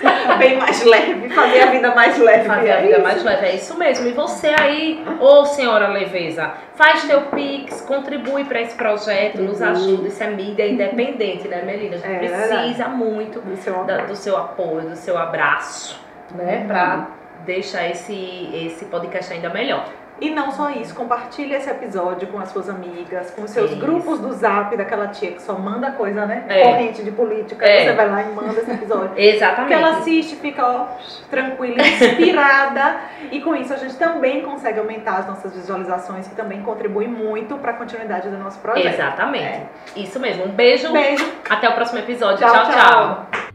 Bem 0.38 0.56
mais 0.58 0.84
leve. 0.84 1.28
Fazer 1.30 1.60
a 1.60 1.66
vida 1.66 1.94
mais 1.94 2.18
leve. 2.18 2.44
Fazer 2.46 2.70
a 2.70 2.74
É 2.76 2.82
vida 2.82 2.92
isso. 2.94 3.02
mais 3.02 3.24
leve, 3.24 3.46
é 3.46 3.54
isso 3.54 3.78
mesmo. 3.78 4.08
E 4.08 4.12
você 4.12 4.54
aí, 4.58 5.04
ô 5.20 5.44
senhora 5.44 5.88
leveza, 5.88 6.52
faz 6.74 7.04
teu 7.04 7.22
Pix, 7.22 7.80
contribui 7.82 8.44
para 8.44 8.60
esse 8.60 8.74
projeto, 8.74 9.42
nos 9.42 9.60
ajuda. 9.60 10.08
Isso 10.08 10.22
é 10.22 10.28
mídia 10.30 10.66
independente, 10.66 11.46
né, 11.48 11.62
Melina? 11.62 11.96
A 11.96 11.98
gente 11.98 12.10
É 12.12 12.18
precisa 12.18 12.88
muito 12.88 13.40
Do 13.40 13.56
seu 13.56 13.84
da- 13.84 13.98
do 14.06 14.16
seu 14.16 14.36
apoio, 14.36 14.82
do 14.82 14.96
seu 14.96 15.18
abraço, 15.18 16.00
né? 16.34 16.64
Pra 16.66 17.08
deixar 17.44 17.88
esse, 17.88 18.48
esse 18.66 18.84
podcast 18.86 19.32
ainda 19.32 19.48
melhor. 19.50 19.84
E 20.20 20.28
não 20.28 20.50
só 20.50 20.70
isso, 20.70 20.94
compartilhe 20.94 21.54
esse 21.54 21.70
episódio 21.70 22.28
com 22.28 22.38
as 22.38 22.50
suas 22.50 22.68
amigas, 22.68 23.30
com 23.30 23.42
os 23.42 23.50
seus 23.50 23.70
Isso. 23.70 23.80
grupos 23.80 24.20
do 24.20 24.32
zap 24.34 24.76
daquela 24.76 25.08
tia 25.08 25.32
que 25.32 25.40
só 25.40 25.54
manda 25.54 25.92
coisa, 25.92 26.26
né? 26.26 26.44
É. 26.46 26.62
Corrente 26.62 27.02
de 27.02 27.10
política. 27.10 27.64
É. 27.64 27.84
Você 27.84 27.92
vai 27.94 28.08
lá 28.08 28.22
e 28.22 28.26
manda 28.26 28.60
esse 28.60 28.70
episódio. 28.70 29.08
Porque 29.08 29.22
Exatamente. 29.40 29.72
ela 29.72 29.88
assiste, 29.98 30.36
fica 30.36 30.62
ó, 30.66 30.86
tranquila, 31.30 31.80
inspirada. 31.86 33.00
e 33.32 33.40
com 33.40 33.56
isso 33.56 33.72
a 33.72 33.76
gente 33.76 33.96
também 33.96 34.42
consegue 34.42 34.78
aumentar 34.78 35.18
as 35.18 35.26
nossas 35.26 35.54
visualizações, 35.54 36.28
que 36.28 36.34
também 36.34 36.62
contribui 36.62 37.06
muito 37.06 37.56
para 37.56 37.70
a 37.70 37.74
continuidade 37.74 38.28
do 38.28 38.36
nosso 38.36 38.58
projeto. 38.60 38.86
Exatamente. 38.86 39.66
Isso 39.96 40.20
mesmo. 40.20 40.44
Um 40.44 40.48
beijo. 40.50 40.92
Beijo. 40.92 41.26
Até 41.48 41.68
o 41.68 41.74
próximo 41.74 42.00
episódio. 42.00 42.38
Tchau, 42.38 42.52
tchau. 42.52 42.72
tchau. 42.72 43.26
tchau. 43.32 43.49